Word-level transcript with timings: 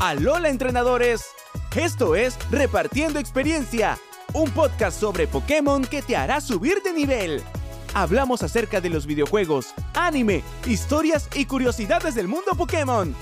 Alola 0.00 0.48
entrenadores. 0.48 1.26
Esto 1.76 2.14
es 2.14 2.38
Repartiendo 2.50 3.18
Experiencia, 3.18 3.98
un 4.32 4.50
podcast 4.50 4.98
sobre 4.98 5.26
Pokémon 5.26 5.84
que 5.84 6.00
te 6.00 6.16
hará 6.16 6.40
subir 6.40 6.82
de 6.82 6.94
nivel. 6.94 7.42
Hablamos 7.92 8.42
acerca 8.42 8.80
de 8.80 8.88
los 8.88 9.04
videojuegos, 9.04 9.74
anime, 9.92 10.42
historias 10.66 11.28
y 11.34 11.44
curiosidades 11.44 12.14
del 12.14 12.28
mundo 12.28 12.52
Pokémon. 12.56 13.14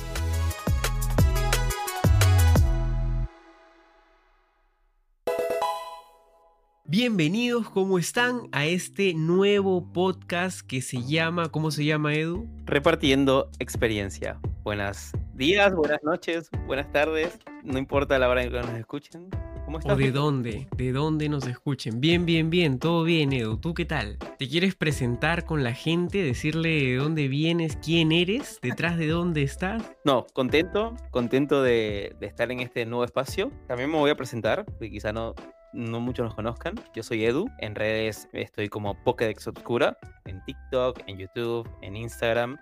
Bienvenidos, 6.91 7.69
¿cómo 7.69 7.99
están? 7.99 8.49
A 8.51 8.65
este 8.65 9.13
nuevo 9.13 9.93
podcast 9.93 10.67
que 10.67 10.81
se 10.81 11.03
llama, 11.03 11.51
¿cómo 11.51 11.71
se 11.71 11.85
llama 11.85 12.15
Edu? 12.15 12.49
Repartiendo 12.65 13.51
experiencia. 13.59 14.41
Buenos 14.63 15.13
días, 15.35 15.75
buenas 15.75 16.03
noches, 16.03 16.49
buenas 16.67 16.91
tardes, 16.91 17.39
no 17.63 17.77
importa 17.77 18.19
la 18.19 18.27
hora 18.31 18.43
en 18.43 18.51
que 18.51 18.61
nos 18.61 18.71
escuchen. 18.71 19.29
¿Cómo 19.67 19.81
estás? 19.81 19.93
¿O 19.93 19.97
de 19.97 20.13
dónde? 20.13 20.67
¿De 20.79 20.93
dónde 20.93 21.29
nos 21.29 21.47
escuchen? 21.47 22.01
Bien, 22.01 22.25
bien, 22.25 22.49
bien, 22.49 22.79
todo 22.79 23.05
bien 23.05 23.35
Edu. 23.35 23.59
¿Tú 23.59 23.75
qué 23.75 23.85
tal? 23.85 24.17
¿Te 24.39 24.49
quieres 24.49 24.75
presentar 24.75 25.45
con 25.45 25.63
la 25.63 25.75
gente, 25.75 26.23
decirle 26.23 26.71
de 26.71 26.97
dónde 26.97 27.29
vienes, 27.29 27.77
quién 27.85 28.13
eres, 28.13 28.61
detrás 28.63 28.97
de 28.97 29.09
dónde 29.09 29.43
estás? 29.43 29.83
No, 30.07 30.25
contento, 30.33 30.97
contento 31.11 31.63
de, 31.63 32.17
de 32.19 32.27
estar 32.27 32.51
en 32.51 32.61
este 32.61 32.87
nuevo 32.87 33.05
espacio. 33.05 33.53
También 33.67 33.91
me 33.91 33.99
voy 33.99 34.11
a 34.11 34.17
presentar, 34.17 34.65
porque 34.65 34.91
quizá 34.91 35.13
no, 35.13 35.35
no 35.73 36.01
muchos 36.01 36.25
nos 36.25 36.35
conozcan. 36.35 36.75
Yo 36.95 37.03
soy 37.03 37.25
Edu. 37.25 37.49
En 37.59 37.75
redes 37.75 38.29
estoy 38.33 38.69
como 38.69 38.95
Pokédex 39.05 39.47
Obscura. 39.47 39.97
En 40.25 40.43
TikTok, 40.45 41.01
en 41.07 41.19
YouTube, 41.19 41.69
en 41.83 41.97
Instagram. 41.97 42.57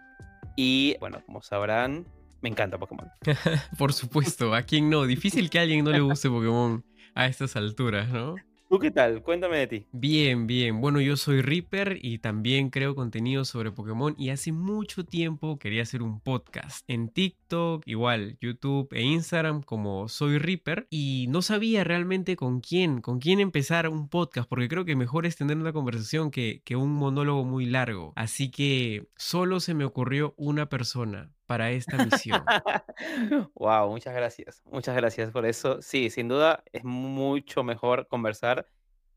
Y 0.57 0.97
bueno, 1.01 1.21
como 1.27 1.43
sabrán, 1.43 2.07
me 2.41 2.49
encanta 2.49 2.79
Pokémon. 2.79 3.11
Por 3.79 3.93
supuesto, 3.93 4.55
¿a 4.55 4.63
quién 4.63 4.91
no? 4.91 5.05
Difícil 5.05 5.51
que 5.51 5.59
a 5.59 5.63
alguien 5.63 5.85
no 5.85 5.91
le 5.91 6.01
guste 6.01 6.29
Pokémon 6.29 6.85
a 7.15 7.27
estas 7.27 7.57
alturas, 7.57 8.09
¿no? 8.11 8.37
¿Tú 8.77 8.81
qué 8.81 8.91
tal? 8.91 9.23
Cuéntame 9.23 9.57
de 9.57 9.67
ti. 9.67 9.87
Bien, 9.91 10.47
bien. 10.47 10.83
Bueno, 10.83 11.01
yo 11.01 11.17
soy 11.17 11.41
Reaper 11.41 11.99
y 12.03 12.19
también 12.19 12.69
creo 12.69 12.95
contenido 12.95 13.47
sobre 13.47 13.73
Pokémon 13.73 14.15
y 14.19 14.29
hace 14.29 14.53
mucho 14.53 15.03
tiempo 15.03 15.59
quería 15.59 15.81
hacer 15.81 16.03
un 16.03 16.21
podcast 16.21 16.85
en 16.87 17.09
TikTok, 17.09 17.85
igual 17.87 18.37
YouTube 18.39 18.89
e 18.93 19.01
Instagram 19.01 19.63
como 19.63 20.09
soy 20.09 20.37
Reaper 20.37 20.89
y 20.91 21.25
no 21.31 21.41
sabía 21.41 21.85
realmente 21.85 22.37
con 22.37 22.61
quién, 22.61 23.01
con 23.01 23.19
quién 23.19 23.41
empezar 23.41 23.89
un 23.89 24.11
podcast 24.11 24.47
porque 24.47 24.69
creo 24.69 24.85
que 24.85 24.95
mejor 24.95 25.25
es 25.25 25.37
tener 25.37 25.57
una 25.57 25.73
conversación 25.73 26.31
que, 26.31 26.61
que 26.63 26.77
un 26.77 26.93
monólogo 26.93 27.47
muy 27.47 27.65
largo. 27.65 28.13
Así 28.15 28.51
que 28.51 29.09
solo 29.17 29.61
se 29.61 29.73
me 29.73 29.87
ocurrió 29.87 30.35
una 30.37 30.69
persona 30.69 31.33
para 31.47 31.71
esta 31.71 32.05
misión. 32.05 32.45
wow, 33.55 33.89
muchas 33.89 34.15
gracias. 34.15 34.63
Muchas 34.65 34.97
gracias 34.97 35.31
por 35.31 35.47
eso. 35.47 35.81
Sí, 35.81 36.11
sin 36.11 36.29
duda 36.29 36.63
es 36.73 36.85
mucho 36.85 37.63
mejor 37.63 38.09
conversar. 38.09 38.67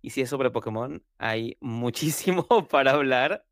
Y 0.01 0.11
si 0.11 0.21
es 0.21 0.29
sobre 0.29 0.51
Pokémon, 0.51 1.03
hay 1.17 1.57
muchísimo 1.61 2.45
para 2.69 2.91
hablar. 2.91 3.45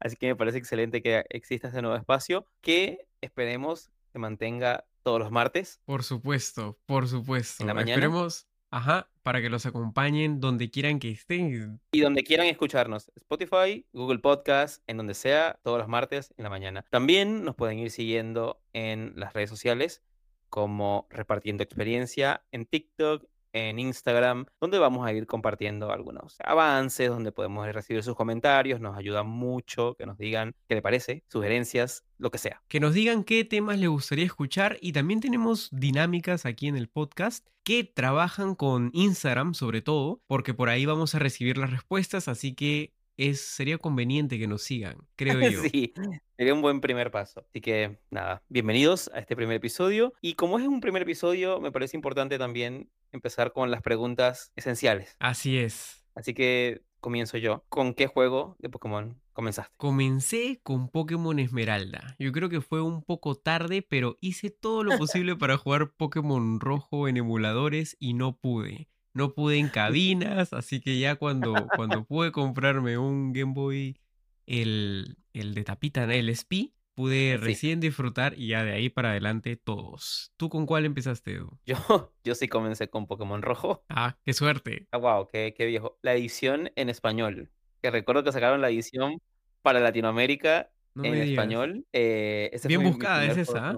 Así 0.00 0.16
que 0.16 0.26
me 0.28 0.36
parece 0.36 0.58
excelente 0.58 1.02
que 1.02 1.24
exista 1.30 1.68
este 1.68 1.80
nuevo 1.80 1.96
espacio 1.96 2.46
que 2.60 3.06
esperemos 3.20 3.90
se 4.12 4.18
mantenga 4.18 4.84
todos 5.02 5.18
los 5.18 5.30
martes. 5.30 5.80
Por 5.84 6.02
supuesto, 6.02 6.78
por 6.86 7.08
supuesto. 7.08 7.62
En 7.62 7.68
la 7.68 7.74
mañana. 7.74 7.94
Esperemos, 7.94 8.46
ajá, 8.72 9.10
para 9.22 9.40
que 9.40 9.50
los 9.50 9.66
acompañen 9.66 10.40
donde 10.40 10.70
quieran 10.70 10.98
que 10.98 11.10
estén. 11.10 11.80
Y 11.92 12.00
donde 12.00 12.24
quieran 12.24 12.46
escucharnos, 12.46 13.12
Spotify, 13.14 13.86
Google 13.92 14.18
Podcast, 14.18 14.82
en 14.88 14.96
donde 14.96 15.14
sea, 15.14 15.60
todos 15.62 15.78
los 15.78 15.88
martes 15.88 16.34
en 16.36 16.44
la 16.44 16.50
mañana. 16.50 16.84
También 16.90 17.44
nos 17.44 17.54
pueden 17.54 17.78
ir 17.78 17.90
siguiendo 17.90 18.60
en 18.72 19.12
las 19.14 19.34
redes 19.34 19.50
sociales 19.50 20.02
como 20.48 21.06
Repartiendo 21.10 21.62
Experiencia 21.62 22.44
en 22.50 22.66
TikTok, 22.66 23.24
en 23.52 23.78
Instagram, 23.78 24.46
donde 24.60 24.78
vamos 24.78 25.06
a 25.06 25.12
ir 25.12 25.26
compartiendo 25.26 25.90
algunos 25.90 26.36
avances, 26.44 27.08
donde 27.08 27.32
podemos 27.32 27.70
recibir 27.72 28.02
sus 28.02 28.14
comentarios, 28.14 28.80
nos 28.80 28.96
ayuda 28.96 29.22
mucho 29.22 29.94
que 29.94 30.06
nos 30.06 30.18
digan 30.18 30.54
qué 30.68 30.76
le 30.76 30.82
parece, 30.82 31.24
sugerencias, 31.28 32.04
lo 32.18 32.30
que 32.30 32.38
sea. 32.38 32.62
Que 32.68 32.80
nos 32.80 32.94
digan 32.94 33.24
qué 33.24 33.44
temas 33.44 33.78
les 33.78 33.88
gustaría 33.88 34.24
escuchar 34.24 34.78
y 34.80 34.92
también 34.92 35.20
tenemos 35.20 35.68
dinámicas 35.72 36.46
aquí 36.46 36.68
en 36.68 36.76
el 36.76 36.88
podcast 36.88 37.46
que 37.64 37.84
trabajan 37.84 38.54
con 38.54 38.90
Instagram 38.92 39.54
sobre 39.54 39.82
todo, 39.82 40.20
porque 40.26 40.54
por 40.54 40.68
ahí 40.68 40.86
vamos 40.86 41.14
a 41.14 41.18
recibir 41.18 41.58
las 41.58 41.70
respuestas, 41.70 42.28
así 42.28 42.54
que 42.54 42.92
es, 43.28 43.40
sería 43.40 43.78
conveniente 43.78 44.38
que 44.38 44.46
nos 44.46 44.62
sigan, 44.62 44.96
creo 45.16 45.40
yo. 45.50 45.62
sí, 45.62 45.92
sería 46.36 46.54
un 46.54 46.62
buen 46.62 46.80
primer 46.80 47.10
paso. 47.10 47.44
Así 47.48 47.60
que 47.60 47.98
nada, 48.10 48.42
bienvenidos 48.48 49.10
a 49.14 49.20
este 49.20 49.36
primer 49.36 49.56
episodio. 49.56 50.12
Y 50.20 50.34
como 50.34 50.58
es 50.58 50.66
un 50.66 50.80
primer 50.80 51.02
episodio, 51.02 51.60
me 51.60 51.70
parece 51.70 51.96
importante 51.96 52.38
también 52.38 52.90
empezar 53.12 53.52
con 53.52 53.70
las 53.70 53.82
preguntas 53.82 54.52
esenciales. 54.56 55.16
Así 55.20 55.58
es. 55.58 56.04
Así 56.14 56.34
que 56.34 56.82
comienzo 57.00 57.36
yo. 57.36 57.64
¿Con 57.68 57.94
qué 57.94 58.06
juego 58.06 58.56
de 58.58 58.68
Pokémon 58.68 59.20
comenzaste? 59.32 59.72
Comencé 59.76 60.60
con 60.62 60.88
Pokémon 60.88 61.38
Esmeralda. 61.38 62.16
Yo 62.18 62.32
creo 62.32 62.48
que 62.48 62.60
fue 62.60 62.82
un 62.82 63.02
poco 63.02 63.34
tarde, 63.34 63.82
pero 63.82 64.16
hice 64.20 64.50
todo 64.50 64.84
lo 64.84 64.96
posible 64.98 65.36
para 65.36 65.58
jugar 65.58 65.92
Pokémon 65.92 66.60
Rojo 66.60 67.08
en 67.08 67.16
emuladores 67.18 67.96
y 67.98 68.14
no 68.14 68.36
pude. 68.36 68.88
No 69.14 69.34
pude 69.34 69.58
en 69.58 69.68
cabinas, 69.70 70.52
así 70.52 70.80
que 70.80 70.98
ya 70.98 71.16
cuando, 71.16 71.54
cuando 71.76 72.04
pude 72.04 72.32
comprarme 72.32 72.98
un 72.98 73.32
Game 73.32 73.52
Boy, 73.54 73.98
el, 74.46 75.16
el 75.32 75.54
de 75.54 75.64
tapita, 75.64 76.04
el 76.12 76.28
SP, 76.30 76.72
pude 76.94 77.32
Sí. 77.32 77.36
recién 77.38 77.80
disfrutar 77.80 78.34
y 78.38 78.48
ya 78.48 78.64
de 78.64 78.72
ahí 78.72 78.88
para 78.90 79.10
adelante 79.10 79.56
todos. 79.56 80.32
¿Tú 80.36 80.48
con 80.48 80.66
cuál 80.66 80.84
empezaste, 80.84 81.34
Edu? 81.36 81.58
Yo, 81.66 82.12
yo 82.24 82.34
sí 82.34 82.48
comencé 82.48 82.88
con 82.88 83.06
Pokémon 83.06 83.40
Rojo. 83.42 83.84
Ah, 83.88 84.18
qué 84.24 84.32
suerte. 84.34 84.88
Ah, 84.92 84.98
wow, 84.98 85.26
qué, 85.28 85.54
qué 85.56 85.66
viejo. 85.66 85.98
La 86.02 86.14
edición 86.14 86.70
en 86.76 86.88
español. 86.90 87.50
Que 87.80 87.90
recuerdo 87.90 88.22
que 88.24 88.32
sacaron 88.32 88.60
la 88.60 88.68
edición 88.70 89.20
para 89.62 89.80
Latinoamérica 89.80 90.70
No 90.94 91.04
en 91.04 91.14
español. 91.14 91.86
Eh, 91.92 92.50
ese 92.52 92.68
Bien 92.68 92.80
fue 92.82 92.90
buscada 92.90 93.24
es 93.24 93.36
esa, 93.38 93.70
¿ah? 93.70 93.74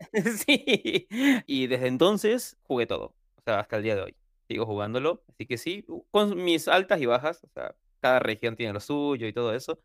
Sí. 0.46 1.06
Y 1.46 1.66
desde 1.66 1.86
entonces 1.86 2.56
jugué 2.62 2.86
todo. 2.86 3.14
O 3.36 3.42
sea, 3.44 3.60
hasta 3.60 3.76
el 3.76 3.82
día 3.82 3.94
de 3.94 4.02
hoy. 4.02 4.16
Sigo 4.48 4.66
jugándolo. 4.66 5.22
Así 5.28 5.46
que 5.46 5.56
sí, 5.58 5.84
con 6.10 6.42
mis 6.42 6.68
altas 6.68 7.00
y 7.00 7.06
bajas. 7.06 7.42
O 7.44 7.48
sea, 7.48 7.74
cada 8.00 8.18
región 8.18 8.56
tiene 8.56 8.72
lo 8.72 8.80
suyo 8.80 9.26
y 9.26 9.32
todo 9.32 9.54
eso. 9.54 9.78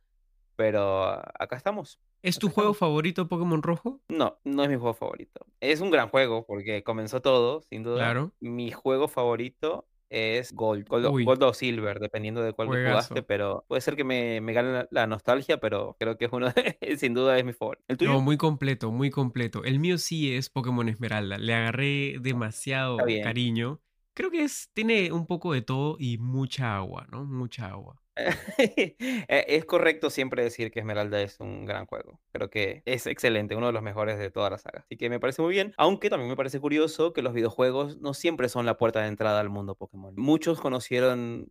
Pero 0.56 1.04
ah, 1.06 1.32
acá 1.40 1.56
estamos. 1.56 2.00
¿Es 2.22 2.38
tu 2.38 2.48
Acá 2.48 2.56
juego 2.56 2.72
estamos. 2.72 2.78
favorito 2.92 3.28
Pokémon 3.30 3.64
Rojo? 3.64 4.02
No, 4.10 4.38
no 4.44 4.64
es 4.64 4.70
mi 4.70 4.76
juego 4.76 4.94
favorito. 4.94 5.46
Es 5.62 5.80
un 5.80 5.90
gran 5.90 6.10
juego 6.10 6.46
porque 6.46 6.84
comenzó 6.84 7.22
todo, 7.22 7.62
sin 7.62 7.84
duda. 7.84 7.98
Claro. 7.98 8.34
Mi 8.42 8.72
juego 8.72 9.08
favorito 9.08 9.88
es 10.10 10.52
Gold, 10.54 10.88
Gold. 10.90 11.24
Gold 11.24 11.44
o 11.44 11.54
Silver, 11.54 12.00
dependiendo 12.00 12.42
de 12.42 12.52
cuál 12.54 12.68
jugaste, 12.68 13.22
pero 13.24 13.64
puede 13.68 13.80
ser 13.82 13.96
que 13.96 14.04
me, 14.04 14.42
me 14.42 14.54
gane 14.54 14.74
la, 14.74 14.88
la 14.90 15.08
nostalgia, 15.08 15.60
pero 15.60 15.96
creo 16.00 16.18
que 16.18 16.26
es 16.26 16.32
uno 16.34 16.50
de, 16.50 16.78
sin 16.98 17.14
duda 17.14 17.38
es 17.38 17.46
mi 17.46 17.54
favorito. 17.54 17.86
¿El 17.88 17.98
tuyo? 17.98 18.12
No, 18.14 18.20
muy 18.20 18.36
completo, 18.36 18.92
muy 18.92 19.12
completo. 19.12 19.64
El 19.64 19.80
mío 19.80 19.98
sí 20.00 20.36
es 20.36 20.50
Pokémon 20.50 20.90
Esmeralda. 20.90 21.38
Le 21.38 21.54
agarré 21.54 22.16
demasiado 22.20 22.96
Está 22.96 23.06
bien. 23.06 23.24
cariño. 23.24 23.80
Creo 24.20 24.32
que 24.32 24.44
es, 24.44 24.70
tiene 24.74 25.14
un 25.14 25.26
poco 25.26 25.54
de 25.54 25.62
todo 25.62 25.96
y 25.98 26.18
mucha 26.18 26.76
agua, 26.76 27.08
¿no? 27.10 27.24
Mucha 27.24 27.68
agua. 27.68 28.04
Eh, 28.58 29.46
Es 29.48 29.64
correcto 29.64 30.10
siempre 30.10 30.44
decir 30.44 30.72
que 30.72 30.82
Esmeralda 30.82 31.22
es 31.22 31.40
un 31.40 31.66
gran 31.66 31.86
juego. 31.86 32.20
Creo 32.34 32.50
que 32.50 32.84
es 32.84 33.08
excelente, 33.08 33.56
uno 33.56 33.68
de 33.68 33.72
los 33.72 33.82
mejores 33.82 34.20
de 34.20 34.30
toda 34.30 34.50
la 34.50 34.58
saga. 34.58 34.82
Así 34.82 34.98
que 34.98 35.10
me 35.10 35.22
parece 35.22 35.42
muy 35.42 35.52
bien, 35.52 35.74
aunque 35.78 36.10
también 36.10 36.30
me 36.30 36.36
parece 36.36 36.60
curioso 36.60 37.14
que 37.14 37.22
los 37.22 37.34
videojuegos 37.34 38.02
no 38.02 38.14
siempre 38.14 38.50
son 38.50 38.66
la 38.66 38.78
puerta 38.78 39.00
de 39.00 39.08
entrada 39.08 39.40
al 39.40 39.48
mundo 39.48 39.76
Pokémon. 39.76 40.14
Muchos 40.18 40.60
conocieron 40.60 41.50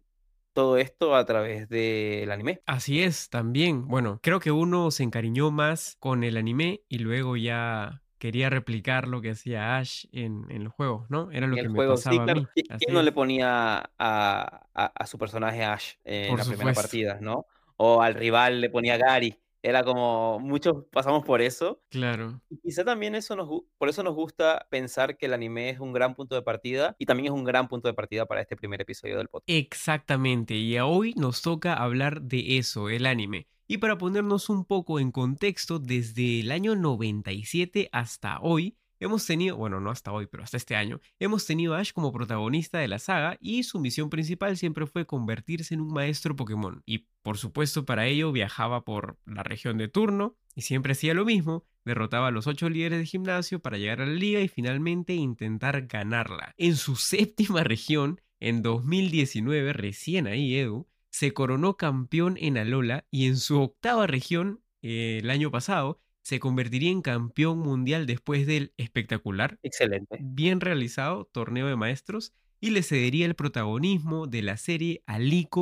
todo 0.53 0.77
esto 0.77 1.17
a 1.17 1.25
través 1.25 1.71
del 1.71 2.31
anime. 2.31 2.61
Así 2.67 3.03
es, 3.03 3.31
también. 3.31 3.89
Bueno, 3.89 4.21
creo 4.23 4.41
que 4.41 4.50
uno 4.50 4.91
se 4.91 5.05
encariñó 5.05 5.50
más 5.50 5.97
con 6.00 6.23
el 6.23 6.37
anime 6.37 6.83
y 6.87 6.99
luego 6.99 7.39
ya 7.39 8.03
quería 8.19 8.51
replicar 8.51 9.09
lo 9.09 9.20
que 9.23 9.31
hacía 9.31 9.79
Ash 9.79 10.06
en, 10.12 10.47
en 10.50 10.62
el 10.62 10.69
juego, 10.69 11.06
¿no? 11.09 11.31
Era 11.31 11.47
lo 11.47 11.56
que 11.56 11.69
me 11.69 11.81
sí, 11.81 11.87
pasaba 11.87 12.23
a 12.23 12.26
mí. 12.35 12.47
¿Qui- 12.55 12.67
Así 12.69 12.85
¿Quién 12.85 12.94
no 12.94 13.03
le 13.03 13.12
ponía 13.12 13.79
a, 13.79 14.67
a- 14.75 14.93
a 14.94 15.06
su 15.06 15.19
personaje 15.19 15.65
Ash 15.65 15.94
en 16.05 16.29
Por 16.31 16.38
la 16.38 16.44
primera 16.44 16.75
supuesto. 16.75 16.82
partida, 16.82 17.19
¿no? 17.20 17.47
O 17.76 18.03
al 18.03 18.15
rival 18.15 18.61
le 18.61 18.70
ponía 18.70 18.97
Gary. 18.97 19.38
Era 19.61 19.82
como, 19.82 20.38
muchos 20.38 20.85
pasamos 20.93 21.25
por 21.25 21.41
eso. 21.43 21.82
Claro. 21.91 22.41
Y 22.49 22.59
quizá 22.59 22.85
también 22.85 23.15
eso 23.17 23.35
nos, 23.35 23.49
por 23.76 23.88
eso 23.88 24.03
nos 24.05 24.15
gusta 24.15 24.67
pensar 24.70 25.17
que 25.17 25.26
el 25.26 25.35
anime 25.35 25.70
es 25.70 25.81
un 25.81 25.93
gran 25.93 26.15
punto 26.15 26.37
de 26.37 26.43
partida 26.43 26.94
y 26.99 27.06
también 27.06 27.26
es 27.26 27.32
un 27.32 27.44
gran 27.44 27.67
punto 27.69 27.88
de 27.88 27.94
partida 27.94 28.25
para 28.26 28.41
este 28.41 28.56
primer 28.56 28.81
episodio 28.81 29.17
del 29.19 29.29
podcast. 29.29 29.49
Exactamente, 29.49 30.55
y 30.55 30.79
hoy 30.79 31.12
nos 31.17 31.43
toca 31.43 31.75
hablar 31.75 32.23
de 32.23 32.59
eso, 32.59 32.88
el 32.88 33.05
anime. 33.06 33.49
Y 33.70 33.79
para 33.79 33.99
ponernos 33.99 34.49
un 34.49 34.65
poco 34.65 34.99
en 34.99 35.12
contexto, 35.12 35.79
desde 35.79 36.41
el 36.41 36.53
año 36.53 36.75
97 36.75 37.91
hasta 37.93 38.41
hoy, 38.41 38.79
hemos 38.99 39.26
tenido, 39.26 39.59
bueno, 39.59 39.79
no 39.79 39.91
hasta 39.91 40.11
hoy, 40.11 40.26
pero 40.26 40.43
hasta 40.43 40.56
este 40.56 40.75
año, 40.75 41.03
hemos 41.19 41.44
tenido 41.44 41.75
a 41.75 41.81
Ash 41.81 41.93
como 41.93 42.11
protagonista 42.11 42.79
de 42.79 42.88
la 42.88 42.99
saga 42.99 43.37
y 43.43 43.65
su 43.65 43.79
misión 43.79 44.09
principal 44.09 44.56
siempre 44.56 44.87
fue 44.87 45.05
convertirse 45.05 45.75
en 45.75 45.82
un 45.82 45.93
maestro 45.93 46.35
Pokémon. 46.35 46.82
Y 46.87 47.09
por 47.20 47.37
supuesto 47.37 47.85
para 47.85 48.06
ello 48.06 48.32
viajaba 48.32 48.87
por 48.87 49.19
la 49.26 49.43
región 49.43 49.76
de 49.76 49.88
turno 49.88 50.35
y 50.55 50.62
siempre 50.62 50.93
hacía 50.93 51.12
lo 51.12 51.26
mismo, 51.26 51.67
derrotaba 51.85 52.29
a 52.29 52.31
los 52.31 52.47
ocho 52.47 52.70
líderes 52.70 53.00
de 53.00 53.05
gimnasio 53.05 53.61
para 53.61 53.76
llegar 53.76 54.00
a 54.00 54.06
la 54.06 54.15
liga 54.15 54.41
y 54.41 54.49
finalmente 54.49 55.12
intentar 55.12 55.87
ganarla. 55.88 56.55
En 56.56 56.76
su 56.76 56.97
séptima 56.97 57.65
región, 57.65 58.19
en 58.41 58.62
2019, 58.62 59.75
recién 59.75 60.26
ahí 60.26 60.56
Edu, 60.56 60.88
se 61.10 61.32
coronó 61.32 61.76
campeón 61.76 62.37
en 62.38 62.58
Alola 62.58 63.06
y 63.10 63.26
en 63.26 63.37
su 63.37 63.60
octava 63.60 64.06
región, 64.06 64.62
eh, 64.82 65.19
el 65.22 65.31
año 65.31 65.50
pasado, 65.50 66.00
se 66.22 66.40
convertiría 66.40 66.90
en 66.90 67.00
campeón 67.02 67.58
mundial 67.58 68.06
después 68.06 68.46
del 68.46 68.75
espectacular, 68.76 69.58
Excelente. 69.62 70.19
bien 70.20 70.60
realizado 70.60 71.25
torneo 71.32 71.69
de 71.69 71.76
maestros 71.76 72.34
y 72.60 72.70
le 72.70 72.82
cedería 72.82 73.25
el 73.25 73.34
protagonismo 73.34 74.26
de 74.26 74.43
la 74.43 74.56
serie 74.56 75.02
a 75.06 75.19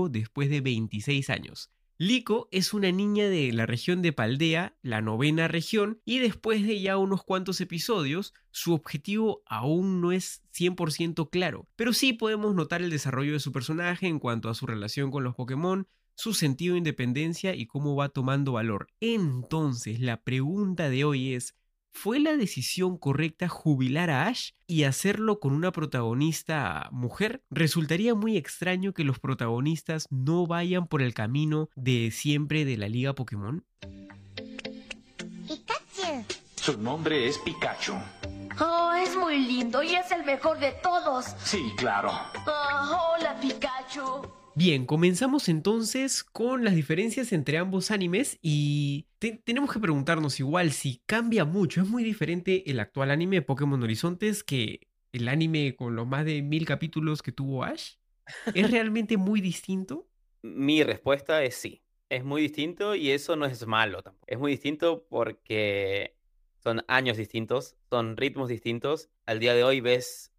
después 0.08 0.50
de 0.50 0.60
26 0.60 1.30
años. 1.30 1.70
Liko 1.98 2.48
es 2.52 2.74
una 2.74 2.92
niña 2.92 3.26
de 3.30 3.50
la 3.54 3.64
región 3.64 4.02
de 4.02 4.12
Paldea, 4.12 4.76
la 4.82 5.00
novena 5.00 5.48
región, 5.48 6.02
y 6.04 6.18
después 6.18 6.66
de 6.66 6.78
ya 6.78 6.98
unos 6.98 7.24
cuantos 7.24 7.58
episodios, 7.62 8.34
su 8.50 8.74
objetivo 8.74 9.42
aún 9.46 10.02
no 10.02 10.12
es 10.12 10.42
100% 10.52 11.30
claro, 11.30 11.66
pero 11.74 11.94
sí 11.94 12.12
podemos 12.12 12.54
notar 12.54 12.82
el 12.82 12.90
desarrollo 12.90 13.32
de 13.32 13.40
su 13.40 13.50
personaje 13.50 14.08
en 14.08 14.18
cuanto 14.18 14.50
a 14.50 14.54
su 14.54 14.66
relación 14.66 15.10
con 15.10 15.24
los 15.24 15.34
Pokémon, 15.34 15.88
su 16.14 16.34
sentido 16.34 16.74
de 16.74 16.78
independencia 16.78 17.54
y 17.54 17.64
cómo 17.66 17.96
va 17.96 18.10
tomando 18.10 18.52
valor. 18.52 18.88
Entonces, 19.00 19.98
la 19.98 20.22
pregunta 20.22 20.90
de 20.90 21.04
hoy 21.04 21.32
es, 21.32 21.54
¿fue 21.96 22.20
la 22.20 22.36
decisión 22.36 22.98
correcta 22.98 23.48
jubilar 23.48 24.10
a 24.10 24.26
Ash 24.26 24.50
y 24.66 24.84
hacerlo 24.84 25.40
con 25.40 25.54
una 25.54 25.72
protagonista 25.72 26.88
mujer? 26.92 27.42
Resultaría 27.48 28.14
muy 28.14 28.36
extraño 28.36 28.92
que 28.92 29.02
los 29.02 29.18
protagonistas 29.18 30.06
no 30.10 30.46
vayan 30.46 30.88
por 30.88 31.00
el 31.00 31.14
camino 31.14 31.70
de 31.74 32.10
siempre 32.12 32.66
de 32.66 32.76
la 32.76 32.88
Liga 32.88 33.14
Pokémon. 33.14 33.64
Pikachu. 35.46 36.24
Su 36.56 36.78
nombre 36.78 37.28
es 37.28 37.38
Pikachu. 37.38 37.94
Oh, 38.60 38.92
es 38.92 39.16
muy 39.16 39.38
lindo 39.38 39.82
y 39.82 39.94
es 39.94 40.10
el 40.12 40.24
mejor 40.24 40.58
de 40.60 40.72
todos. 40.82 41.24
Sí, 41.42 41.72
claro. 41.76 42.10
Ah, 42.46 43.14
hola, 43.16 43.40
Pikachu. 43.40 44.28
Bien, 44.54 44.86
comenzamos 44.86 45.50
entonces 45.50 46.24
con 46.24 46.64
las 46.64 46.74
diferencias 46.74 47.32
entre 47.32 47.58
ambos 47.58 47.90
animes 47.90 48.38
y 48.40 49.06
te- 49.18 49.38
tenemos 49.44 49.72
que 49.72 49.80
preguntarnos 49.80 50.38
igual 50.40 50.72
si 50.72 51.02
cambia 51.06 51.44
mucho. 51.44 51.80
Es 51.82 51.88
muy 51.88 52.04
diferente 52.04 52.70
el 52.70 52.80
actual 52.80 53.10
anime 53.10 53.36
de 53.36 53.42
Pokémon 53.42 53.82
Horizontes 53.82 54.44
que 54.44 54.88
el 55.12 55.28
anime 55.28 55.74
con 55.76 55.96
los 55.96 56.06
más 56.06 56.24
de 56.24 56.42
mil 56.42 56.66
capítulos 56.66 57.22
que 57.22 57.32
tuvo 57.32 57.64
Ash. 57.64 57.94
¿Es 58.52 58.70
realmente 58.70 59.16
muy 59.16 59.40
distinto? 59.40 60.08
Mi 60.42 60.82
respuesta 60.82 61.42
es 61.44 61.54
sí. 61.56 61.82
Es 62.08 62.24
muy 62.24 62.42
distinto 62.42 62.94
y 62.94 63.10
eso 63.10 63.34
no 63.36 63.46
es 63.46 63.66
malo 63.66 64.02
tampoco. 64.02 64.24
Es 64.28 64.38
muy 64.38 64.52
distinto 64.52 65.06
porque 65.08 66.16
son 66.58 66.84
años 66.88 67.16
distintos, 67.16 67.76
son 67.90 68.16
ritmos 68.16 68.48
distintos. 68.48 69.10
Al 69.26 69.40
día 69.40 69.54
de 69.54 69.64
hoy 69.64 69.80
ves 69.80 70.32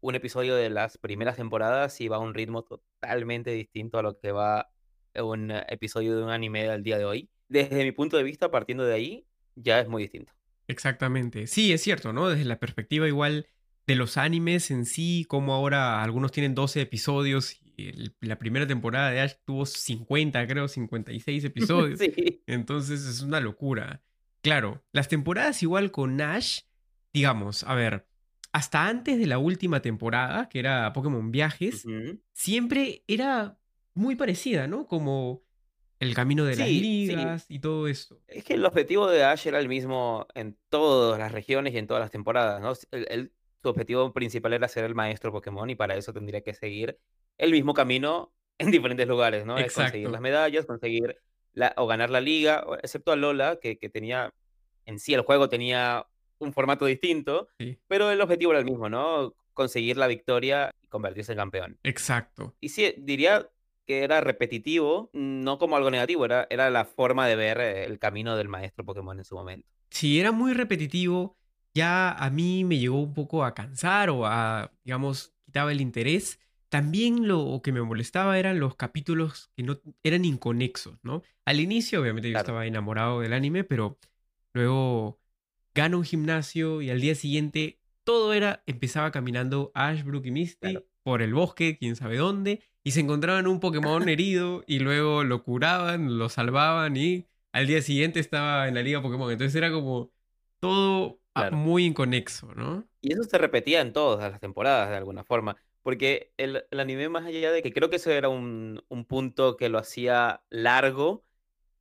un 0.00 0.14
episodio 0.14 0.54
de 0.54 0.68
las 0.70 0.98
primeras 0.98 1.36
temporadas 1.36 2.00
y 2.00 2.08
va 2.08 2.16
a 2.16 2.20
un 2.20 2.34
ritmo 2.34 2.62
totalmente 2.64 3.50
distinto 3.52 3.98
a 3.98 4.02
lo 4.02 4.18
que 4.18 4.32
va 4.32 4.70
un 5.14 5.50
episodio 5.50 6.16
de 6.16 6.24
un 6.24 6.30
anime 6.30 6.68
al 6.68 6.82
día 6.82 6.98
de 6.98 7.04
hoy. 7.06 7.30
Desde 7.48 7.84
mi 7.84 7.92
punto 7.92 8.16
de 8.16 8.22
vista, 8.22 8.50
partiendo 8.50 8.84
de 8.84 8.94
ahí, 8.94 9.26
ya 9.54 9.80
es 9.80 9.88
muy 9.88 10.02
distinto. 10.02 10.32
Exactamente. 10.66 11.46
Sí, 11.46 11.72
es 11.72 11.82
cierto, 11.82 12.12
¿no? 12.12 12.28
Desde 12.28 12.44
la 12.44 12.58
perspectiva 12.58 13.06
igual 13.06 13.46
de 13.86 13.94
los 13.96 14.16
animes 14.16 14.70
en 14.70 14.86
sí, 14.86 15.26
como 15.28 15.52
ahora 15.52 16.02
algunos 16.02 16.32
tienen 16.32 16.54
12 16.54 16.80
episodios 16.80 17.60
y 17.76 17.88
el- 17.88 18.16
la 18.20 18.38
primera 18.38 18.66
temporada 18.66 19.10
de 19.10 19.20
Ash 19.20 19.34
tuvo 19.44 19.66
50, 19.66 20.46
creo, 20.46 20.68
56 20.68 21.44
episodios. 21.92 21.98
Sí. 21.98 22.42
Entonces 22.46 23.04
es 23.04 23.20
una 23.20 23.40
locura. 23.40 24.02
Claro, 24.40 24.82
las 24.92 25.08
temporadas 25.08 25.62
igual 25.62 25.90
con 25.90 26.20
Ash, 26.20 26.60
digamos, 27.12 27.62
a 27.64 27.74
ver, 27.74 28.06
hasta 28.52 28.86
antes 28.88 29.18
de 29.18 29.26
la 29.26 29.38
última 29.38 29.80
temporada, 29.82 30.48
que 30.48 30.58
era 30.60 30.92
Pokémon 30.92 31.30
Viajes, 31.30 31.84
siempre 32.32 33.04
era 33.06 33.58
muy 33.94 34.16
parecida, 34.16 34.66
¿no? 34.66 34.86
Como 34.86 35.43
el 36.00 36.14
camino 36.14 36.44
de 36.44 36.56
las 36.56 36.68
sí. 36.68 36.80
ligas 36.80 37.46
y 37.48 37.58
todo 37.60 37.88
esto. 37.88 38.20
Es 38.28 38.44
que 38.44 38.54
el 38.54 38.64
objetivo 38.64 39.06
de 39.08 39.24
Ash 39.24 39.46
era 39.46 39.58
el 39.58 39.68
mismo 39.68 40.26
en 40.34 40.56
todas 40.68 41.18
las 41.18 41.32
regiones 41.32 41.72
y 41.74 41.78
en 41.78 41.86
todas 41.86 42.00
las 42.00 42.10
temporadas, 42.10 42.60
¿no? 42.60 42.72
El- 42.90 43.06
el- 43.10 43.32
su 43.62 43.68
objetivo 43.70 44.12
principal 44.12 44.52
era 44.52 44.68
ser 44.68 44.84
el 44.84 44.94
maestro 44.94 45.32
Pokémon 45.32 45.70
y 45.70 45.74
para 45.74 45.96
eso 45.96 46.12
tendría 46.12 46.42
que 46.42 46.52
seguir 46.52 46.98
el 47.38 47.50
mismo 47.52 47.72
camino 47.72 48.34
en 48.58 48.70
diferentes 48.70 49.08
lugares, 49.08 49.46
¿no? 49.46 49.56
Es 49.58 49.72
conseguir 49.72 50.10
las 50.10 50.20
medallas, 50.20 50.66
conseguir 50.66 51.16
la, 51.54 51.72
o 51.76 51.86
ganar 51.86 52.10
la 52.10 52.20
liga, 52.20 52.64
excepto 52.82 53.12
a 53.12 53.16
Lola, 53.16 53.58
que, 53.62 53.78
que 53.78 53.88
tenía, 53.88 54.34
en 54.86 54.98
sí 54.98 55.14
el 55.14 55.22
juego 55.22 55.48
tenía 55.48 56.06
un 56.38 56.52
formato 56.52 56.84
distinto, 56.84 57.48
Sí, 57.58 57.78
pero 57.86 58.10
el 58.10 58.20
objetivo 58.20 58.50
era 58.52 58.58
el 58.58 58.64
mismo, 58.66 58.88
¿no? 58.90 59.34
Conseguir 59.54 59.96
la 59.96 60.08
victoria 60.08 60.74
y 60.82 60.88
convertirse 60.88 61.32
en 61.32 61.38
campeón. 61.38 61.78
exacto. 61.84 62.54
Y 62.60 62.68
sí, 62.70 62.92
diría 62.98 63.48
que 63.86 64.02
era 64.04 64.20
repetitivo, 64.20 65.10
no 65.12 65.58
como 65.58 65.76
algo 65.76 65.90
negativo, 65.90 66.24
era, 66.24 66.46
era 66.50 66.70
la 66.70 66.84
forma 66.84 67.26
de 67.26 67.36
ver 67.36 67.60
eh, 67.60 67.84
el 67.84 67.98
camino 67.98 68.36
del 68.36 68.48
maestro 68.48 68.84
Pokémon 68.84 69.18
en 69.18 69.24
su 69.24 69.34
momento. 69.34 69.68
Si 69.90 70.18
era 70.18 70.32
muy 70.32 70.52
repetitivo, 70.54 71.36
ya 71.74 72.10
a 72.12 72.30
mí 72.30 72.64
me 72.64 72.78
llegó 72.78 73.00
un 73.00 73.14
poco 73.14 73.44
a 73.44 73.54
cansar 73.54 74.10
o 74.10 74.26
a, 74.26 74.72
digamos, 74.84 75.32
quitaba 75.44 75.72
el 75.72 75.80
interés. 75.80 76.38
También 76.68 77.28
lo 77.28 77.60
que 77.62 77.70
me 77.72 77.82
molestaba 77.82 78.38
eran 78.38 78.58
los 78.58 78.74
capítulos 78.74 79.50
que 79.56 79.62
no 79.62 79.78
eran 80.02 80.24
inconexos, 80.24 80.98
¿no? 81.02 81.22
Al 81.44 81.60
inicio, 81.60 82.00
obviamente, 82.00 82.28
yo 82.28 82.32
Claro. 82.32 82.42
estaba 82.44 82.66
enamorado 82.66 83.20
del 83.20 83.32
anime, 83.32 83.62
pero 83.64 83.98
luego 84.52 85.20
gana 85.74 85.96
un 85.96 86.04
gimnasio 86.04 86.82
y 86.82 86.90
al 86.90 87.00
día 87.00 87.14
siguiente 87.14 87.78
todo 88.04 88.32
era, 88.34 88.62
empezaba 88.66 89.10
caminando 89.10 89.70
Ash, 89.74 90.02
Brook 90.02 90.26
y 90.26 90.30
Misty 90.30 90.58
Claro. 90.70 90.84
por 91.02 91.22
el 91.22 91.34
bosque, 91.34 91.76
quién 91.78 91.96
sabe 91.96 92.16
dónde, 92.16 92.60
y 92.84 92.92
se 92.92 93.00
encontraban 93.00 93.46
un 93.48 93.60
Pokémon 93.60 94.08
herido 94.08 94.64
y 94.66 94.80
luego 94.80 95.24
lo 95.24 95.42
curaban, 95.44 96.18
lo 96.18 96.28
salvaban 96.28 96.96
y 96.96 97.28
al 97.52 97.66
día 97.66 97.82
siguiente 97.82 98.20
estaba 98.20 98.68
en 98.68 98.74
la 98.74 98.82
liga 98.82 99.02
Pokémon. 99.02 99.32
Entonces 99.32 99.54
era 99.56 99.72
como 99.72 100.12
todo 100.60 101.20
ah, 101.34 101.48
Claro. 101.48 101.56
muy 101.56 101.86
inconexo, 101.86 102.54
¿no? 102.54 102.88
Y 103.00 103.12
eso 103.12 103.24
se 103.24 103.38
repetía 103.38 103.80
en 103.80 103.92
todas 103.92 104.30
las 104.30 104.40
temporadas 104.40 104.88
de 104.90 104.96
alguna 104.96 105.24
forma, 105.24 105.56
porque 105.82 106.32
el, 106.38 106.64
el 106.70 106.80
anime 106.80 107.08
más 107.08 107.26
allá 107.26 107.52
de 107.52 107.62
que 107.62 107.72
creo 107.72 107.90
que 107.90 107.96
eso 107.96 108.10
era 108.10 108.28
un, 108.30 108.82
un 108.88 109.04
punto 109.04 109.56
que 109.56 109.68
lo 109.68 109.78
hacía 109.78 110.42
largo, 110.50 111.26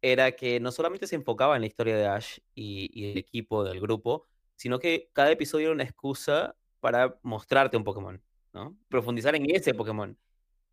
era 0.01 0.33
que 0.33 0.59
no 0.59 0.71
solamente 0.71 1.07
se 1.07 1.15
enfocaba 1.15 1.55
en 1.55 1.61
la 1.61 1.67
historia 1.67 1.95
de 1.97 2.07
Ash 2.07 2.39
y, 2.55 2.89
y 2.93 3.11
el 3.11 3.17
equipo 3.17 3.63
del 3.63 3.79
grupo, 3.81 4.27
sino 4.55 4.79
que 4.79 5.09
cada 5.13 5.31
episodio 5.31 5.67
era 5.67 5.73
una 5.75 5.83
excusa 5.85 6.57
para 6.81 7.19
mostrarte 7.23 7.77
un 7.77 7.83
Pokémon, 7.85 8.21
¿no? 8.53 8.77
Profundizar 8.89 9.35
en 9.35 9.49
ese 9.55 9.73
Pokémon. 9.73 10.17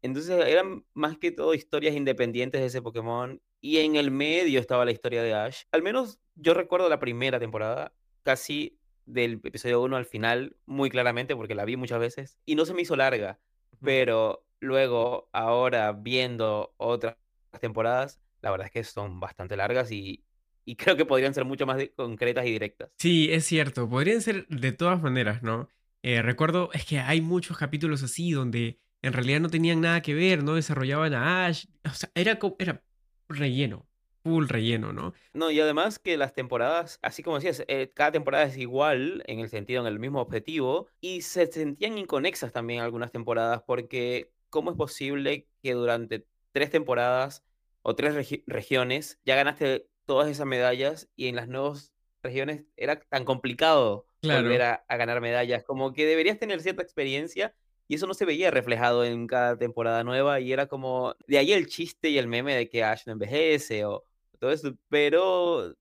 Entonces 0.02 0.30
eran 0.47 0.85
más 0.95 1.19
que 1.19 1.30
todo 1.30 1.54
historias 1.54 1.95
independientes 1.95 2.61
de 2.61 2.66
ese 2.69 2.83
Pokémon 2.83 3.40
y 3.61 3.78
en 3.78 3.97
el 3.97 4.11
medio 4.11 4.59
estaba 4.61 4.85
la 4.85 4.92
historia 4.92 5.23
de 5.23 5.35
Ash. 5.35 5.64
Al 5.73 5.83
menos 5.83 6.21
yo 6.35 6.54
recuerdo 6.54 6.88
la 6.88 6.99
primera 6.99 7.38
temporada, 7.38 7.92
casi 8.23 8.78
del 9.07 9.40
episodio 9.45 9.83
1 9.83 9.97
al 9.97 10.07
final, 10.07 10.57
muy 10.66 10.90
claramente 10.90 11.37
porque 11.37 11.54
la 11.54 11.64
vi 11.64 11.76
muchas 11.76 12.00
veces 12.00 12.38
y 12.47 12.54
no 12.54 12.64
se 12.64 12.75
me 12.75 12.83
hizo 12.83 12.97
larga, 12.97 13.38
pero 13.83 14.45
luego 14.61 15.28
ahora 15.33 15.92
viendo 15.92 16.73
otras 16.76 17.16
temporadas, 17.61 18.21
la 18.40 18.50
verdad 18.50 18.66
es 18.66 18.73
que 18.73 18.85
son 18.85 19.21
bastante 19.21 19.57
largas 19.57 19.90
y, 19.90 20.25
y 20.64 20.76
creo 20.76 20.97
que 20.97 21.04
podrían 21.04 21.35
ser 21.35 21.45
mucho 21.45 21.66
más 21.66 21.83
concretas 21.97 22.47
y 22.47 22.52
directas. 22.52 22.90
Sí, 22.97 23.28
es 23.33 23.45
cierto. 23.45 23.88
Podrían 23.88 24.23
ser 24.23 24.47
de 24.49 24.73
todas 24.73 25.02
maneras, 25.02 25.42
¿no? 25.42 25.69
Eh, 26.02 26.23
recuerdo, 26.23 26.71
es 26.73 26.87
que 26.87 27.00
hay 27.00 27.21
muchos 27.21 27.59
capítulos 27.59 28.02
así 28.02 28.30
donde 28.30 28.78
en 29.02 29.12
realidad 29.12 29.40
no 29.40 29.49
tenían 29.49 29.80
nada 29.80 30.02
que 30.02 30.14
ver, 30.14 30.42
no 30.45 30.54
desarrollaban 30.54 31.14
a 31.14 31.47
Ash. 31.47 31.66
O 31.85 31.95
sea, 31.95 32.11
era, 32.14 32.38
era 32.59 32.83
relleno, 33.28 33.88
full 34.23 34.47
relleno, 34.49 34.92
¿no? 34.92 35.12
No, 35.33 35.50
y 35.50 35.61
además 35.61 35.99
que 35.99 36.16
las 36.16 36.35
temporadas, 36.35 36.99
así 37.02 37.23
como 37.23 37.37
decías, 37.37 37.64
eh, 37.69 37.90
cada 37.95 38.12
temporada 38.12 38.45
es 38.45 38.57
igual 38.57 39.23
en 39.26 39.40
el 39.40 39.49
sentido, 39.49 39.80
en 39.80 39.87
el 39.87 39.99
mismo 39.99 40.21
objetivo, 40.21 40.88
y 41.00 41.23
se 41.23 41.47
sentían 41.47 41.99
inconexas 41.99 42.52
también 42.52 42.80
algunas 42.80 43.12
temporadas, 43.12 43.62
porque 43.66 44.33
¿cómo 44.50 44.73
es 44.73 44.76
posible 44.76 45.47
que 45.62 45.73
durante 45.73 46.26
tres 46.52 46.71
temporadas 46.71 47.45
o 47.83 47.95
tres 47.95 48.14
regi- 48.14 48.42
regiones 48.47 49.21
ya 49.25 49.37
ganaste 49.37 49.87
todas 50.04 50.28
esas 50.28 50.47
medallas 50.47 51.09
y 51.16 51.28
en 51.28 51.37
las 51.37 51.49
nuevas 51.49 51.95
regiones 52.23 52.64
era 52.76 53.00
tan 53.00 53.25
complicado 53.25 54.07
Claro. 54.23 54.42
volver 54.42 54.62
a, 54.62 54.85
a 54.88 54.97
ganar 54.97 55.21
medallas? 55.21 55.62
Como 55.64 55.92
que 55.92 56.04
deberías 56.04 56.38
tener 56.38 56.61
cierta 56.61 56.83
experiencia. 56.83 57.54
Y 57.91 57.97
eso 57.97 58.07
no 58.07 58.15
se 58.15 58.25
veía 58.25 58.53
reflejado 58.53 59.05
en 59.05 59.27
cada 59.27 59.59
temporada 59.59 60.05
nueva 60.05 60.39
y 60.39 60.53
era 60.53 60.69
como, 60.69 61.17
de 61.27 61.39
ahí 61.39 61.53
el 61.53 61.67
chiste 61.67 62.09
y 62.09 62.19
el 62.19 62.29
meme 62.29 62.55
de 62.55 62.69
que 62.69 62.85
Ash 62.85 63.03
no 63.07 63.15
envejece 63.15 63.85
o, 63.85 64.05
todo 64.39 64.53
eso, 64.53 64.77
pero 64.89 65.75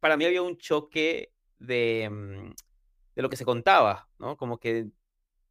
para 0.00 0.16
mí 0.16 0.24
había 0.24 0.40
un 0.40 0.56
choque 0.56 1.34
de, 1.58 2.08
mm, 2.10 2.54
de 3.16 3.22
lo 3.22 3.28
que 3.28 3.36
se 3.36 3.44
contaba, 3.44 4.08
¿no? 4.18 4.38
Como 4.38 4.58
que 4.58 4.86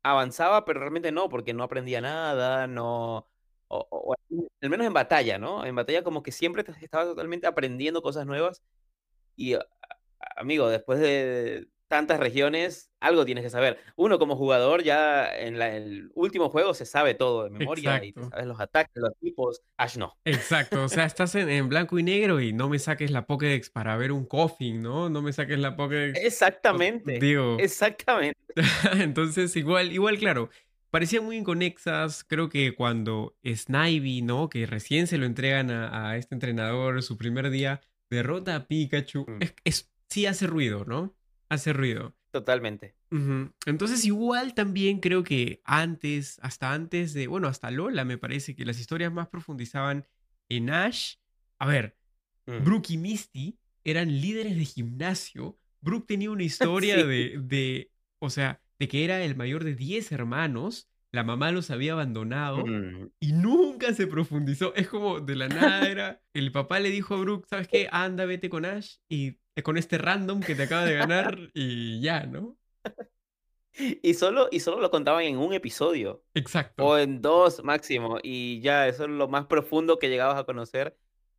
avanzaba, 0.02 0.66
pero 0.66 0.80
realmente 0.80 1.12
no, 1.12 1.30
porque 1.30 1.54
no 1.54 1.64
aprendía 1.64 2.02
nada, 2.02 2.66
no, 2.66 3.30
o, 3.68 3.88
o 3.92 4.16
al 4.62 4.70
menos 4.72 4.88
en 4.88 4.94
batalla, 4.94 5.38
¿no? 5.38 5.64
En 5.64 5.76
batalla 5.76 6.04
como 6.04 6.24
que 6.24 6.32
siempre 6.32 6.66
estaba 6.82 7.06
totalmente 7.06 7.46
aprendiendo 7.46 8.02
cosas 8.02 8.26
nuevas 8.26 8.64
y, 9.36 9.56
amigo, 10.38 10.70
después 10.70 11.00
de 11.00 11.68
tantas 11.88 12.20
regiones, 12.20 12.90
algo 13.00 13.24
tienes 13.26 13.44
que 13.44 13.50
saber. 13.50 13.78
Uno 13.96 14.18
como 14.18 14.36
jugador 14.36 14.82
ya 14.84 15.28
en 15.34 15.60
la- 15.60 15.76
el 15.76 16.10
último 16.16 16.50
juego 16.50 16.74
se 16.74 16.86
sabe 16.86 17.14
todo 17.14 17.44
de 17.44 17.50
memoria 17.52 18.04
y 18.04 18.14
te 18.14 18.24
sabes 18.30 18.46
los 18.48 18.60
ataques, 18.60 18.94
los 18.96 19.16
tipos. 19.20 19.62
Ash 19.78 19.98
no. 19.98 20.14
Exacto, 20.26 20.84
o 20.84 20.90
sea, 20.90 21.06
estás 21.06 21.36
en, 21.36 21.50
en 21.50 21.70
blanco 21.70 22.00
y 22.00 22.04
negro 22.04 22.40
y 22.42 22.52
no 22.54 22.68
me 22.70 22.80
saques 22.80 23.12
la 23.12 23.26
Pokédex 23.28 23.70
para 23.70 23.96
ver 23.98 24.12
un 24.12 24.26
coffin, 24.26 24.82
¿no? 24.82 25.10
No 25.10 25.22
me 25.22 25.34
saques 25.34 25.60
la 25.60 25.76
Pokédex. 25.76 26.20
Exactamente. 26.24 27.20
Digo, 27.20 27.58
Exactamente. 27.60 28.40
entonces 28.94 29.56
igual, 29.56 29.92
igual, 29.92 30.18
claro, 30.18 30.50
parecían 30.90 31.26
muy 31.26 31.38
inconexas. 31.38 32.24
Creo 32.24 32.50
que 32.50 32.74
cuando 32.76 33.36
Snivy, 33.46 34.22
¿no? 34.22 34.50
Que 34.50 34.66
recién 34.66 35.08
se 35.08 35.18
lo 35.18 35.26
entregan 35.26 35.70
a, 35.72 36.10
a 36.12 36.18
este 36.18 36.36
entrenador 36.36 37.02
su 37.04 37.18
primer 37.18 37.50
día, 37.50 37.82
derrota 38.10 38.56
a 38.56 38.68
Pikachu, 38.68 39.26
Mm. 39.28 39.42
es, 39.42 39.56
es- 39.64 39.90
sí 40.10 40.28
hace 40.28 40.46
ruido, 40.46 40.86
¿no? 40.86 41.16
Hace 41.50 41.74
ruido. 41.74 42.16
Totalmente. 42.32 42.96
Entonces 43.68 44.06
igual 44.06 44.56
también 44.56 45.00
creo 45.00 45.24
que 45.24 45.62
antes, 45.66 46.40
hasta 46.42 46.74
antes 46.74 47.14
de, 47.14 47.28
bueno, 47.28 47.48
hasta 47.48 47.70
Lola 47.70 48.06
me 48.06 48.18
parece 48.18 48.56
que 48.56 48.66
las 48.66 48.80
historias 48.80 49.14
más 49.14 49.28
profundizaban 49.28 50.08
en 50.50 50.70
Ash. 50.70 51.16
A 51.60 51.68
ver, 51.68 51.96
Mm. 52.46 52.64
Brooke 52.66 52.90
y 52.92 52.98
Misty 52.98 53.58
eran 53.86 54.20
líderes 54.20 54.58
de 54.58 54.66
gimnasio. 54.66 55.58
Brooke 55.80 56.08
tenía 56.08 56.30
una 56.32 56.44
historia 56.92 56.96
Sí. 56.96 57.04
de, 57.04 57.40
de, 57.42 57.92
o 58.20 58.30
sea, 58.30 58.60
de 58.80 58.88
que 58.90 59.06
era 59.06 59.24
el 59.24 59.36
mayor 59.38 59.64
de 59.64 59.76
10 59.76 60.12
hermanos, 60.12 60.90
la 61.14 61.24
mamá 61.24 61.52
los 61.52 61.70
había 61.72 61.94
abandonado 61.94 62.66
Mm. 62.66 63.12
y 63.22 63.32
nunca 63.34 63.94
se 63.94 64.08
profundizó. 64.08 64.74
Es 64.76 64.88
como 64.90 65.20
de 65.22 65.36
la 65.36 65.48
nada 65.48 65.88
era, 65.88 66.22
el 66.34 66.52
papá 66.52 66.80
le 66.82 66.90
dijo 66.90 67.14
a 67.16 67.20
Brooke, 67.20 67.48
¿sabes 67.48 67.68
qué? 67.70 67.88
Anda, 67.92 68.26
vete 68.26 68.50
con 68.50 68.66
Ash 68.66 68.96
y 69.08 69.38
con 69.62 69.78
este 69.78 69.98
random 69.98 70.40
que 70.42 70.56
te 70.56 70.64
acaba 70.64 70.86
de 70.86 70.96
ganar 70.96 71.38
y 71.54 72.02
ya, 72.02 72.26
¿no? 72.26 72.58
Y 73.76 74.14
solo, 74.14 74.50
y 74.52 74.60
solo 74.60 74.80
lo 74.80 74.92
contaban 74.92 75.24
en 75.24 75.38
un 75.38 75.54
episodio. 75.54 76.24
Exacto. 76.34 76.86
O 76.86 76.98
en 76.98 77.22
dos 77.22 77.64
máximo. 77.64 78.20
Y 78.22 78.62
ya, 78.62 78.88
eso 78.88 79.04
es 79.04 79.10
lo 79.10 79.28
más 79.28 79.48
profundo 79.48 79.98
que 79.98 80.10
llegabas 80.10 80.40
a 80.40 80.44
conocer 80.44 80.96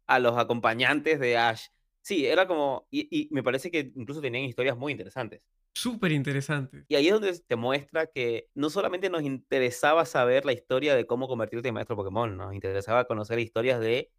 a 0.06 0.18
los 0.18 0.36
acompañantes 0.36 1.20
de 1.20 1.36
Ash. 1.36 1.66
Sí, 2.02 2.26
era 2.26 2.46
como. 2.46 2.86
Y, 2.90 3.08
y 3.10 3.28
me 3.32 3.42
parece 3.42 3.70
que 3.70 3.92
incluso 3.94 4.20
tenían 4.20 4.44
historias 4.44 4.76
muy 4.76 4.92
interesantes. 4.92 5.42
Súper 5.74 6.12
interesante. 6.12 6.84
Y 6.88 6.94
ahí 6.94 7.08
es 7.08 7.12
donde 7.12 7.36
te 7.38 7.56
muestra 7.56 8.06
que 8.06 8.48
no 8.54 8.70
solamente 8.70 9.10
nos 9.10 9.22
interesaba 9.22 10.04
saber 10.04 10.44
la 10.44 10.52
historia 10.52 10.94
de 10.94 11.06
cómo 11.06 11.26
convertirte 11.26 11.68
en 11.68 11.74
maestro 11.74 11.96
Pokémon, 11.96 12.36
nos 12.36 12.54
interesaba 12.54 13.06
conocer 13.06 13.40
historias 13.40 13.80
de 13.80 14.10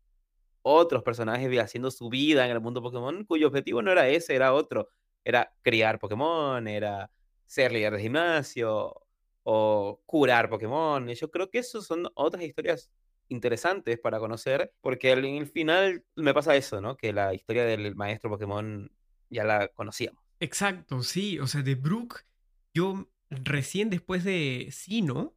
otros 0.68 1.04
personajes 1.04 1.56
haciendo 1.60 1.92
su 1.92 2.10
vida 2.10 2.44
en 2.44 2.52
el 2.52 2.60
mundo 2.60 2.82
Pokémon, 2.82 3.24
cuyo 3.26 3.48
objetivo 3.48 3.84
no 3.84 3.92
era 3.92 4.10
ese, 4.10 4.34
era 4.34 4.52
otro. 4.52 4.90
Era 5.24 5.54
criar 5.62 6.00
Pokémon, 6.00 6.68
era 6.68 7.12
ser 7.46 7.72
líder 7.72 7.94
de 7.94 8.02
gimnasio 8.02 9.06
o 9.44 10.02
curar 10.08 10.50
Pokémon. 10.50 11.08
Y 11.08 11.14
yo 11.14 11.30
creo 11.30 11.52
que 11.52 11.60
esas 11.60 11.86
son 11.86 12.08
otras 12.16 12.44
historias 12.44 12.92
interesantes 13.30 14.00
para 14.00 14.18
conocer, 14.18 14.74
porque 14.82 15.12
en 15.12 15.26
el 15.26 15.46
final 15.46 16.04
me 16.16 16.34
pasa 16.34 16.56
eso, 16.56 16.82
¿no? 16.82 16.98
Que 16.98 17.14
la 17.14 17.36
historia 17.36 17.64
del 17.64 17.94
maestro 17.94 18.32
Pokémon 18.32 18.92
ya 19.30 19.44
la 19.44 19.68
conocíamos. 19.68 20.24
Exacto, 20.40 21.04
sí. 21.04 21.38
O 21.38 21.46
sea, 21.46 21.62
de 21.62 21.76
Brooke, 21.76 22.26
yo 22.74 23.08
recién 23.30 23.92
después 23.92 24.24
de 24.24 24.70
Sino, 24.72 25.36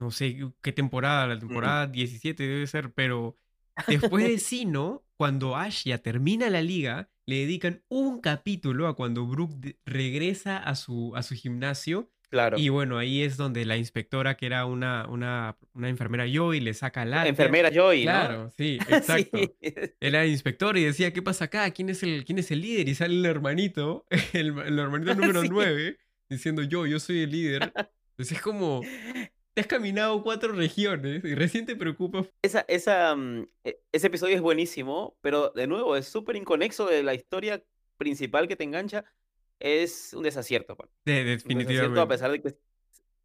no 0.00 0.10
sé 0.10 0.36
qué 0.60 0.72
temporada, 0.72 1.28
la 1.28 1.38
temporada 1.38 1.86
17 1.86 2.42
debe 2.42 2.66
ser, 2.66 2.92
pero 2.92 3.38
después 3.86 4.24
de 4.24 4.38
Sino, 4.38 5.04
cuando 5.16 5.56
Ash 5.56 5.84
ya 5.84 5.98
termina 5.98 6.50
la 6.50 6.62
liga, 6.62 7.10
le 7.26 7.36
dedican 7.36 7.82
un 7.88 8.20
capítulo 8.20 8.86
a 8.86 8.94
cuando 8.96 9.26
Brooke 9.26 9.78
regresa 9.84 10.58
a 10.58 10.74
su, 10.74 11.14
a 11.16 11.22
su 11.22 11.34
gimnasio. 11.34 12.10
Claro. 12.28 12.58
Y 12.58 12.68
bueno, 12.70 12.98
ahí 12.98 13.22
es 13.22 13.36
donde 13.36 13.64
la 13.64 13.76
inspectora, 13.76 14.36
que 14.36 14.46
era 14.46 14.66
una, 14.66 15.06
una, 15.08 15.56
una 15.74 15.88
enfermera 15.88 16.26
Joy, 16.26 16.58
le 16.60 16.74
saca 16.74 17.04
la 17.04 17.26
Enfermera 17.26 17.70
Joy, 17.72 18.04
¿no? 18.04 18.10
Claro, 18.10 18.50
sí, 18.56 18.78
exacto. 18.88 19.38
Sí. 19.38 19.54
Era 20.00 20.26
inspector 20.26 20.76
y 20.76 20.84
decía, 20.84 21.12
¿qué 21.12 21.22
pasa 21.22 21.44
acá? 21.46 21.70
¿Quién 21.70 21.88
es 21.88 22.02
el, 22.02 22.24
quién 22.24 22.38
es 22.38 22.50
el 22.50 22.62
líder? 22.62 22.88
Y 22.88 22.94
sale 22.96 23.14
el 23.14 23.24
hermanito, 23.24 24.06
el, 24.32 24.58
el 24.58 24.78
hermanito 24.78 25.14
número 25.14 25.42
Sí. 25.42 25.48
9, 25.50 25.98
diciendo 26.28 26.62
yo, 26.62 26.86
yo 26.86 26.98
soy 26.98 27.20
el 27.22 27.30
líder. 27.30 27.72
Entonces 28.10 28.38
es 28.38 28.42
como, 28.42 28.82
te 29.56 29.62
has 29.62 29.66
caminado 29.66 30.22
cuatro 30.22 30.52
regiones 30.52 31.24
y 31.24 31.34
recién 31.34 31.64
te 31.64 31.74
preocupas. 31.76 32.26
Esa, 32.42 32.60
esa, 32.68 33.16
mm, 33.16 33.46
e- 33.64 33.80
ese 33.90 34.08
episodio 34.08 34.36
es 34.36 34.42
buenísimo, 34.42 35.16
pero 35.22 35.48
de 35.54 35.66
nuevo 35.66 35.96
es 35.96 36.06
súper 36.06 36.36
inconexo 36.36 36.84
de 36.86 37.02
la 37.02 37.14
historia 37.14 37.64
principal 37.96 38.48
que 38.48 38.56
te 38.56 38.64
engancha. 38.64 39.06
Es 39.58 40.12
un 40.12 40.24
desacierto, 40.24 40.76
Juan. 40.76 40.90
De- 41.06 41.20
Un 41.22 41.26
desacierto 41.26 41.46
a 41.46 41.48
definitivamente. 41.54 42.06
pesar 42.06 42.30
de 42.32 42.42
que 42.42 42.48
es, 42.48 42.56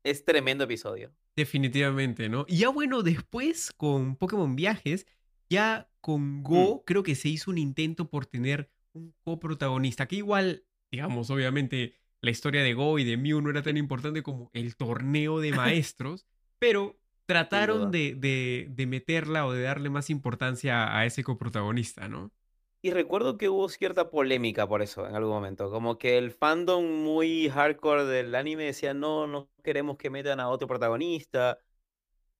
es 0.06 0.24
tremendo 0.24 0.64
episodio. 0.64 1.12
Definitivamente, 1.36 2.30
¿no? 2.30 2.46
Y 2.48 2.60
ya 2.60 2.70
bueno, 2.70 3.04
después 3.04 3.74
con 3.76 4.16
Pokémon 4.16 4.56
Viajes, 4.56 5.06
ya 5.50 5.90
con 6.00 6.44
Go, 6.44 6.86
creo 6.86 7.04
que 7.04 7.16
se 7.16 7.28
hizo 7.28 7.52
un 7.52 7.58
intento 7.58 8.10
por 8.10 8.26
tener 8.26 8.72
un 8.94 9.14
coprotagonista, 9.26 10.08
que 10.08 10.16
igual, 10.16 10.64
digamos, 10.90 11.30
obviamente 11.30 11.96
la 12.22 12.32
historia 12.32 12.64
de 12.64 12.74
Go 12.74 13.00
y 13.00 13.04
de 13.04 13.18
Mew 13.18 13.42
no 13.42 13.50
era 13.50 13.62
tan 13.64 13.78
importante 13.78 14.24
como 14.24 14.50
el 14.54 14.76
torneo 14.76 15.40
de 15.40 15.52
maestros, 15.54 16.28
pero 16.60 16.98
trataron 17.26 17.92
de, 17.92 18.16
de- 18.16 18.68
de 18.70 18.86
meterla 18.88 19.46
o 19.48 19.54
de 19.54 19.64
darle 19.64 19.90
más 19.90 20.10
importancia 20.10 20.96
a 20.98 21.06
ese 21.06 21.24
coprotagonista, 21.24 22.08
¿no? 22.08 22.32
Y 22.84 22.92
recuerdo 22.92 23.38
que 23.38 23.48
hubo 23.50 23.70
cierta 23.70 24.10
polémica 24.10 24.68
por 24.68 24.82
eso 24.82 25.08
en 25.08 25.16
algún 25.16 25.34
momento. 25.34 25.70
Como 25.70 25.98
que 26.00 26.18
el 26.18 26.32
fandom 26.32 26.84
muy 27.04 27.48
hardcore 27.50 28.06
del 28.06 28.34
anime 28.34 28.64
decía, 28.66 28.94
no, 28.96 29.28
no 29.28 29.50
queremos 29.64 29.98
que 29.98 30.10
metan 30.10 30.40
a 30.40 30.50
otro 30.50 30.68
protagonista. 30.68 31.60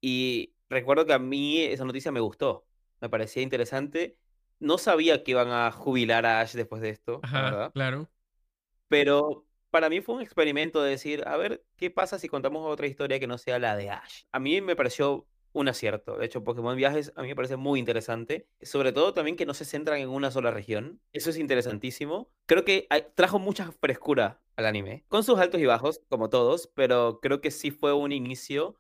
Y 0.02 0.56
recuerdo 0.70 1.06
que 1.06 1.14
a 1.14 1.20
mí 1.20 1.62
esa 1.64 1.86
noticia 1.86 2.12
me 2.12 2.22
gustó. 2.22 2.68
Me 3.02 3.10
parecía 3.10 3.44
interesante. 3.44 4.18
No 4.60 4.78
sabía 4.80 5.24
que 5.24 5.32
iban 5.32 5.50
a 5.52 5.72
jubilar 5.72 6.26
a 6.26 6.42
Ash 6.42 6.54
después 6.56 6.82
de 6.82 6.90
esto, 6.92 7.24
Ajá, 7.24 7.42
verdad. 7.42 7.74
claro. 7.74 8.10
Pero 8.88 9.46
para 9.72 9.90
mí 9.90 10.02
fue 10.02 10.16
un 10.16 10.22
experimento 10.22 10.84
de 10.84 10.92
decir, 10.92 11.24
a 11.26 11.38
ver, 11.38 11.64
¿qué 11.78 11.90
pasa 11.90 12.20
si 12.20 12.28
contamos 12.28 12.66
otra 12.72 12.88
historia 12.88 13.20
que 13.20 13.28
no 13.28 13.38
sea 13.38 13.58
la 13.58 13.76
de 13.76 13.90
Ash? 13.90 14.24
A 14.32 14.40
mí 14.40 14.62
me 14.62 14.76
pareció 14.76 15.26
un 15.54 15.68
acierto. 15.68 16.18
De 16.18 16.26
hecho, 16.26 16.44
Pokémon 16.44 16.78
Viajes 16.78 17.12
a 17.16 17.22
mí 17.24 17.28
me 17.30 17.36
parece 17.36 17.58
muy 17.58 17.80
interesante. 17.80 18.48
Sobre 18.62 18.92
todo 18.94 19.14
también 19.14 19.36
que 19.36 19.46
no 19.46 19.54
se 19.54 19.66
centran 19.66 20.00
en 20.00 20.10
una 20.10 20.32
sola 20.32 20.52
región. 20.52 21.02
Eso 21.12 21.30
es 21.30 21.38
interesantísimo. 21.38 22.30
Creo 22.46 22.64
que 22.64 22.88
hay- 22.90 23.06
trajo 23.16 23.38
mucha 23.40 23.72
frescura 23.72 24.40
al 24.56 24.66
anime. 24.66 25.04
Con 25.08 25.24
sus 25.24 25.40
altos 25.40 25.60
y 25.60 25.66
bajos, 25.66 26.02
como 26.10 26.30
todos, 26.30 26.70
pero 26.74 27.20
creo 27.22 27.42
que 27.42 27.52
sí 27.52 27.72
fue 27.72 27.94
un 27.94 28.12
inicio 28.12 28.78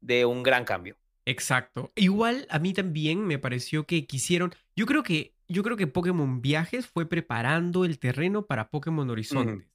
de 0.00 0.24
un 0.24 0.42
gran 0.42 0.64
cambio. 0.64 0.96
Exacto. 1.24 1.92
Igual 1.94 2.46
a 2.50 2.58
mí 2.58 2.72
también 2.72 3.20
me 3.26 3.38
pareció 3.38 3.84
que 3.86 4.06
quisieron. 4.06 4.54
Yo 4.74 4.86
creo 4.86 5.02
que, 5.02 5.34
yo 5.46 5.62
creo 5.62 5.76
que 5.76 5.86
Pokémon 5.86 6.40
Viajes 6.40 6.86
fue 6.86 7.06
preparando 7.06 7.84
el 7.84 7.98
terreno 7.98 8.46
para 8.46 8.70
Pokémon 8.70 9.08
Horizontes. 9.10 9.66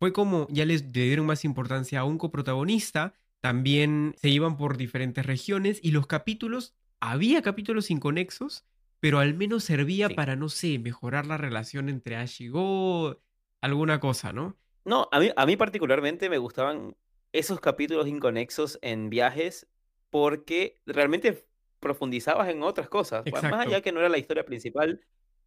Fue 0.00 0.12
como 0.12 0.46
ya 0.50 0.66
les 0.66 0.82
le 0.84 1.04
dieron 1.04 1.26
más 1.26 1.44
importancia 1.44 2.00
a 2.00 2.04
un 2.04 2.18
coprotagonista. 2.18 3.14
También 3.40 4.14
se 4.20 4.28
iban 4.28 4.56
por 4.56 4.76
diferentes 4.76 5.24
regiones 5.24 5.80
y 5.82 5.92
los 5.92 6.06
capítulos, 6.06 6.76
había 7.00 7.42
capítulos 7.42 7.90
inconexos, 7.90 8.66
pero 9.00 9.18
al 9.20 9.34
menos 9.34 9.64
servía 9.64 10.08
Sí. 10.08 10.14
para, 10.14 10.36
no 10.36 10.48
sé, 10.48 10.78
mejorar 10.78 11.26
la 11.26 11.36
relación 11.38 11.88
entre 11.88 12.16
Ash 12.16 12.42
y 12.42 12.48
Go, 12.48 13.22
alguna 13.62 14.00
cosa, 14.00 14.32
¿no? 14.32 14.58
No, 14.84 15.08
a 15.10 15.18
mí, 15.20 15.30
a 15.36 15.46
mí 15.46 15.56
particularmente 15.56 16.30
me 16.30 16.38
gustaban 16.38 16.96
esos 17.32 17.60
capítulos 17.60 18.06
inconexos 18.06 18.78
en 18.82 19.10
viajes 19.10 19.68
porque 20.10 20.80
realmente 20.86 21.48
profundizabas 21.80 22.48
en 22.48 22.62
otras 22.62 22.88
cosas. 22.88 23.26
Más 23.28 23.60
allá 23.66 23.80
que 23.80 23.92
no 23.92 24.00
era 24.00 24.08
la 24.08 24.18
historia 24.18 24.44
principal, 24.44 25.00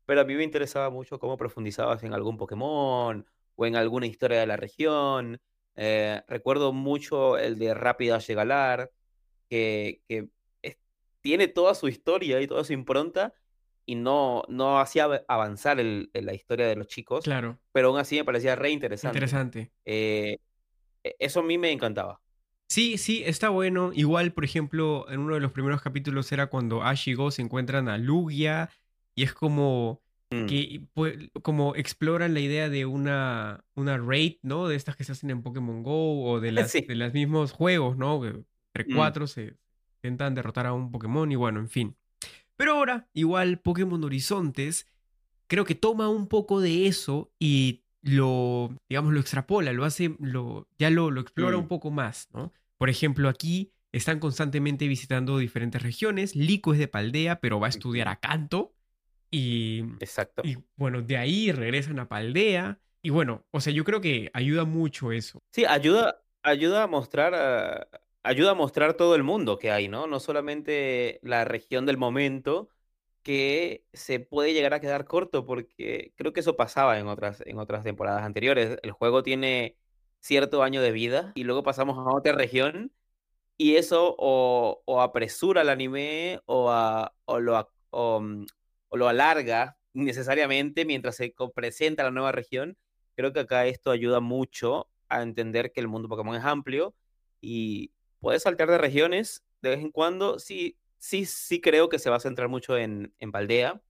pero 0.05 0.21
a 0.21 0.25
mí 0.25 0.35
me 0.35 0.43
interesaba 0.43 0.89
mucho 0.89 1.19
cómo 1.19 1.37
profundizabas 1.37 2.03
en 2.03 2.13
algún 2.13 2.37
Pokémon 2.37 3.25
o 3.59 3.65
en 3.65 3.75
alguna 3.75 4.07
historia 4.07 4.39
de 4.39 4.47
la 4.47 4.55
región. 4.55 5.37
Eh, 5.75 6.21
recuerdo 6.27 6.71
mucho 6.71 7.37
el 7.37 7.59
de 7.59 7.73
Rápida 7.73 8.19
Galar, 8.29 8.89
que, 9.49 10.01
que 10.07 10.29
es- 10.61 10.77
tiene 11.21 11.47
toda 11.49 11.75
su 11.75 11.89
historia 11.89 12.39
y 12.41 12.47
toda 12.47 12.63
su 12.63 12.71
impronta 12.71 13.33
y 13.85 13.95
no, 13.95 14.43
no 14.47 14.79
hacía 14.79 15.05
av- 15.05 15.25
avanzar 15.27 15.79
el- 15.79 16.09
el- 16.13 16.25
la 16.25 16.33
historia 16.33 16.67
de 16.67 16.77
los 16.77 16.87
chicos, 16.87 17.25
Claro, 17.25 17.59
pero 17.73 17.89
aún 17.89 17.99
así 17.99 18.15
me 18.15 18.23
parecía 18.23 18.55
re 18.55 18.69
interesante. 18.71 19.17
interesante. 19.17 19.71
Eh, 19.85 20.37
eso 21.03 21.41
a 21.41 21.43
mí 21.43 21.57
me 21.57 21.71
encantaba. 21.71 22.21
Sí, 22.69 22.97
sí, 22.97 23.23
está 23.25 23.49
bueno. 23.49 23.91
Igual, 23.93 24.31
por 24.31 24.45
ejemplo, 24.45 25.05
en 25.09 25.19
uno 25.21 25.33
de 25.33 25.41
los 25.41 25.51
primeros 25.51 25.81
capítulos 25.81 26.31
era 26.31 26.47
cuando 26.47 26.83
Ash 26.83 27.09
y 27.09 27.13
Go 27.13 27.31
se 27.31 27.41
encuentran 27.41 27.89
a 27.89 27.97
Lugia 27.97 28.69
y 29.15 29.23
es 29.23 29.33
como 29.33 30.01
Mm, 30.31 30.45
que 30.45 30.81
pues, 30.93 31.17
como 31.41 31.75
exploran 31.75 32.33
la 32.35 32.39
idea 32.39 32.69
de 32.69 32.85
una, 32.85 33.63
una 33.75 33.97
raid, 33.97 34.35
¿no? 34.43 34.67
De 34.67 34.75
estas 34.75 34.95
que 34.95 35.03
se 35.03 35.13
hacen 35.13 35.31
en 35.31 35.41
Pokémon 35.41 35.81
Go 35.81 36.23
o 36.23 36.39
de 36.39 36.51
las, 36.51 36.71
Sí. 36.71 36.81
de 36.81 36.95
los 36.95 37.13
mismos 37.13 37.51
juegos, 37.51 37.97
¿no? 37.97 38.21
Que 38.21 38.27
Entre 38.75 38.93
Mm. 38.93 38.95
cuatro 38.95 39.25
se 39.27 39.55
intentan 40.03 40.35
derrotar 40.35 40.67
a 40.67 40.73
un 40.73 40.91
Pokémon 40.91 41.31
y 41.31 41.35
bueno, 41.35 41.59
en 41.59 41.67
fin. 41.69 41.95
Pero 42.55 42.73
ahora, 42.75 43.07
igual 43.13 43.59
Pokémon 43.59 44.03
Horizontes, 44.03 44.85
creo 45.47 45.65
que 45.65 45.73
toma 45.75 46.09
un 46.09 46.27
poco 46.27 46.61
de 46.61 46.85
eso 46.87 47.31
y 47.39 47.81
lo, 48.03 48.69
digamos, 48.87 49.11
lo 49.13 49.19
extrapola, 49.19 49.73
lo 49.73 49.83
hace, 49.85 50.15
lo, 50.19 50.67
ya 50.77 50.89
lo, 50.91 51.09
lo 51.11 51.21
explora 51.21 51.57
Mm. 51.57 51.61
un 51.61 51.67
poco 51.67 51.89
más, 51.89 52.29
¿no? 52.33 52.53
Por 52.77 52.89
ejemplo, 52.89 53.27
aquí 53.29 53.71
están 53.91 54.19
constantemente 54.19 54.87
visitando 54.87 55.37
diferentes 55.39 55.81
regiones. 55.81 56.35
Lico 56.35 56.73
es 56.73 56.79
de 56.79 56.87
Paldea, 56.87 57.39
pero 57.39 57.59
va 57.59 57.65
a 57.67 57.71
estudiar 57.71 58.07
a 58.07 58.17
Kanto. 58.17 58.73
Y, 59.31 59.83
Exacto. 59.99 60.43
y 60.43 60.57
bueno, 60.75 61.01
de 61.01 61.17
ahí 61.17 61.51
regresan 61.51 61.99
a 61.99 62.07
Paldea. 62.07 62.79
Y 63.01 63.11
bueno, 63.11 63.45
o 63.51 63.61
sea, 63.61 63.73
yo 63.73 63.83
creo 63.83 64.01
que 64.01 64.29
ayuda 64.33 64.65
mucho 64.65 65.11
eso. 65.11 65.39
Sí, 65.51 65.65
ayuda, 65.65 66.21
ayuda 66.43 66.83
a 66.83 66.87
mostrar 66.87 67.33
a- 67.35 67.87
ayuda 68.23 68.51
a 68.51 68.53
mostrar 68.53 68.93
todo 68.95 69.15
el 69.15 69.23
mundo 69.23 69.57
que 69.57 69.71
hay, 69.71 69.87
¿no? 69.87 70.07
No 70.07 70.19
solamente 70.19 71.19
la 71.23 71.43
región 71.45 71.85
del 71.85 71.97
momento, 71.97 72.69
que 73.23 73.85
se 73.93 74.19
puede 74.19 74.53
llegar 74.53 74.73
a 74.73 74.79
quedar 74.79 75.05
corto, 75.05 75.45
porque 75.45 76.13
creo 76.15 76.33
que 76.33 76.39
eso 76.41 76.55
pasaba 76.55 76.99
en 76.99 77.07
otras, 77.07 77.41
en 77.45 77.57
otras 77.59 77.83
temporadas 77.83 78.23
anteriores. 78.23 78.77
El 78.83 78.91
juego 78.91 79.23
tiene 79.23 79.77
cierto 80.21 80.63
año 80.63 80.81
de 80.81 80.91
vida 80.91 81.31
y 81.35 81.43
luego 81.43 81.63
pasamos 81.63 81.97
a 81.97 82.13
otra 82.15 82.33
región 82.33 82.93
y 83.57 83.75
eso 83.77 84.15
o, 84.17 84.81
o 84.85 85.01
apresura 85.01 85.61
el 85.61 85.69
anime 85.69 86.41
o, 86.45 86.69
a- 86.71 87.13
o 87.25 87.39
lo, 87.39 87.71
o, 87.91 88.21
mm, 88.21 88.45
o 88.89 88.97
lo 88.97 89.07
alarga 89.07 89.77
necesariamente 89.93 90.85
mientras 90.85 91.15
se 91.15 91.33
presenta 91.55 92.03
la 92.03 92.11
nueva 92.11 92.31
región. 92.31 92.77
Creo 93.15 93.33
que 93.33 93.39
acá 93.41 93.65
esto 93.65 93.91
ayuda 93.91 94.19
mucho 94.19 94.89
a 95.07 95.21
entender 95.23 95.71
que 95.71 95.79
el 95.79 95.87
mundo 95.87 96.07
Pokémon 96.09 96.35
es 96.35 96.43
amplio 96.45 96.93
y 97.41 97.91
puedes 98.19 98.43
saltar 98.43 98.69
de 98.69 98.77
regiones 98.77 99.43
de 99.61 99.69
vez 99.71 99.79
en 99.79 99.91
cuando. 99.91 100.39
Sí, 100.39 100.77
sí, 100.97 101.25
sí 101.25 101.59
creo 101.61 101.89
que 101.89 101.99
se 101.99 102.09
va 102.09 102.17
a 102.17 102.21
centrar 102.21 102.47
mucho 102.49 102.77
en, 102.77 103.13
en 103.19 103.31
Paldea, 103.31 103.81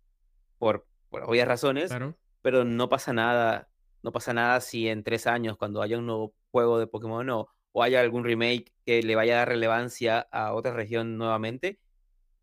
por, 0.57 0.87
por 1.09 1.23
obvias 1.23 1.47
razones, 1.47 1.89
Claro. 1.89 2.17
pero 2.41 2.63
no 2.65 2.89
pasa 2.89 3.13
nada. 3.13 3.69
No 4.01 4.11
pasa 4.13 4.33
nada 4.33 4.61
si 4.61 4.87
en 4.87 5.03
tres 5.03 5.27
años, 5.27 5.57
cuando 5.57 5.81
haya 5.81 5.97
un 5.97 6.05
nuevo 6.05 6.33
juego 6.51 6.79
de 6.79 6.87
Pokémon 6.87 7.29
o, 7.31 7.49
o 7.73 7.83
haya 7.83 7.99
algún 7.99 8.23
remake 8.23 8.73
que 8.85 9.03
le 9.03 9.15
vaya 9.15 9.33
a 9.33 9.37
dar 9.39 9.49
relevancia 9.49 10.19
a 10.31 10.53
otra 10.53 10.71
región 10.73 11.17
nuevamente, 11.17 11.79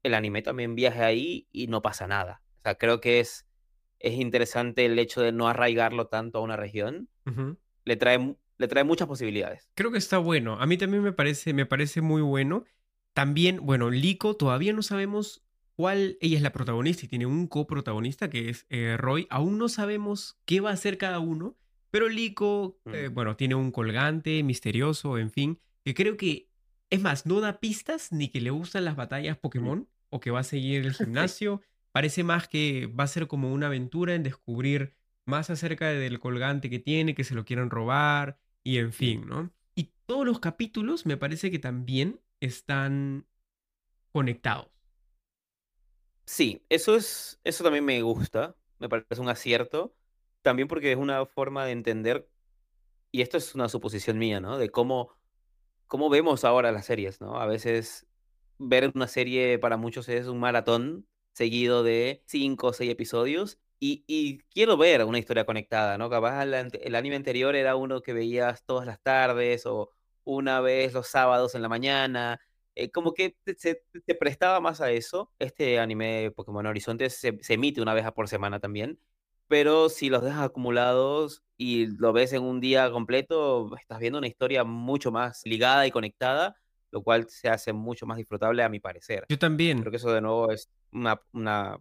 el 0.03 0.13
anime 0.15 0.43
también 0.43 0.75
viaje 0.75 1.03
ahí 1.03 1.49
y 1.51 1.67
no 1.69 1.81
pasa 1.81 2.07
nada. 2.07 2.43
Sea, 2.67 2.75
creo 2.75 3.01
que 3.01 3.21
es, 3.21 3.47
es 4.01 4.15
interesante 4.15 4.85
el 4.87 4.99
hecho 4.99 5.21
de 5.21 5.31
no 5.31 5.47
arraigarlo 5.47 6.09
tanto 6.09 6.39
a 6.39 6.41
una 6.43 6.57
región. 6.57 7.09
Le 7.85 7.97
trae, 7.97 8.37
le 8.59 8.67
trae 8.69 8.83
muchas 8.83 9.07
posibilidades. 9.07 9.71
Creo 9.77 9.93
que 9.93 9.99
está 9.99 10.19
bueno. 10.19 10.55
A 10.61 10.67
mí 10.67 10.77
también 10.77 11.03
me 11.05 11.13
parece, 11.13 11.53
me 11.53 11.65
parece 11.67 12.01
muy 12.01 12.23
bueno. 12.23 12.65
También, 13.15 13.61
bueno, 13.63 13.91
Lico, 13.91 14.35
todavía 14.35 14.73
no 14.73 14.83
sabemos 14.83 15.45
cuál. 15.77 16.19
Ella 16.21 16.37
es 16.37 16.43
la 16.43 16.51
protagonista 16.53 17.05
y 17.05 17.09
tiene 17.09 17.27
un 17.27 17.47
coprotagonista 17.47 18.29
que 18.31 18.49
es 18.51 18.67
eh, 18.69 18.97
Roy. 18.99 19.29
Aún 19.31 19.59
no 19.59 19.69
sabemos 19.69 20.37
qué 20.45 20.61
va 20.61 20.71
a 20.71 20.75
hacer 20.75 20.99
cada 20.99 21.21
uno. 21.21 21.57
Pero 21.93 22.09
Lico, 22.09 22.81
eh, 22.93 23.09
Mm. 23.11 23.15
bueno, 23.15 23.37
tiene 23.37 23.55
un 23.55 23.71
colgante 23.71 24.43
misterioso, 24.43 25.19
en 25.19 25.31
fin. 25.31 25.61
Que 25.85 25.95
creo 25.95 26.17
que. 26.17 26.49
Es 26.91 27.01
más, 27.01 27.27
no 27.27 27.41
da 27.41 27.59
pistas 27.61 28.11
ni 28.13 28.29
que 28.29 28.41
le 28.41 28.51
gustan 28.51 28.85
las 28.85 28.97
batallas 28.97 29.37
Pokémon 29.39 29.89
o 30.11 30.21
que 30.21 30.31
va 30.33 30.41
a 30.41 30.45
seguir 30.45 30.85
el 30.85 30.95
gimnasio. 31.41 31.63
Parece 31.97 32.25
más 32.25 32.47
que 32.47 32.89
va 32.89 33.05
a 33.05 33.07
ser 33.07 33.27
como 33.27 33.55
una 33.55 33.69
aventura 33.69 34.15
en 34.15 34.23
descubrir 34.23 34.95
más 35.25 35.49
acerca 35.49 35.89
del 35.89 36.21
colgante 36.21 36.69
que 36.69 36.79
tiene, 36.79 37.15
que 37.15 37.25
se 37.25 37.35
lo 37.35 37.47
quieran 37.47 37.71
robar 37.71 38.39
y 38.63 38.77
en 38.77 38.93
fin, 38.93 39.27
¿no? 39.27 39.51
Y 39.75 39.93
todos 40.05 40.27
los 40.27 40.39
capítulos 40.39 41.07
me 41.07 41.17
parece 41.17 41.51
que 41.51 41.59
también 41.59 42.21
están 42.39 43.27
conectados. 44.13 44.69
Sí, 46.27 46.63
eso 46.69 46.97
es, 46.97 47.41
eso 47.45 47.65
también 47.65 47.87
me 47.87 48.03
gusta, 48.03 48.55
me 48.79 48.91
parece 48.91 49.23
un 49.23 49.31
acierto, 49.31 49.97
también 50.43 50.69
porque 50.69 50.93
es 50.93 50.99
una 50.99 51.25
forma 51.25 51.65
de 51.65 51.73
entender, 51.73 52.29
y 53.11 53.23
esto 53.23 53.39
es 53.39 53.55
una 53.55 53.71
suposición 53.71 54.19
mía, 54.19 54.39
¿no? 54.39 54.59
De 54.59 54.69
cómo, 54.69 55.17
cómo 55.87 56.11
vemos 56.11 56.45
ahora 56.45 56.73
las 56.73 56.85
series, 56.85 57.23
¿no? 57.23 57.41
A 57.41 57.47
veces 57.47 58.07
ver 58.59 58.93
una 58.95 59.09
serie 59.09 59.59
para 59.59 59.79
muchos 59.79 60.11
es 60.11 60.27
un 60.27 60.41
maratón 60.41 61.07
seguido 61.37 61.83
de 61.83 62.23
cinco 62.27 62.69
o 62.69 62.73
seis 62.73 62.91
episodios, 62.91 63.59
y, 63.79 64.05
y 64.07 64.39
quiero 64.51 64.77
ver 64.79 65.05
una 65.05 65.19
historia 65.19 65.45
conectada, 65.45 65.99
¿no? 65.99 66.09
Capaz 66.09 66.45
el, 66.45 66.95
anime 66.95 67.17
anterior 67.17 67.55
era 67.55 67.77
uno 67.77 68.01
que 68.03 68.15
veías 68.15 68.65
todas 68.65 68.87
las 68.87 69.01
tardes 69.03 69.67
o 69.67 69.91
una 70.25 70.61
vez 70.61 70.95
los 70.95 71.09
sábados 71.09 71.55
en 71.55 71.63
la 71.63 71.69
mañana, 71.69 72.41
eh, 72.75 72.91
como 72.91 73.13
que 73.13 73.37
te, 73.45 74.15
prestaba 74.15 74.61
más 74.61 74.81
a 74.81 74.91
eso. 74.91 75.31
Este 75.39 75.79
anime 75.79 76.33
Pokémon 76.35 76.67
Horizonte 76.67 77.11
se, 77.11 77.39
se 77.43 77.55
emite 77.55 77.83
una 77.83 77.95
vez 77.95 78.11
por 78.13 78.29
semana 78.29 78.61
también, 78.61 78.99
pero 79.49 79.89
si 79.91 80.09
los 80.09 80.23
dejas 80.23 80.45
acumulados 80.45 81.45
y 81.59 81.87
lo 81.99 82.13
ves 82.13 82.33
en 82.33 82.43
un 82.45 82.61
día 82.61 82.91
completo, 82.91 83.77
estás 83.77 83.99
viendo 84.01 84.19
una 84.19 84.29
historia 84.29 84.65
mucho 84.65 85.13
más 85.13 85.43
ligada 85.45 85.87
y 85.87 85.91
conectada, 85.91 86.57
lo 86.91 87.03
cual 87.03 87.27
se 87.29 87.49
hace 87.49 87.73
mucho 87.73 88.07
más 88.07 88.17
disfrutable 88.17 88.63
a 88.63 88.69
mi 88.69 88.81
parecer. 88.81 89.25
Yo 89.29 89.39
también. 89.39 89.81
Creo 89.81 89.91
que 89.91 89.97
eso 89.99 90.13
de 90.13 90.21
nuevo 90.21 90.51
es 90.53 90.71
una, 90.93 91.21
una- 91.33 91.79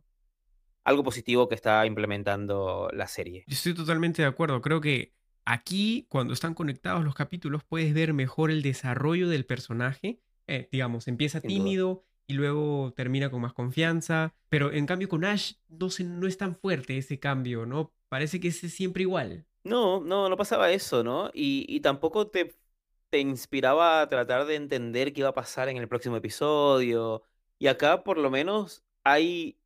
algo 0.83 1.03
positivo 1.03 1.47
que 1.49 1.55
está 1.55 1.85
implementando 1.85 2.89
la 2.93 3.07
serie. 3.07 3.43
Yo 3.47 3.53
estoy 3.55 3.73
totalmente 3.73 4.21
de 4.21 4.27
acuerdo. 4.27 4.61
Creo 4.61 4.81
que 4.81 5.13
aquí, 5.45 6.05
cuando 6.09 6.33
están 6.33 6.53
conectados 6.53 7.03
los 7.03 7.15
capítulos, 7.15 7.63
puedes 7.63 7.93
ver 7.93 8.13
mejor 8.13 8.51
el 8.51 8.61
desarrollo 8.61 9.27
del 9.29 9.45
personaje. 9.45 10.19
Eh, 10.47 10.69
digamos, 10.71 11.07
empieza 11.07 11.39
Sin 11.41 11.49
duda. 11.49 11.57
tímido 11.57 12.03
y 12.27 12.33
luego 12.33 12.93
termina 12.95 13.29
con 13.31 13.41
más 13.41 13.53
confianza. 13.53 14.33
Pero 14.49 14.71
en 14.71 14.85
cambio 14.85 15.09
con 15.09 15.25
Ash 15.25 15.53
no, 15.69 15.89
se- 15.89 16.03
no 16.03 16.27
es 16.27 16.37
tan 16.37 16.55
fuerte 16.55 16.97
ese 16.97 17.19
cambio, 17.19 17.65
¿no? 17.65 17.93
Parece 18.09 18.39
que 18.39 18.49
es 18.49 18.57
siempre 18.59 19.01
igual. 19.03 19.45
No, 19.63 19.99
no, 20.01 20.29
no 20.29 20.37
pasaba 20.37 20.71
eso, 20.71 21.03
¿no? 21.03 21.31
Y, 21.33 21.65
y 21.67 21.79
tampoco 21.79 22.27
te, 22.27 22.55
te 23.09 23.19
inspiraba 23.19 24.01
a 24.01 24.09
tratar 24.09 24.45
de 24.45 24.55
entender 24.55 25.13
qué 25.13 25.21
iba 25.21 25.29
a 25.29 25.33
pasar 25.33 25.69
en 25.69 25.77
el 25.77 25.87
próximo 25.87 26.17
episodio. 26.17 27.23
Y 27.59 27.67
acá 27.67 28.03
por 28.03 28.17
lo 28.17 28.29
menos 28.29 28.83
hay, 29.03 29.59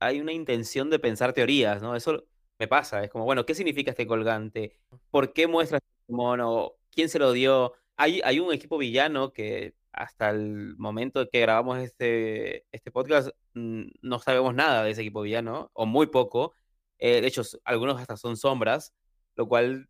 hay 0.00 0.20
una 0.20 0.32
intención 0.32 0.90
de 0.90 0.98
pensar 0.98 1.32
teorías, 1.32 1.82
¿no? 1.82 1.96
Eso 1.96 2.24
me 2.58 2.68
pasa, 2.68 3.04
es 3.04 3.10
como, 3.10 3.24
bueno, 3.24 3.46
¿qué 3.46 3.54
significa 3.54 3.90
este 3.92 4.06
colgante? 4.06 4.78
¿Por 5.10 5.32
qué 5.32 5.46
muestra 5.46 5.78
este 5.78 6.12
mono? 6.12 6.74
¿Quién 6.90 7.08
se 7.08 7.18
lo 7.18 7.32
dio? 7.32 7.74
Hay, 7.96 8.20
hay 8.24 8.40
un 8.40 8.52
equipo 8.52 8.78
villano 8.78 9.32
que 9.32 9.74
hasta 9.92 10.30
el 10.30 10.76
momento 10.76 11.28
que 11.28 11.40
grabamos 11.40 11.78
este, 11.78 12.66
este 12.72 12.90
podcast 12.90 13.30
mm, 13.54 13.82
no 14.02 14.18
sabemos 14.18 14.54
nada 14.54 14.84
de 14.84 14.90
ese 14.92 15.02
equipo 15.02 15.22
villano, 15.22 15.70
o 15.74 15.86
muy 15.86 16.06
poco. 16.06 16.54
Eh, 16.98 17.20
de 17.20 17.28
hecho, 17.28 17.42
algunos 17.64 18.00
hasta 18.00 18.16
son 18.16 18.36
sombras, 18.36 18.94
lo 19.36 19.48
cual 19.48 19.88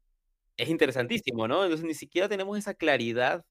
es 0.59 0.69
interesantísimo, 0.69 1.49
¿no? 1.49 1.65
Entonces 1.65 1.87
ni 1.87 1.95
siquiera 1.95 2.29
tenemos 2.29 2.59
esa 2.59 2.75
claridad 2.75 3.47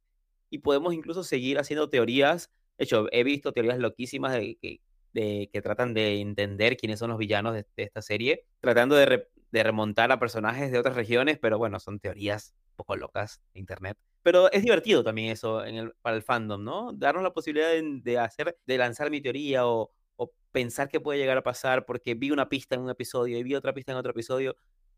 y 0.49 0.59
podemos 0.59 0.93
incluso 0.93 1.23
seguir 1.23 1.59
haciendo 1.59 1.89
teorías. 1.89 2.51
De 2.77 2.85
hecho, 2.85 3.07
he 3.11 3.23
visto 3.23 3.53
teorías 3.53 3.79
loquísimas 3.79 4.33
de 4.33 4.57
que, 4.61 4.81
de, 5.13 5.49
que 5.51 5.61
tratan 5.61 5.93
de 5.93 6.21
entender 6.21 6.77
quiénes 6.77 6.99
son 6.99 7.09
los 7.09 7.17
villanos 7.19 7.53
de, 7.55 7.65
de 7.75 7.83
esta 7.83 8.01
serie, 8.01 8.45
tratando 8.61 8.95
de, 8.95 9.05
re- 9.05 9.29
de 9.51 9.63
remontar 9.63 10.11
a 10.11 10.19
personajes 10.19 10.71
de 10.71 10.79
otras 10.79 10.95
regiones, 10.95 11.39
pero 11.39 11.57
bueno, 11.57 11.79
son 11.79 11.99
teorías 11.99 12.55
un 12.71 12.75
poco 12.77 12.95
locas 12.95 13.41
de 13.53 13.59
internet. 13.59 13.97
Pero 14.23 14.51
es 14.51 14.61
divertido 14.63 15.03
también 15.03 15.31
eso 15.31 15.63
en 15.65 15.75
el- 15.75 15.93
para 16.01 16.15
el 16.17 16.23
fandom, 16.23 16.63
¿no? 16.63 16.91
Darnos 16.93 17.23
la 17.23 17.33
posibilidad 17.33 17.69
de, 17.69 17.83
de 18.03 18.19
hacer, 18.19 18.57
de 18.65 18.77
lanzar 18.77 19.09
mi 19.09 19.21
teoría 19.21 19.67
o, 19.67 19.91
o 20.17 20.31
pensar 20.51 20.89
qué 20.89 20.99
puede 20.99 21.19
llegar 21.19 21.37
a 21.37 21.43
pasar 21.43 21.85
porque 21.85 22.13
vi 22.13 22.31
una 22.31 22.49
pista 22.49 22.75
en 22.75 22.81
un 22.81 22.89
episodio 22.89 23.37
y 23.37 23.43
vi 23.43 23.55
otra 23.55 23.73
pista 23.73 23.91
en 23.93 23.97
otro 23.99 24.11
episodio. 24.11 24.55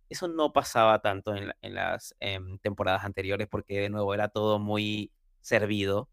Eso 0.10 0.28
no 0.28 0.52
pasaba 0.54 1.00
tanto 1.02 1.36
en, 1.36 1.48
la- 1.50 1.58
en 1.62 1.76
las 1.76 2.16
em, 2.20 2.58
temporadas 2.60 3.04
anteriores 3.04 3.48
porque 3.48 3.80
de 3.80 3.90
nuevo 3.90 4.14
era 4.14 4.30
todo 4.30 4.60
muy 4.60 5.12
servido 5.42 6.10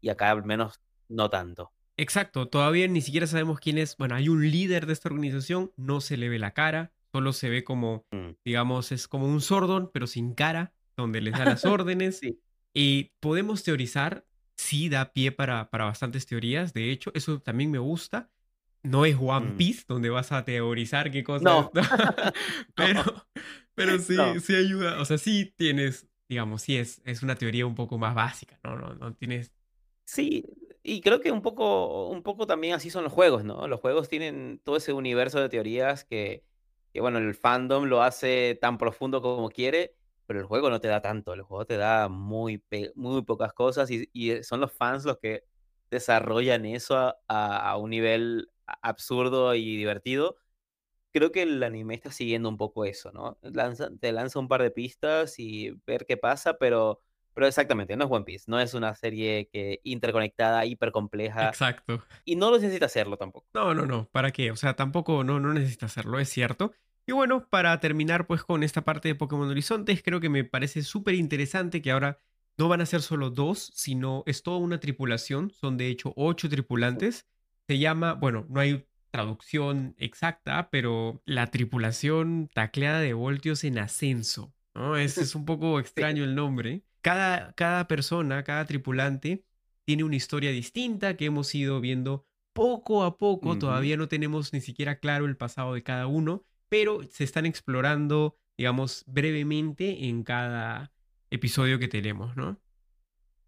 y 0.00 0.08
acá 0.08 0.30
al 0.30 0.44
menos 0.44 0.80
no 1.08 1.28
tanto. 1.30 1.72
Exacto, 1.96 2.48
todavía 2.48 2.88
ni 2.88 3.00
siquiera 3.02 3.26
sabemos 3.26 3.60
quién 3.60 3.78
es. 3.78 3.96
Bueno, 3.96 4.14
hay 4.14 4.28
un 4.28 4.50
líder 4.50 4.86
de 4.86 4.92
esta 4.94 5.08
organización, 5.08 5.72
no 5.76 6.00
se 6.00 6.16
le 6.16 6.28
ve 6.28 6.38
la 6.38 6.52
cara, 6.54 6.92
solo 7.12 7.32
se 7.32 7.50
ve 7.50 7.64
como, 7.64 8.06
Mm. 8.12 8.30
digamos, 8.44 8.92
es 8.92 9.06
como 9.08 9.26
un 9.26 9.40
sordón, 9.40 9.90
pero 9.92 10.06
sin 10.06 10.34
cara, 10.34 10.72
donde 10.96 11.20
les 11.20 11.34
da 11.34 11.44
las 11.44 11.64
órdenes. 11.66 12.18
Sí. 12.18 12.40
Y 12.74 13.12
podemos 13.20 13.62
teorizar, 13.62 14.24
sí 14.56 14.88
da 14.88 15.12
pie 15.12 15.32
para, 15.32 15.68
para 15.68 15.84
bastantes 15.84 16.24
teorías, 16.26 16.72
de 16.72 16.90
hecho, 16.90 17.10
eso 17.14 17.40
también 17.40 17.70
me 17.70 17.78
gusta. 17.78 18.30
No 18.82 19.04
es 19.04 19.16
One 19.20 19.52
Mm. 19.52 19.56
Piece, 19.56 19.84
donde 19.88 20.10
vas 20.10 20.32
a 20.32 20.44
teorizar 20.44 21.10
qué 21.10 21.22
cosas. 21.24 21.42
No. 21.44 21.70
pero, 22.74 23.02
pero 23.74 23.98
sí, 23.98 24.16
No. 24.16 24.40
sí 24.40 24.54
ayuda. 24.54 25.00
O 25.00 25.04
sea, 25.04 25.18
sí 25.18 25.54
tienes, 25.56 26.08
digamos, 26.28 26.62
sí 26.62 26.76
es, 26.76 27.00
es 27.04 27.22
una 27.22 27.36
teoría 27.36 27.66
un 27.66 27.74
poco 27.74 27.98
más 27.98 28.14
básica, 28.14 28.58
¿no? 28.64 28.76
No, 28.76 28.94
no 28.94 29.14
tienes. 29.14 29.52
Sí, 30.04 30.44
y 30.82 31.00
creo 31.00 31.20
que 31.20 31.32
un 31.32 31.42
poco, 31.42 32.08
un 32.08 32.22
poco 32.22 32.46
también 32.46 32.74
así 32.74 32.90
son 32.90 33.04
los 33.04 33.12
juegos, 33.12 33.44
¿no? 33.44 33.66
Los 33.68 33.80
juegos 33.80 34.08
tienen 34.08 34.60
todo 34.64 34.76
ese 34.76 34.92
universo 34.92 35.40
de 35.40 35.48
teorías 35.48 36.04
que, 36.04 36.44
que 36.92 37.00
bueno, 37.00 37.18
el 37.18 37.34
fandom 37.34 37.84
lo 37.84 38.02
hace 38.02 38.58
tan 38.60 38.78
profundo 38.78 39.22
como 39.22 39.48
quiere, 39.48 39.94
pero 40.26 40.40
el 40.40 40.46
juego 40.46 40.70
no 40.70 40.80
te 40.80 40.88
da 40.88 41.00
tanto, 41.00 41.32
el 41.34 41.42
juego 41.42 41.64
te 41.66 41.76
da 41.76 42.08
muy, 42.08 42.62
muy 42.94 43.22
pocas 43.22 43.52
cosas 43.54 43.90
y, 43.90 44.08
y 44.12 44.42
son 44.42 44.60
los 44.60 44.72
fans 44.72 45.04
los 45.04 45.18
que 45.18 45.44
desarrollan 45.90 46.66
eso 46.66 46.96
a, 46.96 47.16
a- 47.28 47.70
a 47.70 47.76
un 47.78 47.90
nivel 47.90 48.50
absurdo 48.66 49.54
y 49.54 49.76
divertido. 49.76 50.36
Creo 51.12 51.30
que 51.32 51.42
el 51.42 51.62
anime 51.62 51.94
está 51.94 52.10
siguiendo 52.10 52.48
un 52.48 52.56
poco 52.56 52.84
eso, 52.86 53.12
¿no? 53.12 53.38
Lanza- 53.42 53.90
te 54.00 54.12
lanza 54.12 54.38
un 54.38 54.48
par 54.48 54.62
de 54.62 54.70
pistas 54.70 55.38
y 55.38 55.70
ver 55.86 56.06
qué 56.06 56.16
pasa, 56.16 56.56
pero, 56.58 57.00
pero 57.34 57.46
exactamente, 57.46 57.96
no 57.96 58.04
es 58.04 58.10
One 58.10 58.24
Piece, 58.24 58.44
no 58.48 58.58
es 58.58 58.72
una 58.74 58.94
serie 58.94 59.48
que 59.52 59.80
interconectada, 59.84 60.64
hiper 60.64 60.90
compleja 60.90 61.48
Exacto. 61.48 62.02
y 62.24 62.36
no 62.36 62.50
lo 62.50 62.56
necesita 62.58 62.86
hacerlo 62.86 63.18
tampoco. 63.18 63.46
No, 63.52 63.74
no, 63.74 63.84
no, 63.84 64.08
¿para 64.10 64.30
qué? 64.30 64.50
O 64.50 64.56
sea, 64.56 64.74
tampoco 64.74 65.22
no, 65.22 65.38
no 65.38 65.52
necesita 65.52 65.84
hacerlo, 65.86 66.18
es 66.18 66.30
cierto. 66.30 66.72
Y 67.06 67.12
bueno, 67.12 67.46
para 67.50 67.78
terminar 67.80 68.26
pues 68.26 68.42
con 68.44 68.62
esta 68.62 68.82
parte 68.82 69.08
de 69.08 69.14
Pokémon 69.14 69.50
Horizontes, 69.50 70.02
creo 70.02 70.20
que 70.20 70.30
me 70.30 70.44
parece 70.44 70.82
súper 70.82 71.14
interesante 71.14 71.82
que 71.82 71.90
ahora 71.90 72.18
no 72.56 72.68
van 72.68 72.80
a 72.80 72.86
ser 72.86 73.02
solo 73.02 73.28
dos, 73.28 73.72
sino 73.74 74.22
es 74.24 74.42
toda 74.42 74.58
una 74.58 74.80
tripulación, 74.80 75.50
son 75.50 75.76
de 75.76 75.88
hecho 75.88 76.12
ocho 76.16 76.48
tripulantes. 76.48 77.26
Se 77.72 77.78
llama, 77.78 78.12
bueno, 78.12 78.44
no 78.50 78.60
hay 78.60 78.84
traducción 79.10 79.94
exacta, 79.96 80.68
pero 80.68 81.22
la 81.24 81.46
tripulación 81.46 82.50
tacleada 82.52 83.00
de 83.00 83.14
voltios 83.14 83.64
en 83.64 83.78
ascenso, 83.78 84.52
¿no? 84.74 84.98
Es, 84.98 85.16
es 85.16 85.34
un 85.34 85.46
poco 85.46 85.80
extraño 85.80 86.22
el 86.22 86.34
nombre. 86.34 86.82
Cada, 87.00 87.54
cada 87.54 87.88
persona, 87.88 88.44
cada 88.44 88.66
tripulante 88.66 89.46
tiene 89.86 90.04
una 90.04 90.16
historia 90.16 90.50
distinta 90.50 91.16
que 91.16 91.24
hemos 91.24 91.54
ido 91.54 91.80
viendo 91.80 92.26
poco 92.52 93.04
a 93.04 93.16
poco, 93.16 93.58
todavía 93.58 93.96
no 93.96 94.06
tenemos 94.06 94.52
ni 94.52 94.60
siquiera 94.60 94.98
claro 94.98 95.24
el 95.24 95.38
pasado 95.38 95.72
de 95.72 95.82
cada 95.82 96.06
uno, 96.08 96.44
pero 96.68 97.00
se 97.08 97.24
están 97.24 97.46
explorando, 97.46 98.36
digamos, 98.58 99.02
brevemente 99.06 100.08
en 100.08 100.24
cada 100.24 100.92
episodio 101.30 101.78
que 101.78 101.88
tenemos, 101.88 102.36
¿no? 102.36 102.60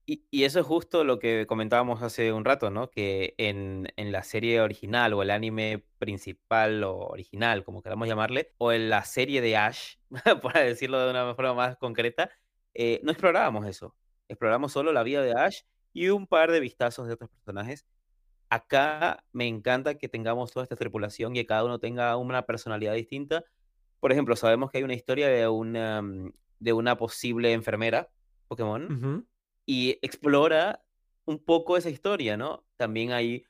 Y, 0.06 0.44
eso 0.44 0.60
es 0.60 0.66
justo 0.66 1.02
lo 1.02 1.18
que 1.18 1.46
comentábamos 1.46 2.02
hace 2.02 2.32
un 2.32 2.44
rato, 2.44 2.70
¿no? 2.70 2.90
Que 2.90 3.34
en, 3.38 3.88
en 3.96 4.12
la 4.12 4.22
serie 4.22 4.60
original 4.60 5.14
o 5.14 5.22
el 5.22 5.30
anime 5.30 5.84
principal 5.98 6.84
o 6.84 6.98
original, 6.98 7.64
como 7.64 7.80
queramos 7.82 8.06
llamarle, 8.06 8.52
o 8.58 8.72
en 8.72 8.90
la 8.90 9.04
serie 9.04 9.40
de 9.40 9.56
Ash, 9.56 9.96
para 10.42 10.60
decirlo 10.60 11.00
de 11.00 11.10
una 11.10 11.34
forma 11.34 11.54
más 11.54 11.76
concreta, 11.78 12.30
eh, 12.74 13.00
no 13.02 13.12
explorábamos 13.12 13.66
eso. 13.66 13.94
Exploramos 14.28 14.72
solo 14.72 14.92
la 14.92 15.02
vida 15.02 15.22
de 15.22 15.32
Ash 15.32 15.62
y 15.94 16.08
un 16.08 16.26
par 16.26 16.50
de 16.50 16.60
vistazos 16.60 17.06
de 17.06 17.14
otros 17.14 17.30
personajes. 17.30 17.86
Acá 18.50 19.24
me 19.32 19.46
encanta 19.46 19.96
que 19.96 20.08
tengamos 20.08 20.52
toda 20.52 20.64
esta 20.64 20.76
tripulación 20.76 21.34
y 21.34 21.40
que 21.40 21.46
cada 21.46 21.64
uno 21.64 21.78
tenga 21.78 22.16
una 22.18 22.44
personalidad 22.44 22.92
distinta. 22.92 23.44
Por 24.00 24.12
ejemplo, 24.12 24.36
sabemos 24.36 24.70
que 24.70 24.78
hay 24.78 24.84
una 24.84 24.94
historia 24.94 25.28
de 25.28 25.48
una, 25.48 26.02
mm, 26.02 26.32
de 26.58 26.72
una 26.74 26.96
posible 26.98 27.52
enfermera 27.52 28.10
Pokémon 28.48 28.92
Ujú. 28.92 29.26
Y 29.66 29.98
explora 30.02 30.84
un 31.24 31.38
poco 31.38 31.76
esa 31.76 31.90
historia, 31.90 32.36
¿no? 32.36 32.64
También 32.76 33.12
hay 33.12 33.44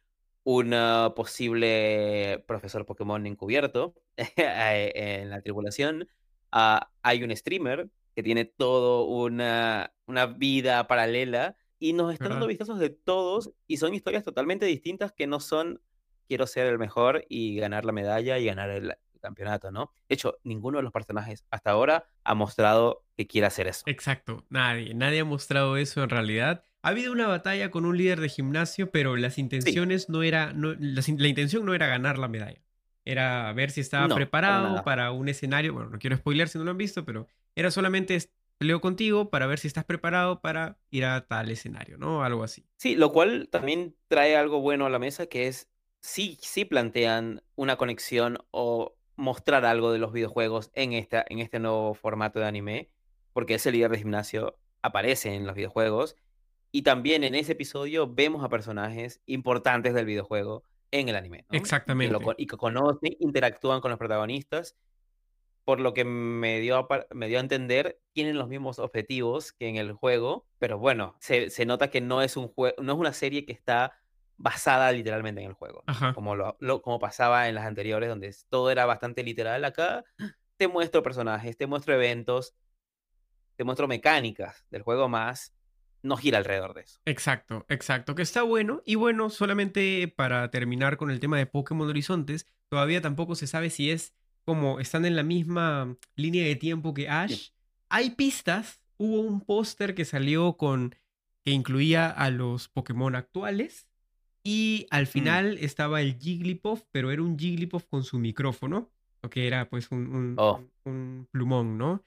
un 0.44 0.74
posible 1.16 2.44
profesor 2.46 2.86
Pokémon 2.86 3.26
encubierto 3.26 3.94
eh, 4.16 4.92
en 4.94 5.30
la 5.30 5.40
tripulación. 5.40 6.08
Ah, 6.52 6.90
hay 7.02 7.24
un 7.24 7.34
streamer 7.34 7.88
que 8.14 8.22
tiene 8.22 8.44
todo 8.44 9.06
una, 9.06 9.92
una 10.06 10.26
vida 10.26 10.86
paralela 10.86 11.56
y 11.78 11.92
nos 11.92 12.12
están 12.12 12.30
dando 12.30 12.46
vistazos 12.46 12.78
de 12.78 12.90
todos 12.90 13.52
y 13.66 13.78
son 13.78 13.94
historias 13.94 14.24
totalmente 14.24 14.66
distintas 14.66 15.12
que 15.12 15.26
no 15.26 15.40
son 15.40 15.80
quiero 16.28 16.46
ser 16.46 16.66
el 16.66 16.78
mejor 16.78 17.24
y 17.28 17.56
ganar 17.56 17.84
la 17.84 17.92
medalla 17.92 18.38
y 18.38 18.46
ganar 18.46 18.70
el 18.70 18.94
campeonato, 19.24 19.72
¿no? 19.72 19.90
De 20.08 20.14
hecho, 20.14 20.38
ninguno 20.44 20.78
de 20.78 20.82
los 20.84 20.92
personajes 20.92 21.44
hasta 21.50 21.70
ahora 21.70 22.06
ha 22.22 22.34
mostrado 22.34 23.04
que 23.16 23.26
quiere 23.26 23.46
hacer 23.48 23.66
eso. 23.66 23.82
Exacto, 23.86 24.44
nadie, 24.50 24.94
nadie 24.94 25.20
ha 25.20 25.24
mostrado 25.24 25.76
eso 25.76 26.02
en 26.04 26.10
realidad. 26.10 26.62
Ha 26.82 26.88
habido 26.90 27.10
una 27.12 27.26
batalla 27.26 27.70
con 27.70 27.86
un 27.86 27.96
líder 27.96 28.20
de 28.20 28.28
gimnasio, 28.28 28.90
pero 28.90 29.16
las 29.16 29.38
intenciones 29.38 30.08
no 30.08 30.22
era, 30.22 30.52
no, 30.52 30.74
la 30.74 31.28
intención 31.28 31.64
no 31.64 31.74
era 31.74 31.86
ganar 31.86 32.18
la 32.18 32.28
medalla. 32.28 32.60
Era 33.06 33.52
ver 33.52 33.70
si 33.70 33.80
estaba 33.80 34.04
No, 34.08 34.14
para 34.14 34.24
preparado 34.24 34.68
nada. 34.68 34.84
para 34.84 35.10
un 35.12 35.28
escenario. 35.28 35.72
Bueno, 35.74 35.90
no 35.90 35.98
quiero 35.98 36.16
spoiler 36.16 36.48
si 36.48 36.58
no 36.58 36.64
lo 36.64 36.70
han 36.70 36.78
visto, 36.78 37.04
pero 37.04 37.26
era 37.54 37.70
solamente 37.70 38.18
peleo 38.58 38.80
contigo 38.80 39.30
para 39.30 39.46
ver 39.46 39.58
si 39.58 39.66
estás 39.66 39.84
preparado 39.84 40.40
para 40.40 40.78
ir 40.90 41.04
a 41.04 41.26
tal 41.26 41.50
escenario, 41.50 41.98
¿no? 41.98 42.22
Algo 42.24 42.44
así. 42.44 42.64
Sí, 42.76 42.94
lo 42.96 43.12
cual 43.12 43.48
también 43.50 43.94
trae 44.08 44.36
algo 44.36 44.60
bueno 44.60 44.86
a 44.86 44.90
la 44.90 44.98
mesa, 44.98 45.26
que 45.26 45.48
es, 45.48 45.68
sí, 46.00 46.38
sí 46.40 46.64
plantean 46.64 47.42
una 47.56 47.76
conexión 47.76 48.38
o 48.50 48.94
mostrar 49.16 49.64
algo 49.64 49.92
de 49.92 49.98
los 49.98 50.12
videojuegos 50.12 50.70
en, 50.74 50.92
esta, 50.92 51.24
en 51.28 51.38
este 51.38 51.58
nuevo 51.58 51.94
formato 51.94 52.40
de 52.40 52.46
anime, 52.46 52.90
porque 53.32 53.54
ese 53.54 53.72
líder 53.72 53.90
de 53.90 53.98
gimnasio 53.98 54.58
aparece 54.82 55.34
en 55.34 55.46
los 55.46 55.54
videojuegos, 55.54 56.16
y 56.72 56.82
también 56.82 57.22
en 57.24 57.34
ese 57.34 57.52
episodio 57.52 58.12
vemos 58.12 58.44
a 58.44 58.48
personajes 58.48 59.20
importantes 59.26 59.94
del 59.94 60.06
videojuego 60.06 60.64
en 60.90 61.08
el 61.08 61.16
anime, 61.16 61.38
¿no? 61.38 61.44
Y 61.48 61.50
que, 61.50 61.56
lo 61.58 61.58
Exactamente. 61.58 62.20
co- 62.20 62.34
y 62.36 62.46
que 62.46 62.56
conocen, 62.56 63.16
interactúan 63.20 63.80
con 63.80 63.90
los 63.90 63.98
protagonistas, 63.98 64.76
por 65.64 65.80
lo 65.80 65.94
que 65.94 66.04
me 66.04 66.60
dio, 66.60 66.76
a 66.76 67.06
me 67.12 67.26
dio 67.28 67.38
a 67.38 67.40
entender, 67.40 67.98
tienen 68.12 68.36
los 68.36 68.48
mismos 68.48 68.78
objetivos 68.78 69.52
que 69.52 69.68
en 69.68 69.76
el 69.76 69.92
juego, 69.92 70.46
pero 70.58 70.78
bueno, 70.78 71.16
se, 71.20 71.48
se 71.48 71.64
nota 71.64 71.88
que 71.90 72.00
no 72.00 72.20
es 72.20 72.36
un 72.36 72.52
no 72.56 72.92
es 72.92 72.98
una 72.98 73.12
serie 73.14 73.46
que 73.46 73.52
está 73.52 73.92
basada 74.36 74.90
literalmente 74.92 75.40
en 75.42 75.48
el 75.48 75.54
juego, 75.54 75.84
como, 76.14 76.34
lo, 76.36 76.56
lo- 76.60 76.82
como 76.82 76.98
pasaba 76.98 77.48
en 77.48 77.54
las 77.54 77.64
anteriores, 77.66 78.08
donde 78.08 78.34
todo 78.48 78.70
era 78.70 78.84
bastante 78.86 79.22
literal. 79.22 79.64
Acá 79.64 80.04
te 80.56 80.68
muestro 80.68 81.02
personajes, 81.02 81.56
te 81.56 81.66
muestro 81.66 81.94
eventos, 81.94 82.54
te 83.56 83.64
muestro 83.64 83.86
mecánicas 83.88 84.64
del 84.70 84.82
juego 84.82 85.08
más, 85.08 85.54
no 86.02 86.16
gira 86.16 86.38
alrededor 86.38 86.74
de 86.74 86.82
eso. 86.82 87.00
Exacto, 87.04 87.64
exacto, 87.68 88.14
que 88.14 88.22
está 88.22 88.42
bueno. 88.42 88.82
Y 88.84 88.96
bueno, 88.96 89.30
solamente 89.30 90.08
para 90.08 90.50
terminar 90.50 90.96
con 90.96 91.10
el 91.10 91.20
tema 91.20 91.38
de 91.38 91.46
Pokémon 91.46 91.88
Horizontes, 91.88 92.46
todavía 92.68 93.00
tampoco 93.00 93.34
se 93.36 93.46
sabe 93.46 93.70
si 93.70 93.90
es 93.90 94.14
como 94.44 94.80
están 94.80 95.06
en 95.06 95.16
la 95.16 95.22
misma 95.22 95.96
línea 96.16 96.44
de 96.44 96.56
tiempo 96.56 96.92
que 96.92 97.08
Ash. 97.08 97.50
Hay 97.88 98.10
pistas, 98.10 98.82
hubo 98.98 99.20
un 99.20 99.40
póster 99.40 99.94
que 99.94 100.04
salió 100.04 100.56
con 100.56 100.94
que 101.44 101.52
incluía 101.52 102.10
a 102.10 102.30
los 102.30 102.68
Pokémon 102.68 103.14
actuales 103.14 103.88
y 104.44 104.86
Mm. 104.90 104.94
al 104.94 105.06
final 105.06 105.58
estaba 105.60 106.00
el 106.02 106.18
Jigglypuff, 106.18 106.82
pero 106.92 107.10
era 107.10 107.22
un 107.22 107.38
Jigglypuff 107.38 107.84
con 107.86 108.04
su 108.04 108.18
micrófono, 108.18 108.90
o 109.22 109.30
que 109.30 109.46
era 109.46 109.68
pues 109.68 109.90
un, 109.90 110.06
un- 110.14 110.34
Oh. 110.38 110.60
un- 110.84 110.92
un 110.92 111.28
plumón, 111.32 111.78
¿no? 111.78 112.04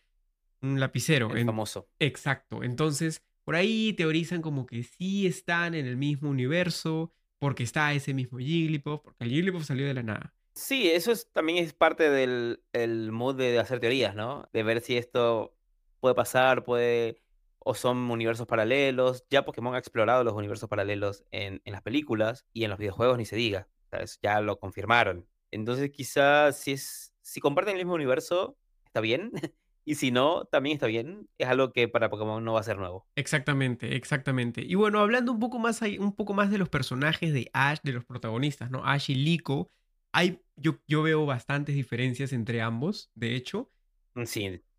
Un 0.61 0.79
lapicero. 0.79 1.31
El 1.31 1.39
En- 1.39 1.45
famoso. 1.47 1.87
Exacto. 1.99 2.63
Entonces, 2.63 3.23
por 3.43 3.55
ahí 3.55 3.93
teorizan 3.93 4.41
como 4.41 4.65
que 4.65 4.83
sí 4.83 5.25
están 5.27 5.73
en 5.73 5.85
el 5.87 5.97
mismo 5.97 6.29
universo, 6.29 7.11
porque 7.39 7.63
está 7.63 7.93
ese 7.93 8.13
mismo 8.13 8.37
Jigglypuff, 8.39 9.01
porque 9.01 9.23
el 9.23 9.29
Jigglypuff 9.31 9.65
salió 9.65 9.85
de 9.87 9.93
la 9.93 10.03
nada. 10.03 10.33
Sí, 10.53 10.89
eso 10.89 11.11
es, 11.11 11.31
también 11.31 11.63
es 11.63 11.73
parte 11.73 12.09
del 12.09 12.61
el 12.73 13.11
mood 13.11 13.35
de 13.35 13.59
hacer 13.59 13.79
teorías, 13.79 14.15
¿no? 14.15 14.47
De 14.53 14.63
ver 14.63 14.81
si 14.81 14.97
esto 14.97 15.53
puede 15.99 16.15
pasar, 16.15 16.63
puede, 16.63 17.21
o 17.59 17.73
son 17.73 17.97
universos 18.09 18.47
paralelos. 18.47 19.25
Ya 19.29 19.45
Pokémon 19.45 19.75
ha 19.75 19.79
explorado 19.79 20.23
los 20.23 20.33
universos 20.33 20.69
paralelos 20.69 21.23
en, 21.31 21.61
en 21.65 21.73
las 21.73 21.81
películas 21.81 22.45
y 22.53 22.63
en 22.63 22.69
los 22.69 22.79
videojuegos 22.79 23.17
ni 23.17 23.25
se 23.25 23.35
diga. 23.35 23.67
¿sabes? 23.89 24.19
Ya 24.21 24.41
lo 24.41 24.59
confirmaron. 24.59 25.27
Entonces, 25.51 25.91
quizás 25.91 26.57
si 26.59 26.73
es, 26.73 27.13
si 27.21 27.39
comparten 27.39 27.75
el 27.75 27.79
mismo 27.79 27.93
universo, 27.93 28.57
está 28.85 29.01
bien. 29.01 29.31
Y 29.89 29.95
si 29.95 30.11
no, 30.11 30.43
también 30.43 30.73
está 30.73 30.85
bien. 30.85 31.29
Es 31.37 31.47
algo 31.47 31.71
que 31.71 31.87
para 31.87 32.09
Pokémon 32.09 32.43
no 32.43 32.51
va 32.51 32.59
a 32.59 32.63
ser 32.63 32.77
nuevo. 32.77 33.07
Exactamente, 33.15 33.95
exactamente. 33.95 34.61
Y 34.61 34.75
bueno, 34.75 34.99
hablando 34.99 35.31
un 35.31 35.39
poco 35.39 35.59
más, 35.59 35.81
un 35.81 36.13
poco 36.13 36.33
más 36.33 36.51
de 36.51 36.57
los 36.57 36.67
personajes 36.67 37.31
de 37.31 37.49
Ash, 37.53 37.77
de 37.83 37.93
los 37.93 38.03
protagonistas, 38.03 38.69
¿no? 38.69 38.85
Ash 38.85 39.09
y 39.09 39.15
Liko, 39.15 39.71
hay, 40.11 40.41
yo, 40.57 40.81
yo 40.87 41.03
veo 41.03 41.25
bastantes 41.25 41.73
diferencias 41.73 42.33
entre 42.33 42.61
ambos, 42.61 43.11
de 43.15 43.37
hecho. 43.37 43.71
Mm, 44.15 44.23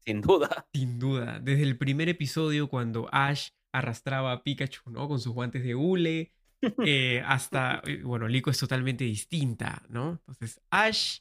Sin, 0.04 0.20
duda. 0.20 0.66
Sin 0.72 0.98
duda, 0.98 1.38
desde 1.40 1.62
el 1.62 1.76
primer 1.76 2.08
episodio 2.08 2.68
cuando 2.68 3.08
Ash 3.12 3.50
arrastraba 3.72 4.32
a 4.32 4.42
Pikachu, 4.42 4.90
¿no? 4.90 5.08
Con 5.08 5.20
sus 5.20 5.32
guantes 5.32 5.62
de 5.62 5.74
hule, 5.74 6.32
eh, 6.84 7.22
hasta, 7.26 7.82
eh, 7.86 8.02
bueno, 8.02 8.28
Liko 8.28 8.50
es 8.50 8.58
totalmente 8.58 9.04
distinta, 9.04 9.82
¿no? 9.88 10.20
Entonces, 10.26 10.60
Ash, 10.70 11.20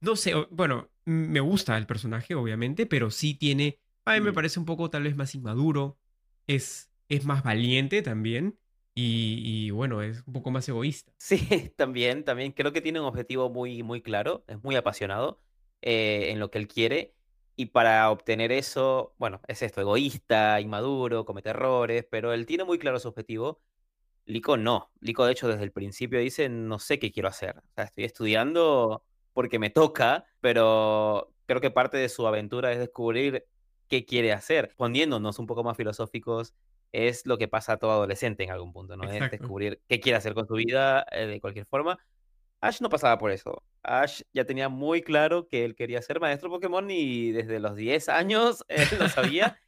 no 0.00 0.16
sé, 0.16 0.34
bueno, 0.50 0.88
me 1.04 1.40
gusta 1.40 1.76
el 1.76 1.86
personaje, 1.86 2.34
obviamente, 2.34 2.86
pero 2.86 3.10
sí 3.10 3.34
tiene, 3.34 3.78
a 4.04 4.14
mí 4.14 4.20
me 4.20 4.32
parece 4.32 4.58
un 4.58 4.66
poco 4.66 4.90
tal 4.90 5.02
vez 5.04 5.16
más 5.16 5.34
inmaduro, 5.34 5.98
es, 6.46 6.90
es 7.08 7.24
más 7.24 7.42
valiente 7.42 8.02
también, 8.02 8.58
y, 8.94 9.42
y, 9.44 9.70
bueno, 9.70 10.02
es 10.02 10.22
un 10.26 10.32
poco 10.32 10.50
más 10.50 10.68
egoísta. 10.68 11.12
Sí, 11.18 11.38
también, 11.76 12.24
también 12.24 12.52
creo 12.52 12.72
que 12.72 12.80
tiene 12.80 13.00
un 13.00 13.06
objetivo 13.06 13.48
muy, 13.50 13.82
muy 13.82 14.02
claro, 14.02 14.44
es 14.48 14.62
muy 14.62 14.76
apasionado 14.76 15.40
eh, 15.82 16.30
en 16.30 16.40
lo 16.40 16.50
que 16.50 16.58
él 16.58 16.68
quiere 16.68 17.14
y 17.60 17.66
para 17.66 18.10
obtener 18.10 18.52
eso, 18.52 19.14
bueno, 19.18 19.42
es 19.46 19.60
esto, 19.60 19.82
egoísta, 19.82 20.62
inmaduro, 20.62 21.26
comete 21.26 21.50
errores, 21.50 22.06
pero 22.10 22.32
él 22.32 22.46
tiene 22.46 22.64
muy 22.64 22.78
claro 22.78 22.98
su 22.98 23.08
objetivo. 23.08 23.60
Lico 24.24 24.56
no, 24.56 24.90
Lico 25.00 25.26
de 25.26 25.32
hecho 25.32 25.46
desde 25.46 25.64
el 25.64 25.70
principio 25.70 26.20
dice, 26.20 26.48
no 26.48 26.78
sé 26.78 26.98
qué 26.98 27.12
quiero 27.12 27.28
hacer, 27.28 27.58
o 27.58 27.72
sea, 27.74 27.84
estoy 27.84 28.04
estudiando 28.04 29.04
porque 29.34 29.58
me 29.58 29.68
toca, 29.68 30.24
pero 30.40 31.34
creo 31.44 31.60
que 31.60 31.70
parte 31.70 31.98
de 31.98 32.08
su 32.08 32.26
aventura 32.26 32.72
es 32.72 32.78
descubrir 32.78 33.46
qué 33.88 34.06
quiere 34.06 34.32
hacer. 34.32 34.74
Poniéndonos 34.78 35.38
un 35.38 35.46
poco 35.46 35.62
más 35.62 35.76
filosóficos, 35.76 36.54
es 36.92 37.26
lo 37.26 37.36
que 37.36 37.46
pasa 37.46 37.74
a 37.74 37.76
todo 37.76 37.90
adolescente 37.90 38.42
en 38.42 38.52
algún 38.52 38.72
punto, 38.72 38.96
¿no? 38.96 39.04
Es 39.04 39.16
Exacto. 39.16 39.36
descubrir 39.36 39.82
qué 39.86 40.00
quiere 40.00 40.16
hacer 40.16 40.32
con 40.32 40.46
su 40.46 40.54
vida 40.54 41.04
eh, 41.10 41.26
de 41.26 41.40
cualquier 41.42 41.66
forma. 41.66 41.98
Ash 42.60 42.80
no 42.80 42.88
pasaba 42.88 43.18
por 43.18 43.30
eso. 43.30 43.62
Ash 43.82 44.22
ya 44.32 44.44
tenía 44.44 44.68
muy 44.68 45.02
claro 45.02 45.48
que 45.48 45.64
él 45.64 45.74
quería 45.74 46.02
ser 46.02 46.20
maestro 46.20 46.50
Pokémon 46.50 46.90
y 46.90 47.32
desde 47.32 47.58
los 47.60 47.74
10 47.76 48.08
años 48.08 48.64
él 48.68 48.86
lo 48.98 49.08
sabía 49.08 49.58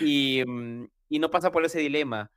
y, 0.00 0.42
mm, 0.46 0.84
y 1.08 1.18
no 1.18 1.30
pasa 1.30 1.50
por 1.50 1.64
ese 1.64 1.80
dilema. 1.80 2.30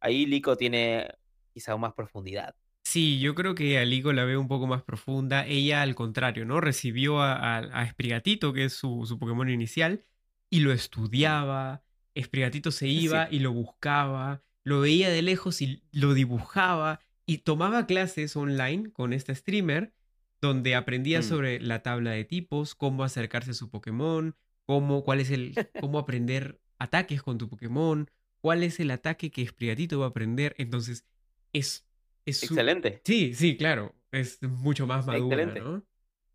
Ahí 0.00 0.26
Lico 0.26 0.56
tiene 0.56 1.08
quizá 1.52 1.76
más 1.76 1.94
profundidad. 1.94 2.54
Sí, 2.84 3.18
yo 3.18 3.34
creo 3.34 3.54
que 3.54 3.78
a 3.78 3.84
Lico 3.84 4.12
la 4.12 4.24
veo 4.24 4.38
un 4.40 4.48
poco 4.48 4.66
más 4.66 4.82
profunda. 4.82 5.46
Ella, 5.46 5.80
al 5.80 5.94
contrario, 5.94 6.44
¿no? 6.44 6.60
Recibió 6.60 7.20
a, 7.22 7.32
a, 7.34 7.58
a 7.58 7.86
Sprigatito, 7.90 8.52
que 8.52 8.66
es 8.66 8.74
su, 8.74 9.04
su 9.06 9.18
Pokémon 9.18 9.48
inicial, 9.48 10.04
y 10.50 10.60
lo 10.60 10.70
estudiaba. 10.72 11.82
Sprigatito 12.18 12.70
se 12.70 12.86
iba 12.86 13.28
Sí. 13.28 13.36
y 13.36 13.38
lo 13.40 13.52
buscaba, 13.52 14.42
lo 14.62 14.80
veía 14.80 15.08
de 15.08 15.22
lejos 15.22 15.62
y 15.62 15.82
lo 15.92 16.12
dibujaba, 16.14 17.00
y 17.26 17.38
tomaba 17.38 17.86
clases 17.86 18.36
online 18.36 18.90
con 18.92 19.12
esta 19.12 19.34
streamer, 19.34 19.92
donde 20.40 20.74
aprendía 20.74 21.20
Mm. 21.20 21.22
sobre 21.22 21.60
la 21.60 21.82
tabla 21.82 22.10
de 22.12 22.24
tipos, 22.24 22.74
cómo 22.74 23.02
acercarse 23.04 23.52
a 23.52 23.54
su 23.54 23.70
Pokémon, 23.70 24.36
cómo, 24.66 25.02
cuál 25.04 25.20
es 25.20 25.30
el, 25.30 25.54
cómo 25.88 25.98
aprender 25.98 26.60
ataques 26.78 27.22
con 27.22 27.38
tu 27.38 27.48
Pokémon, 27.48 28.10
cuál 28.40 28.62
es 28.62 28.78
el 28.80 28.90
ataque 28.90 29.30
que 29.30 29.46
Sprigatito 29.46 29.98
va 30.00 30.06
a 30.06 30.08
aprender. 30.10 30.54
Entonces, 30.58 31.06
es, 31.52 31.86
es 32.26 32.40
su- 32.40 32.46
Excelente. 32.54 33.00
Sí, 33.04 33.32
sí, 33.34 33.56
claro. 33.56 33.94
Es 34.12 34.42
mucho 34.42 34.86
más 34.86 35.06
madura, 35.06 35.36
Excelente. 35.42 35.60
¿no? 35.60 35.84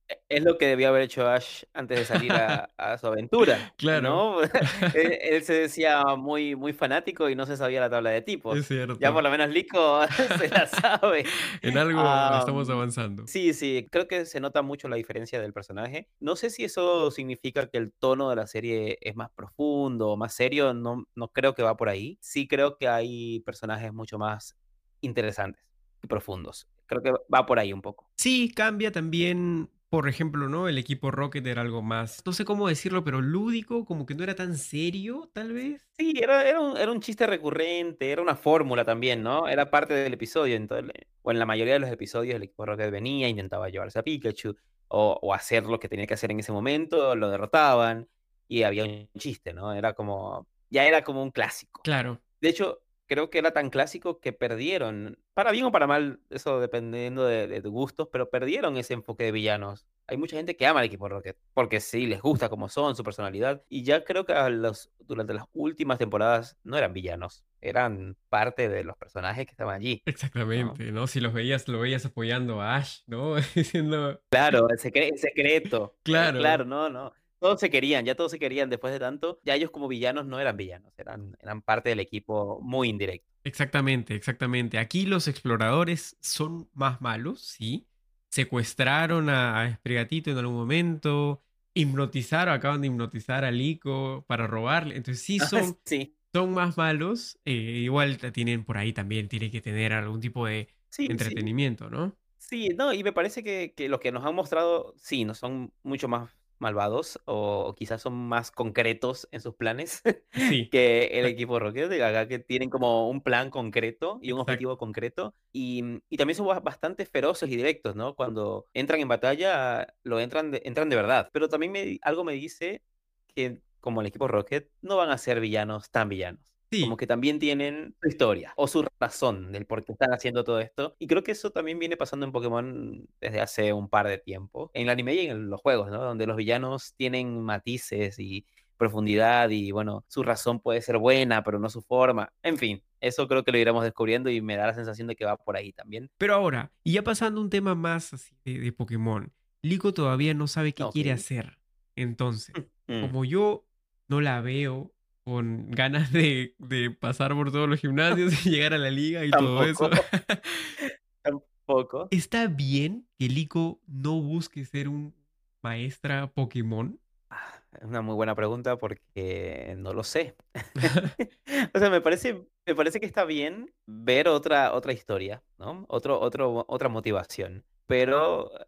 E- 0.09 0.19
Es 0.27 0.43
lo 0.43 0.57
que 0.57 0.65
debió 0.67 0.89
haber 0.89 1.03
hecho 1.03 1.27
Ash 1.29 1.63
antes 1.73 1.99
de 1.99 2.05
salir 2.05 2.31
a, 2.33 2.69
a 2.77 2.97
su 2.97 3.07
aventura, 3.07 3.73
Claro. 3.77 4.01
¿no? 4.09 4.41
él, 4.41 4.49
él 5.21 5.43
se 5.43 5.53
decía 5.53 6.03
muy, 6.17 6.55
muy 6.55 6.73
fanático 6.73 7.29
y 7.29 7.35
no 7.35 7.45
se 7.45 7.55
sabía 7.57 7.79
la 7.79 7.89
tabla 7.89 8.09
de 8.09 8.21
tipos. 8.23 8.57
Es 8.57 8.67
cierto. 8.67 8.97
Ya 8.99 9.13
por 9.13 9.21
lo 9.23 9.29
menos 9.29 9.49
Lico 9.49 10.01
se 10.39 10.49
la 10.49 10.65
sabe. 10.67 11.25
En 11.61 11.77
algo 11.77 11.99
estamos 12.39 12.69
Am, 12.69 12.75
avanzando. 12.75 13.27
Sí, 13.27 13.53
sí, 13.53 13.87
creo 13.91 14.07
que 14.07 14.25
se 14.25 14.39
nota 14.39 14.61
mucho 14.63 14.87
la 14.87 14.95
diferencia 14.95 15.39
del 15.39 15.53
personaje. 15.53 16.09
No 16.19 16.35
sé 16.35 16.49
si 16.49 16.63
eso 16.63 17.11
significa 17.11 17.67
que 17.67 17.77
el 17.77 17.93
tono 17.93 18.29
de 18.31 18.35
la 18.35 18.47
serie 18.47 18.97
es 19.01 19.15
más 19.15 19.29
profundo 19.29 20.09
o 20.09 20.17
más 20.17 20.33
serio, 20.33 20.73
no, 20.73 21.05
no 21.15 21.27
creo 21.29 21.53
que 21.53 21.63
va 21.63 21.77
por 21.77 21.87
ahí. 21.89 22.17
Sí 22.21 22.47
creo 22.47 22.77
que 22.77 22.87
hay 22.87 23.41
personajes 23.41 23.93
mucho 23.93 24.17
más 24.17 24.57
interesantes 25.01 25.63
y 26.03 26.07
profundos. 26.07 26.67
Creo 26.87 27.01
que 27.03 27.11
va 27.33 27.45
por 27.45 27.59
ahí 27.59 27.71
un 27.71 27.81
poco. 27.81 28.09
Sí, 28.17 28.51
cambia 28.51 28.91
también, 28.91 29.69
por 29.89 30.07
ejemplo, 30.07 30.47
¿no? 30.49 30.67
El 30.67 30.77
equipo 30.77 31.11
Rocket 31.11 31.45
era 31.45 31.61
algo 31.61 31.81
más, 31.81 32.21
no 32.25 32.31
sé 32.31 32.45
cómo 32.45 32.67
decirlo, 32.67 33.03
pero 33.03 33.21
lúdico, 33.21 33.85
como 33.85 34.05
que 34.05 34.15
no 34.15 34.23
era 34.23 34.35
tan 34.35 34.55
serio, 34.57 35.29
tal 35.33 35.53
vez. 35.53 35.87
Sí, 35.97 36.13
era, 36.15 36.47
era, 36.47 36.59
un, 36.59 36.77
era 36.77 36.91
un 36.91 37.01
chiste 37.01 37.25
recurrente, 37.25 38.11
era 38.11 38.21
una 38.21 38.35
fórmula 38.35 38.85
también, 38.85 39.23
¿no? 39.23 39.47
Era 39.47 39.71
parte 39.71 39.93
del 39.93 40.13
episodio. 40.13 40.55
Entonces, 40.55 40.91
o 41.23 41.31
en 41.31 41.39
la 41.39 41.45
mayoría 41.45 41.73
de 41.73 41.79
los 41.79 41.89
episodios 41.89 42.35
el 42.35 42.43
equipo 42.43 42.65
Rocket 42.65 42.91
venía, 42.91 43.27
intentaba 43.27 43.69
llevarse 43.69 43.99
a 43.99 44.03
Pikachu 44.03 44.55
o, 44.89 45.19
o 45.21 45.33
hacer 45.33 45.63
lo 45.63 45.79
que 45.79 45.89
tenía 45.89 46.05
que 46.05 46.13
hacer 46.13 46.31
en 46.31 46.39
ese 46.39 46.51
momento, 46.51 47.15
lo 47.15 47.29
derrotaban 47.29 48.07
y 48.47 48.63
había 48.63 48.83
un 48.83 49.09
chiste, 49.17 49.53
¿no? 49.53 49.73
Era 49.73 49.93
como, 49.93 50.47
ya 50.69 50.85
era 50.85 51.03
como 51.03 51.23
un 51.23 51.31
clásico. 51.31 51.81
Claro. 51.83 52.21
De 52.41 52.49
hecho, 52.49 52.81
creo 53.09 53.29
que 53.29 53.39
era 53.39 53.51
tan 53.51 53.69
clásico 53.71 54.21
que 54.21 54.31
perdieron, 54.33 55.19
para 55.33 55.51
bien 55.51 55.65
o 55.65 55.71
para 55.73 55.87
mal, 55.87 56.21
eso 56.29 56.61
dependiendo 56.61 57.25
de, 57.25 57.47
de 57.47 57.61
tus 57.61 57.71
gustos, 57.71 58.07
pero 58.11 58.29
perdieron 58.29 58.77
ese 58.77 58.93
enfoque 58.93 59.25
de 59.25 59.33
villanos. 59.33 59.87
Hay 60.07 60.17
mucha 60.17 60.37
gente 60.37 60.55
que 60.55 60.65
ama 60.65 60.79
al 60.79 60.85
equipo 60.87 61.09
Rocket, 61.09 61.37
porque 61.53 61.81
sí, 61.81 62.07
les 62.07 62.21
gusta 62.21 62.49
cómo 62.49 62.69
son, 62.69 62.95
su 62.95 63.03
personalidad, 63.03 63.63
y 63.69 63.83
ya 63.83 64.03
creo 64.05 64.25
que 64.25 64.33
a 64.33 64.49
los, 64.49 64.91
durante 64.99 65.33
las 65.33 65.45
últimas 65.53 65.99
temporadas 65.99 66.57
no 66.63 66.77
eran 66.77 66.93
villanos, 66.93 67.43
eran 67.61 68.15
parte 68.29 68.69
de 68.69 68.83
los 68.85 68.97
personajes 68.97 69.45
que 69.45 69.51
estaban 69.51 69.75
allí. 69.75 70.01
Exactamente, 70.05 70.91
¿no? 70.91 71.07
Si 71.07 71.19
los 71.19 71.33
veías, 71.33 71.67
lo 71.67 71.79
veías 71.79 72.05
apoyando 72.05 72.61
a 72.61 72.77
Ash, 72.77 73.01
¿no? 73.07 73.35
Diciendo, 73.55 74.21
Claro, 74.29 74.69
el, 74.69 74.77
secre- 74.77 75.11
el 75.11 75.17
secreto. 75.19 75.93
eh, 75.95 75.99
Claro. 76.03 76.39
claro, 76.39 76.65
no, 76.65 76.89
no. 76.89 77.13
Todos 77.39 77.59
se 77.59 77.69
querían, 77.69 78.05
ya 78.05 78.15
todos 78.15 78.31
se 78.31 78.39
querían 78.39 78.69
después 78.69 78.93
de 78.93 78.99
tanto. 78.99 79.39
Ya 79.43 79.55
ellos 79.55 79.71
como 79.71 79.87
villanos 79.87 80.25
no 80.25 80.39
eran 80.39 80.57
villanos, 80.57 80.93
eran, 80.97 81.35
eran 81.41 81.61
parte 81.61 81.89
del 81.89 81.99
equipo 82.01 82.59
muy 82.61 82.89
indirecto. 82.89 83.29
Exactamente, 83.43 84.15
exactamente. 84.15 84.77
Aquí 84.77 85.05
los 85.05 85.27
exploradores 85.27 86.17
son 86.21 86.69
más 86.73 87.01
malos, 87.01 87.41
sí. 87.41 87.87
Secuestraron 88.29 89.29
a, 89.29 89.61
a 89.63 89.73
Sprigatito 89.75 90.29
en 90.31 90.37
algún 90.37 90.55
momento, 90.55 91.41
hipnotizaron, 91.73 92.53
acaban 92.53 92.81
de 92.81 92.87
hipnotizar 92.87 93.45
a 93.45 93.51
Lico 93.51 94.25
para 94.27 94.45
robarle. 94.45 94.95
Entonces 94.97 95.23
sí 95.23 95.39
son, 95.39 95.79
sí, 95.85 96.15
son 96.33 96.53
más 96.53 96.77
malos. 96.77 97.39
eh, 97.45 97.53
igual 97.53 98.17
tienen 98.33 98.65
por 98.65 98.77
ahí 98.77 98.93
también, 98.93 99.29
tiene 99.29 99.49
que 99.51 99.61
tener 99.61 99.93
algún 99.93 100.19
tipo 100.21 100.45
de 100.45 100.69
sí, 100.89 101.15
sí. 101.17 101.35
entretenimiento, 101.37 101.89
¿no? 101.89 102.17
Sí, 102.37 102.69
no, 102.69 102.93
y 102.93 103.03
me 103.03 103.13
parece 103.13 103.43
que, 103.43 103.73
que 103.75 103.89
lo 103.89 103.99
que 103.99 104.11
nos 104.11 104.25
han 104.25 104.35
mostrado, 104.35 104.93
sí, 104.97 105.25
no 105.25 105.35
son 105.35 105.73
mucho 105.83 106.07
más 106.07 106.31
malvados 106.59 107.21
o, 107.25 107.73
quizás 107.77 108.01
son 108.01 108.13
más 108.13 108.51
concretos 108.51 109.27
en 109.31 109.41
sus 109.41 109.55
planes 109.55 110.01
Sí, 110.47 110.71
que 110.71 111.05
el 111.19 111.25
equipo 111.25 111.59
Rocket, 111.59 111.89
de 111.89 112.03
acá 112.03 112.27
que 112.27 112.39
tienen 112.39 112.69
como 112.69 113.09
un 113.09 113.21
plan 113.21 113.49
concreto 113.49 114.19
y 114.21 114.31
un 114.31 114.39
Exacto. 114.45 114.69
objetivo 114.69 114.77
concreto 114.77 115.35
y, 115.51 115.83
y 116.09 116.17
también 116.17 116.35
son 116.37 116.47
ba- 116.47 116.59
bastante 116.59 117.05
feroces 117.05 117.49
y 117.49 117.55
directos, 117.57 117.95
¿no? 117.95 118.15
Cuando 118.15 118.67
entran 118.73 118.99
en 119.01 119.07
batalla, 119.07 119.87
lo 120.03 120.19
entran 120.19 120.51
de, 120.51 120.61
entran 120.65 120.89
de 120.89 120.95
verdad, 120.95 121.29
pero 121.33 121.49
también 121.49 121.71
me, 121.71 121.99
algo 122.03 122.23
me 122.23 122.33
dice 122.33 122.83
que 123.27 123.61
como 123.79 124.01
el 124.01 124.07
equipo 124.07 124.27
Rocket 124.27 124.69
no 124.81 124.97
van 124.97 125.09
a 125.11 125.17
ser 125.17 125.39
villanos 125.39 125.89
tan 125.91 126.09
villanos. 126.09 126.53
Sí, 126.71 126.81
Como 126.83 126.97
que 126.97 127.07
también 127.07 127.39
tienen 127.39 127.95
su 128.01 128.07
historia 128.09 128.53
o 128.57 128.67
su 128.67 128.85
razón 128.99 129.51
del 129.51 129.65
por 129.65 129.83
qué 129.83 129.91
están 129.93 130.11
haciendo 130.13 130.43
todo 130.43 130.59
esto. 130.59 130.95
Y 130.99 131.07
creo 131.07 131.23
que 131.23 131.31
eso 131.31 131.51
también 131.51 131.79
viene 131.79 131.97
pasando 131.97 132.25
en 132.25 132.31
Pokémon 132.31 133.07
desde 133.21 133.41
hace 133.41 133.73
un 133.73 133.89
par 133.89 134.07
de 134.07 134.17
tiempo. 134.17 134.71
En 134.73 134.83
el 134.83 134.89
anime 134.89 135.15
y 135.15 135.27
en 135.27 135.49
los 135.49 135.61
juegos, 135.61 135.89
¿no? 135.91 136.03
Donde 136.03 136.25
los 136.27 136.37
villanos 136.37 136.93
tienen 136.95 137.41
matices 137.43 138.19
y 138.19 138.45
profundidad 138.77 139.49
y 139.49 139.71
bueno, 139.71 140.05
su 140.07 140.23
razón 140.23 140.61
puede 140.61 140.81
ser 140.81 140.97
buena, 140.99 141.43
pero 141.43 141.59
no 141.59 141.69
su 141.69 141.81
forma. 141.81 142.31
En 142.43 142.57
fin, 142.57 142.81
eso 143.01 143.27
creo 143.27 143.43
que 143.43 143.51
lo 143.51 143.57
iremos 143.57 143.83
descubriendo 143.83 144.29
y 144.29 144.41
me 144.41 144.55
da 144.55 144.67
la 144.67 144.73
sensación 144.73 145.07
de 145.07 145.15
que 145.17 145.25
va 145.25 145.35
por 145.35 145.57
ahí 145.57 145.73
también. 145.73 146.09
Pero 146.17 146.35
ahora, 146.35 146.71
y 146.83 146.93
ya 146.93 147.03
pasando 147.03 147.41
a 147.41 147.43
un 147.43 147.49
tema 147.49 147.75
más 147.75 148.13
así 148.13 148.37
de, 148.45 148.57
de 148.59 148.71
Pokémon, 148.71 149.33
Lico 149.61 149.93
todavía 149.93 150.33
no 150.33 150.47
sabe 150.47 150.71
qué 150.73 150.85
quiere 150.93 151.11
Ok. 151.11 151.15
hacer. 151.19 151.57
Entonces, 151.97 152.55
Mm. 152.87 153.01
como 153.01 153.25
yo 153.25 153.67
no 154.07 154.21
la 154.21 154.39
veo 154.41 154.93
con 155.29 155.69
ganas 155.71 156.11
de, 156.11 156.55
de 156.57 156.91
pasar 156.91 157.33
por 157.33 157.51
todos 157.51 157.69
los 157.69 157.79
gimnasios 157.79 158.45
y 158.45 158.49
llegar 158.51 158.73
a 158.73 158.77
la 158.77 158.89
liga 158.91 159.25
y 159.25 159.31
todo 159.31 159.63
eso, 159.63 159.89
Tampoco. 161.23 162.07
¿está 162.09 162.47
bien 162.47 163.07
que 163.17 163.27
Lico 163.29 163.81
no 163.87 164.21
busque 164.21 164.65
ser 164.65 164.87
un 164.89 165.13
maestra 165.61 166.31
Pokémon? 166.31 166.99
Ah, 167.29 167.61
Es 167.73 167.83
una 167.83 168.01
muy 168.01 168.15
buena 168.15 168.35
pregunta 168.35 168.77
porque 168.77 169.75
no 169.77 169.93
lo 169.93 170.03
sé. 170.03 170.35
O 171.73 171.79
sea, 171.79 171.89
me 171.89 172.01
parece, 172.01 172.45
me 172.65 172.75
parece 172.75 172.99
que 172.99 173.05
está 173.05 173.25
bien 173.25 173.73
ver 173.85 174.27
otra, 174.27 174.73
otra 174.73 174.93
historia, 174.93 175.43
¿no? 175.57 175.85
Otro, 175.89 176.19
otro, 176.19 176.65
otra 176.67 176.89
motivación. 176.89 177.65
Pero, 177.87 178.51
eh, 178.59 178.65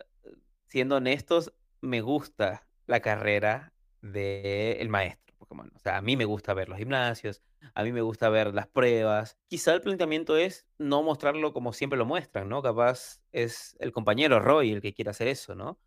siendo 0.68 0.98
honestos, 0.98 1.54
me 1.82 2.02
gusta 2.02 2.68
la 2.88 3.00
carrera 3.02 3.74
del 4.02 4.90
maestro 4.90 5.31
Pokémon. 5.52 5.72
O 5.76 5.80
sea, 5.80 5.98
a 5.98 6.02
mí 6.02 6.16
me 6.16 6.26
gusta 6.26 6.54
ver 6.54 6.70
los 6.70 6.78
gimnasios, 6.78 7.42
a 7.76 7.84
mí 7.84 7.92
me 7.92 8.02
gusta 8.02 8.30
ver 8.30 8.54
las 8.54 8.68
pruebas. 8.68 9.38
Quizá 9.48 9.74
el 9.74 9.82
planteamiento 9.82 10.38
es 10.38 10.66
no 10.78 11.04
mostrarlo 11.04 11.54
como 11.54 11.74
siempre 11.74 11.98
lo 11.98 12.06
muestran, 12.06 12.50
¿no? 12.50 12.62
Capaz 12.62 13.22
es 13.32 13.76
el 13.80 13.92
compañero 13.92 14.40
Roy 14.40 14.72
el 14.72 14.82
que 14.82 14.94
quiere 14.94 15.12
hacer 15.12 15.28
eso, 15.28 15.56
¿no? 15.56 15.80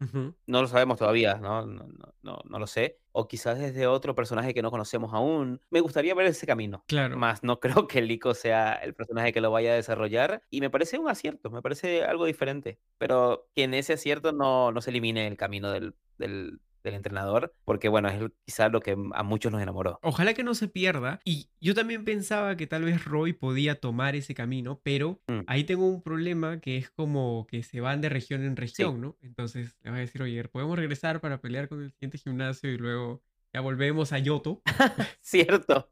No 0.47 0.63
lo 0.63 0.69
sabemos 0.69 0.99
todavía, 0.99 1.35
¿no? 1.37 1.67
No, 1.67 1.87
no, 1.87 2.15
no, 2.23 2.39
no 2.45 2.59
lo 2.59 2.67
sé. 2.67 3.01
O 3.13 3.29
quizás 3.29 3.59
desde 3.59 3.87
otro 3.87 4.15
personaje 4.15 4.55
que 4.55 4.63
no 4.63 4.71
conocemos 4.71 5.13
aún. 5.13 5.61
Me 5.71 5.81
gustaría 5.81 6.15
ver 6.15 6.27
ese 6.27 6.47
camino. 6.47 6.85
Claro. 6.87 7.17
Más 7.17 7.43
no 7.43 7.61
creo 7.61 7.87
que 7.87 8.03
Lico 8.03 8.35
sea 8.35 8.75
el 8.75 8.95
personaje 8.95 9.33
que 9.33 9.41
lo 9.41 9.51
vaya 9.51 9.73
a 9.73 9.77
desarrollar. 9.77 10.43
Y 10.51 10.61
me 10.61 10.71
parece 10.71 10.99
un 10.99 11.09
acierto, 11.09 11.51
me 11.51 11.63
parece 11.63 12.05
algo 12.05 12.27
diferente. 12.27 12.79
Pero 12.99 13.49
que 13.55 13.65
en 13.65 13.75
ese 13.75 13.95
acierto 13.95 14.33
no, 14.33 14.73
no 14.73 14.81
se 14.81 14.91
elimine 14.91 15.27
el 15.27 15.37
camino 15.37 15.71
del, 15.71 15.95
del, 16.19 16.61
del 16.85 16.95
entrenador. 16.95 17.53
Porque 17.65 17.89
bueno, 17.89 18.09
es 18.09 18.21
quizás 18.45 18.71
lo 18.71 18.81
que 18.81 18.97
a 19.15 19.23
muchos 19.25 19.51
nos 19.51 19.61
enamoró. 19.63 19.99
Ojalá 20.03 20.35
que 20.35 20.45
no 20.45 20.55
se 20.55 20.69
pierda. 20.69 21.19
Y 21.25 21.49
yo 21.61 21.75
también 21.75 22.05
pensaba 22.05 22.57
que 22.57 22.67
tal 22.67 22.85
vez 22.85 23.05
Roy 23.05 23.33
podía 23.33 23.81
tomar 23.81 24.15
ese 24.15 24.35
camino, 24.35 24.81
pero 24.85 25.21
Mm. 25.27 25.41
ahí 25.47 25.65
tengo 25.65 25.89
un 25.89 26.03
problema 26.03 26.61
que 26.61 26.77
es 26.77 26.91
como 26.91 27.47
que 27.51 27.63
se 27.63 27.81
van 27.81 28.01
de 28.01 28.11
región 28.11 28.45
en 28.45 28.57
región, 28.57 29.01
¿no? 29.01 29.17
Entonces 29.23 29.75
le 29.83 29.91
vas 29.91 29.99
a 29.99 30.01
decir, 30.03 30.23
oye, 30.23 30.45
podemos 30.49 30.77
regresar 30.79 31.21
para 31.21 31.41
pelear 31.41 31.69
con 31.69 31.83
el 31.83 31.91
siguiente 31.93 32.19
gimnasio 32.19 32.71
y 32.71 32.77
luego 32.77 33.23
ya 33.53 33.61
volvemos 33.61 34.13
a 34.13 34.19
Yoto. 34.19 34.63
Cierto, 35.21 35.91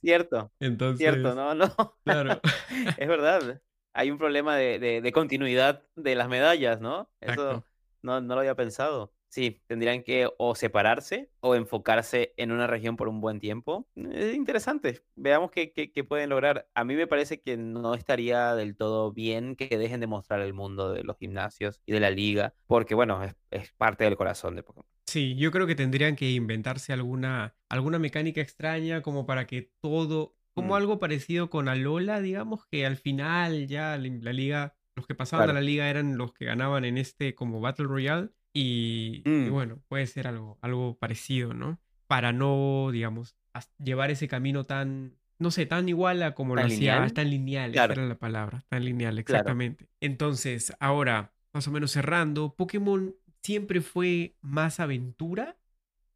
cierto, 0.00 0.52
Entonces, 0.60 0.98
cierto, 0.98 1.34
no, 1.34 1.54
no. 1.54 1.74
claro. 2.04 2.40
Es 2.98 3.08
verdad. 3.08 3.60
Hay 3.96 4.10
un 4.10 4.18
problema 4.18 4.56
de, 4.56 4.78
de- 4.78 5.00
de 5.00 5.12
continuidad 5.12 5.82
de 5.96 6.14
las 6.14 6.28
medallas, 6.28 6.80
¿no? 6.80 7.10
Eso. 7.20 7.64
No, 8.02 8.20
no 8.20 8.34
lo 8.34 8.40
había 8.40 8.54
pensado. 8.54 9.12
Sí, 9.34 9.60
tendrían 9.66 10.04
que 10.04 10.28
o 10.38 10.54
separarse 10.54 11.28
o 11.40 11.56
enfocarse 11.56 12.34
en 12.36 12.52
una 12.52 12.68
región 12.68 12.96
por 12.96 13.08
un 13.08 13.20
buen 13.20 13.40
tiempo. 13.40 13.88
Es 13.96 14.32
interesante. 14.32 15.00
Veamos 15.16 15.50
qué, 15.50 15.72
qué- 15.72 15.90
qué 15.90 16.04
pueden 16.04 16.30
lograr. 16.30 16.68
A 16.72 16.84
mí 16.84 16.94
me 16.94 17.08
parece 17.08 17.40
que 17.40 17.56
no 17.56 17.94
estaría 17.94 18.54
del 18.54 18.76
todo 18.76 19.10
bien 19.12 19.56
que 19.56 19.76
dejen 19.76 19.98
de 19.98 20.06
mostrar 20.06 20.40
el 20.40 20.54
mundo 20.54 20.92
de 20.92 21.02
los 21.02 21.18
gimnasios 21.18 21.80
y 21.84 21.90
de 21.90 21.98
la 21.98 22.10
liga, 22.10 22.54
porque 22.68 22.94
bueno, 22.94 23.24
es, 23.24 23.34
es 23.50 23.72
parte 23.72 24.04
del 24.04 24.14
corazón 24.16 24.54
de 24.54 24.62
Pokémon. 24.62 24.86
Sí, 25.08 25.34
yo 25.34 25.50
creo 25.50 25.66
que 25.66 25.74
tendrían 25.74 26.14
que 26.14 26.30
inventarse 26.30 26.92
alguna, 26.92 27.56
alguna 27.68 27.98
mecánica 27.98 28.40
extraña 28.40 29.02
como 29.02 29.26
para 29.26 29.48
que 29.48 29.72
todo, 29.80 30.36
como 30.54 30.74
Mm. 30.74 30.76
algo 30.76 30.98
parecido 31.00 31.50
con 31.50 31.68
Alola, 31.68 32.20
digamos, 32.20 32.66
que 32.66 32.86
al 32.86 32.96
final 32.98 33.66
ya 33.66 33.98
la 33.98 34.08
la 34.20 34.32
liga, 34.32 34.76
los 34.94 35.08
que 35.08 35.16
pasaban 35.16 35.50
a 35.50 35.54
la 35.54 35.60
liga 35.60 35.90
eran 35.90 36.16
los 36.18 36.32
que 36.32 36.44
ganaban 36.44 36.84
en 36.84 36.98
este 36.98 37.34
como 37.34 37.60
Battle 37.60 37.86
Royale 37.86 38.28
y, 38.54 39.22
y 39.24 39.28
Mm. 39.28 39.50
bueno, 39.50 39.80
puede 39.88 40.06
ser 40.06 40.26
algo, 40.28 40.58
algo 40.62 40.96
parecido, 40.98 41.52
¿no? 41.52 41.78
Para 42.06 42.32
no, 42.32 42.88
digamos, 42.92 43.36
llevar 43.78 44.10
ese 44.10 44.28
camino 44.28 44.64
tan, 44.64 45.16
no 45.38 45.50
sé, 45.50 45.66
tan 45.66 45.88
igual 45.88 46.22
a 46.22 46.34
como 46.34 46.54
lo 46.54 46.62
¿Tan 46.62 46.70
hacía, 46.70 46.94
lineal? 46.94 47.12
tan 47.12 47.30
lineal, 47.30 47.74
esa 47.74 47.84
era 47.84 48.06
la 48.06 48.14
palabra, 48.18 48.64
tan 48.68 48.84
lineal, 48.84 49.12
Claro. 49.24 49.40
exactamente. 49.40 49.88
Entonces, 50.00 50.72
ahora, 50.80 51.32
más 51.52 51.66
o 51.68 51.70
menos 51.72 51.90
cerrando, 51.90 52.54
Pokémon 52.54 53.14
siempre 53.42 53.80
fue 53.80 54.36
más 54.40 54.80
aventura, 54.80 55.56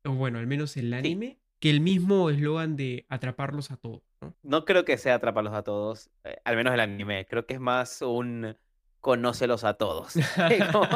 o 0.05 0.13
bueno, 0.13 0.39
al 0.39 0.47
menos 0.47 0.77
el 0.77 0.95
anime, 0.95 1.41
que 1.59 1.71
el 1.71 1.81
mismo 1.81 2.31
eslogan 2.31 2.77
de 2.77 3.05
atraparlos 3.09 3.71
a 3.73 3.77
todos, 3.77 4.03
¿no? 4.21 4.37
No 4.43 4.65
creo 4.65 4.85
que 4.85 4.97
sea 4.97 5.17
atraparlos 5.17 5.53
a 5.55 5.63
todos, 5.65 6.09
eh, 6.25 6.39
al 6.45 6.55
menos 6.57 6.73
el 6.73 6.81
anime. 6.81 7.27
Creo 7.27 7.47
que 7.47 7.55
es 7.55 7.61
más 7.61 8.01
un 8.03 8.57
conócelos 9.09 9.65
a 9.65 9.73
todos. 9.73 10.13
Como, 10.71 10.87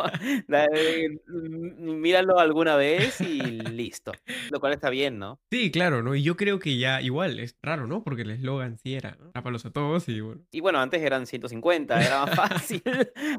mm, 1.28 1.98
míralo 1.98 2.38
alguna 2.38 2.76
vez 2.76 3.22
y 3.22 3.40
listo. 3.40 4.12
Lo 4.50 4.60
cual 4.60 4.74
está 4.74 4.90
bien, 4.90 5.18
¿no? 5.18 5.40
Sí, 5.50 5.70
claro, 5.70 6.02
¿no? 6.02 6.14
Y 6.14 6.22
yo 6.22 6.36
creo 6.36 6.58
que 6.58 6.76
ya 6.76 7.00
igual, 7.00 7.38
es 7.38 7.56
raro, 7.62 7.86
¿no? 7.86 8.04
Porque 8.04 8.20
el 8.20 8.32
eslogan 8.32 8.76
sí 8.76 8.96
era, 8.96 9.16
¿no? 9.18 9.30
A 9.32 9.70
todos 9.70 10.10
y 10.10 10.20
bueno. 10.20 10.42
Y 10.50 10.60
bueno, 10.60 10.80
antes 10.80 11.00
eran 11.00 11.26
150, 11.26 12.02
era 12.04 12.26
más 12.26 12.36
fácil. 12.36 12.82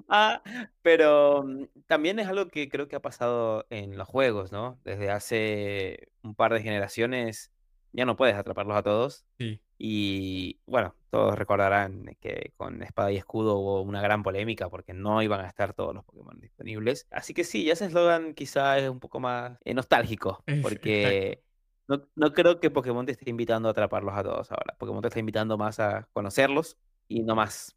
Ah, 0.10 0.42
pero 0.82 1.44
mm, 1.44 1.66
también 1.86 2.18
es 2.18 2.28
algo 2.28 2.48
que 2.48 2.68
creo 2.68 2.88
que 2.88 2.96
ha 2.96 3.02
pasado 3.02 3.68
en 3.70 3.96
los 3.96 4.08
juegos, 4.08 4.52
¿no? 4.52 4.80
Desde 4.84 5.12
hace 5.12 6.08
un 6.24 6.34
par 6.34 6.52
de 6.52 6.64
generaciones 6.64 7.52
ya 7.94 8.06
no 8.06 8.16
puedes 8.16 8.36
atraparlos 8.36 8.76
a 8.76 8.84
todos. 8.84 9.26
Sí. 9.38 9.62
Y 9.78 10.60
bueno, 10.66 10.96
todos 11.10 11.38
recordarán 11.38 12.18
que 12.20 12.54
con 12.58 12.82
Espada 12.84 13.12
y 13.12 13.18
Escudo 13.18 13.56
hubo 13.58 13.82
una 13.82 14.02
gran 14.02 14.24
polémica 14.24 14.70
porque 14.70 14.94
no 14.94 15.22
iban 15.22 15.42
a 15.42 15.48
estar 15.48 15.74
todos 15.74 15.94
los 15.94 16.04
Pokémon 16.04 16.40
disponibles. 16.40 17.08
Así 17.12 17.34
que 17.34 17.44
sí, 17.44 17.66
ya 17.66 17.74
ese 17.74 17.86
eslogan 17.86 18.34
quizá 18.34 18.78
es 18.80 18.90
un 18.90 19.00
poco 19.00 19.20
más 19.20 19.58
eh, 19.64 19.74
nostálgico, 19.74 20.44
porque 20.62 21.44
no, 21.88 22.08
no 22.16 22.34
creo 22.34 22.60
que 22.60 22.72
Pokémon 22.72 23.06
te 23.06 23.12
esté 23.12 23.30
invitando 23.30 23.68
a 23.68 23.72
atraparlos 23.72 24.16
a 24.16 24.24
todos 24.24 24.52
ahora. 24.52 24.76
Pokémon 24.78 25.02
te 25.02 25.10
está 25.10 25.20
invitando 25.20 25.58
más 25.58 25.80
a 25.80 26.08
conocerlos 26.14 26.78
y 27.08 27.24
no 27.24 27.36
más. 27.36 27.76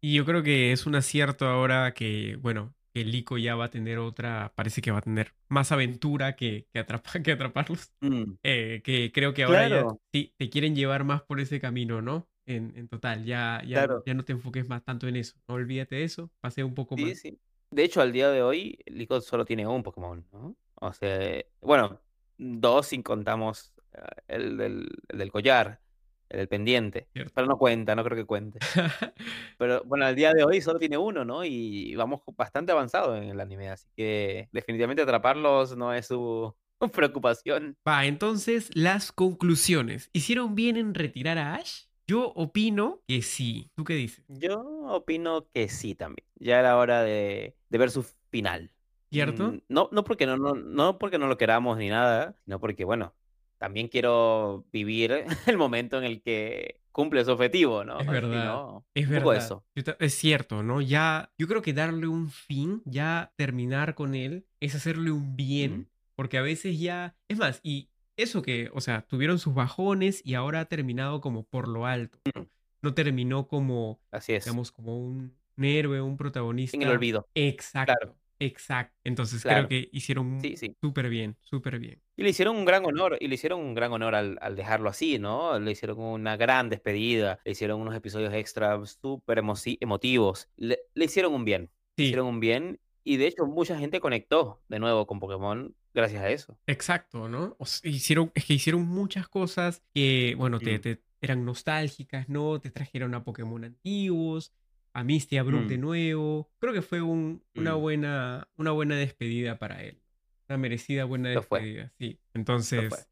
Y 0.00 0.14
yo 0.14 0.24
creo 0.24 0.42
que 0.42 0.72
es 0.72 0.86
un 0.86 0.94
acierto 0.94 1.46
ahora 1.46 1.92
que, 1.92 2.36
bueno, 2.40 2.74
que 2.96 3.04
Lico 3.04 3.36
ya 3.36 3.54
va 3.56 3.66
a 3.66 3.70
tener 3.70 3.98
otra, 3.98 4.52
parece 4.56 4.80
que 4.80 4.90
va 4.90 4.98
a 4.98 5.02
tener 5.02 5.34
más 5.48 5.70
aventura 5.70 6.34
que, 6.34 6.66
que, 6.72 6.80
atrapa- 6.80 7.02
que 7.22 7.32
atraparlos. 7.32 7.92
Mm, 8.00 8.34
Eh, 8.42 8.80
que 8.84 9.12
creo 9.12 9.34
que 9.34 9.42
ahora 9.44 9.62
ya 9.68 9.68
Claro. 9.68 10.00
te 10.12 10.50
quieren 10.50 10.74
llevar 10.74 11.04
más 11.04 11.22
por 11.22 11.40
ese 11.40 11.60
camino, 11.60 12.00
¿no? 12.00 12.28
En, 12.46 12.72
en 12.76 12.88
total, 12.88 13.24
ya, 13.24 13.60
ya, 13.66 13.86
Claro. 13.86 14.02
ya 14.06 14.14
no 14.14 14.24
te 14.24 14.32
enfoques 14.32 14.68
más 14.68 14.82
tanto 14.84 15.08
en 15.08 15.16
eso. 15.16 15.34
No 15.48 15.56
olvídate 15.56 15.96
de 15.96 16.04
eso, 16.04 16.30
pasé 16.40 16.64
un 16.64 16.74
poco 16.74 16.96
Sí, 16.96 17.04
más. 17.04 17.18
sí. 17.18 17.38
De 17.70 17.84
hecho, 17.84 18.00
al 18.00 18.12
día 18.12 18.30
de 18.30 18.42
hoy, 18.42 18.78
Licos 18.86 19.26
solo 19.26 19.44
tiene 19.44 19.66
un 19.66 19.82
Pokémon, 19.82 20.24
¿no? 20.32 20.56
O 20.76 20.92
sea, 20.92 21.42
bueno, 21.60 22.00
dos 22.38 22.86
si 22.86 23.02
contamos 23.02 23.74
eh, 23.92 23.98
el 24.28 24.56
del, 24.56 24.88
el 25.08 25.18
del 25.18 25.32
collar, 25.32 25.80
el 26.28 26.48
pendiente. 26.48 27.08
Cierto. 27.12 27.32
Pero 27.34 27.46
no 27.46 27.58
cuenta, 27.58 27.94
no 27.94 28.04
creo 28.04 28.16
que 28.16 28.24
cuente. 28.24 28.58
Pero 29.58 29.82
bueno, 29.84 30.04
al 30.06 30.16
día 30.16 30.32
de 30.32 30.44
hoy 30.44 30.60
solo 30.60 30.78
tiene 30.78 30.98
uno, 30.98 31.24
¿no? 31.24 31.44
Y 31.44 31.94
vamos 31.96 32.20
bastante 32.36 32.72
avanzado 32.72 33.16
en 33.16 33.24
el 33.24 33.40
anime, 33.40 33.68
así 33.70 33.88
que 33.96 34.48
definitivamente 34.52 35.02
atraparlos 35.02 35.76
no 35.76 35.92
es 35.92 36.06
su 36.08 36.54
preocupación. 36.92 37.76
Va, 37.86 38.06
entonces 38.06 38.70
las 38.74 39.12
conclusiones. 39.12 40.10
¿Hicieron 40.12 40.54
bien 40.54 40.76
en 40.76 40.94
retirar 40.94 41.38
a 41.38 41.54
Ash? 41.54 41.84
Yo 42.06 42.32
opino 42.36 43.02
que 43.08 43.22
sí. 43.22 43.70
¿Tú 43.74 43.84
qué 43.84 43.94
dices? 43.94 44.24
Yo 44.28 44.60
opino 44.60 45.48
que 45.52 45.68
sí 45.68 45.94
también. 45.94 46.26
Ya 46.36 46.60
era 46.60 46.76
hora 46.76 47.02
de, 47.02 47.56
de 47.68 47.78
ver 47.78 47.90
su 47.90 48.04
final. 48.30 48.70
¿Cierto? 49.10 49.52
Mm, 49.52 49.62
No, 49.68 49.88
no 49.92 50.04
porque 50.04 50.26
no, 50.26 50.36
no, 50.36 50.54
no 50.54 50.98
porque 50.98 51.18
no 51.18 51.26
lo 51.26 51.36
queramos 51.38 51.78
ni 51.78 51.88
nada, 51.88 52.36
sino 52.44 52.60
porque, 52.60 52.84
bueno, 52.84 53.14
también 53.58 53.88
quiero 53.88 54.64
vivir 54.72 55.24
el 55.46 55.56
momento 55.58 55.98
en 55.98 56.04
el 56.04 56.22
que 56.22 56.80
cumple 56.92 57.24
su 57.24 57.32
objetivo, 57.32 57.84
¿no? 57.84 57.98
Es 58.00 58.06
Si 58.06 58.12
verdad, 58.12 58.44
no, 58.46 58.86
Es 58.94 59.08
verdad. 59.08 59.36
eso. 59.36 59.64
Es 59.98 60.14
cierto, 60.14 60.62
¿no? 60.62 60.80
Ya, 60.80 61.30
yo 61.38 61.46
creo 61.46 61.60
que 61.62 61.72
darle 61.74 62.06
un 62.06 62.30
fin, 62.30 62.82
ya 62.86 63.32
terminar 63.36 63.94
con 63.94 64.14
él, 64.14 64.46
es 64.60 64.74
hacerle 64.74 65.10
un 65.10 65.36
bien, 65.36 65.78
Mm. 65.80 65.86
porque 66.14 66.38
a 66.38 66.42
veces 66.42 66.78
ya, 66.80 67.14
es 67.28 67.36
más, 67.38 67.60
y 67.62 67.90
eso 68.16 68.40
que, 68.40 68.70
o 68.72 68.80
sea, 68.80 69.02
tuvieron 69.02 69.38
sus 69.38 69.52
bajones 69.54 70.22
y 70.24 70.32
ahora 70.34 70.60
ha 70.60 70.64
terminado 70.64 71.20
como 71.20 71.42
por 71.44 71.68
lo 71.68 71.84
alto. 71.84 72.18
¿no? 72.34 72.42
Mm. 72.42 72.46
No 72.82 72.94
terminó 72.94 73.46
como, 73.48 74.00
Así 74.10 74.32
es. 74.32 74.44
digamos, 74.44 74.70
como 74.72 74.98
un, 74.98 75.34
un 75.58 75.64
héroe, 75.64 76.00
un 76.00 76.16
protagonista. 76.16 76.76
En 76.76 76.82
el 76.84 76.88
olvido. 76.90 77.28
Exacto, 77.34 78.16
exacto. 78.38 78.94
Entonces 79.04 79.42
Claro. 79.42 79.66
creo 79.66 79.82
que 79.82 79.88
hicieron 79.92 80.40
Sí, 80.40 80.56
sí. 80.56 80.76
súper 80.80 81.08
bien, 81.08 81.36
súper 81.42 81.78
bien. 81.78 82.00
Y 82.16 82.22
le 82.22 82.30
hicieron 82.30 82.56
un 82.56 82.64
gran 82.64 82.84
honor, 82.86 83.16
y 83.20 83.28
le 83.28 83.34
hicieron 83.34 83.60
un 83.60 83.74
gran 83.74 83.92
honor 83.92 84.14
al, 84.14 84.38
al 84.40 84.56
dejarlo 84.56 84.88
así, 84.88 85.18
¿no? 85.18 85.58
Le 85.58 85.70
hicieron 85.72 85.98
una 86.00 86.36
gran 86.36 86.68
despedida, 86.70 87.40
le 87.44 87.52
hicieron 87.52 87.80
unos 87.80 87.94
episodios 87.94 88.32
extra 88.34 88.78
súper 88.86 89.38
emoci- 89.38 89.78
emotivos. 89.80 90.48
Le, 90.56 90.78
le 90.94 91.04
hicieron 91.04 91.34
un 91.34 91.44
bien, 91.44 91.62
le 91.62 91.70
Sí, 91.96 92.04
hicieron 92.04 92.26
un 92.26 92.40
bien, 92.40 92.80
y 93.04 93.16
de 93.18 93.26
hecho 93.26 93.46
mucha 93.46 93.78
gente 93.78 94.00
conectó 94.00 94.62
de 94.68 94.78
nuevo 94.78 95.06
con 95.06 95.20
Pokémon 95.20 95.74
gracias 95.94 96.22
a 96.22 96.30
eso. 96.30 96.58
Exacto, 96.66 97.28
¿no? 97.28 97.54
O 97.58 97.66
sea, 97.66 97.90
hicieron, 97.90 98.32
es 98.34 98.44
que 98.44 98.54
hicieron 98.54 98.82
muchas 98.86 99.28
cosas 99.28 99.82
que, 99.94 100.34
bueno, 100.36 100.58
te, 100.58 100.78
te- 100.78 101.02
eran 101.22 101.44
nostálgicas, 101.44 102.28
¿no? 102.28 102.60
Te 102.60 102.70
trajeron 102.70 103.14
a 103.14 103.24
Pokémon 103.24 103.64
antiguos, 103.64 104.52
a 104.96 105.04
Misty 105.04 105.36
a 105.36 105.42
Brook 105.42 105.66
de 105.66 105.76
Mm. 105.76 105.80
nuevo. 105.80 106.50
Creo 106.58 106.72
que 106.72 106.80
fue 106.80 107.02
un- 107.02 107.42
una, 107.54 107.76
Mm. 107.76 107.80
buena, 107.80 108.48
una 108.56 108.70
buena 108.70 108.96
despedida 108.96 109.58
para 109.58 109.82
él. 109.82 110.00
Una 110.48 110.56
merecida 110.56 111.04
buena 111.04 111.32
Lo 111.34 111.42
fue. 111.42 111.60
despedida, 111.60 111.92
sí. 111.98 112.18
Entonces, 112.32 113.08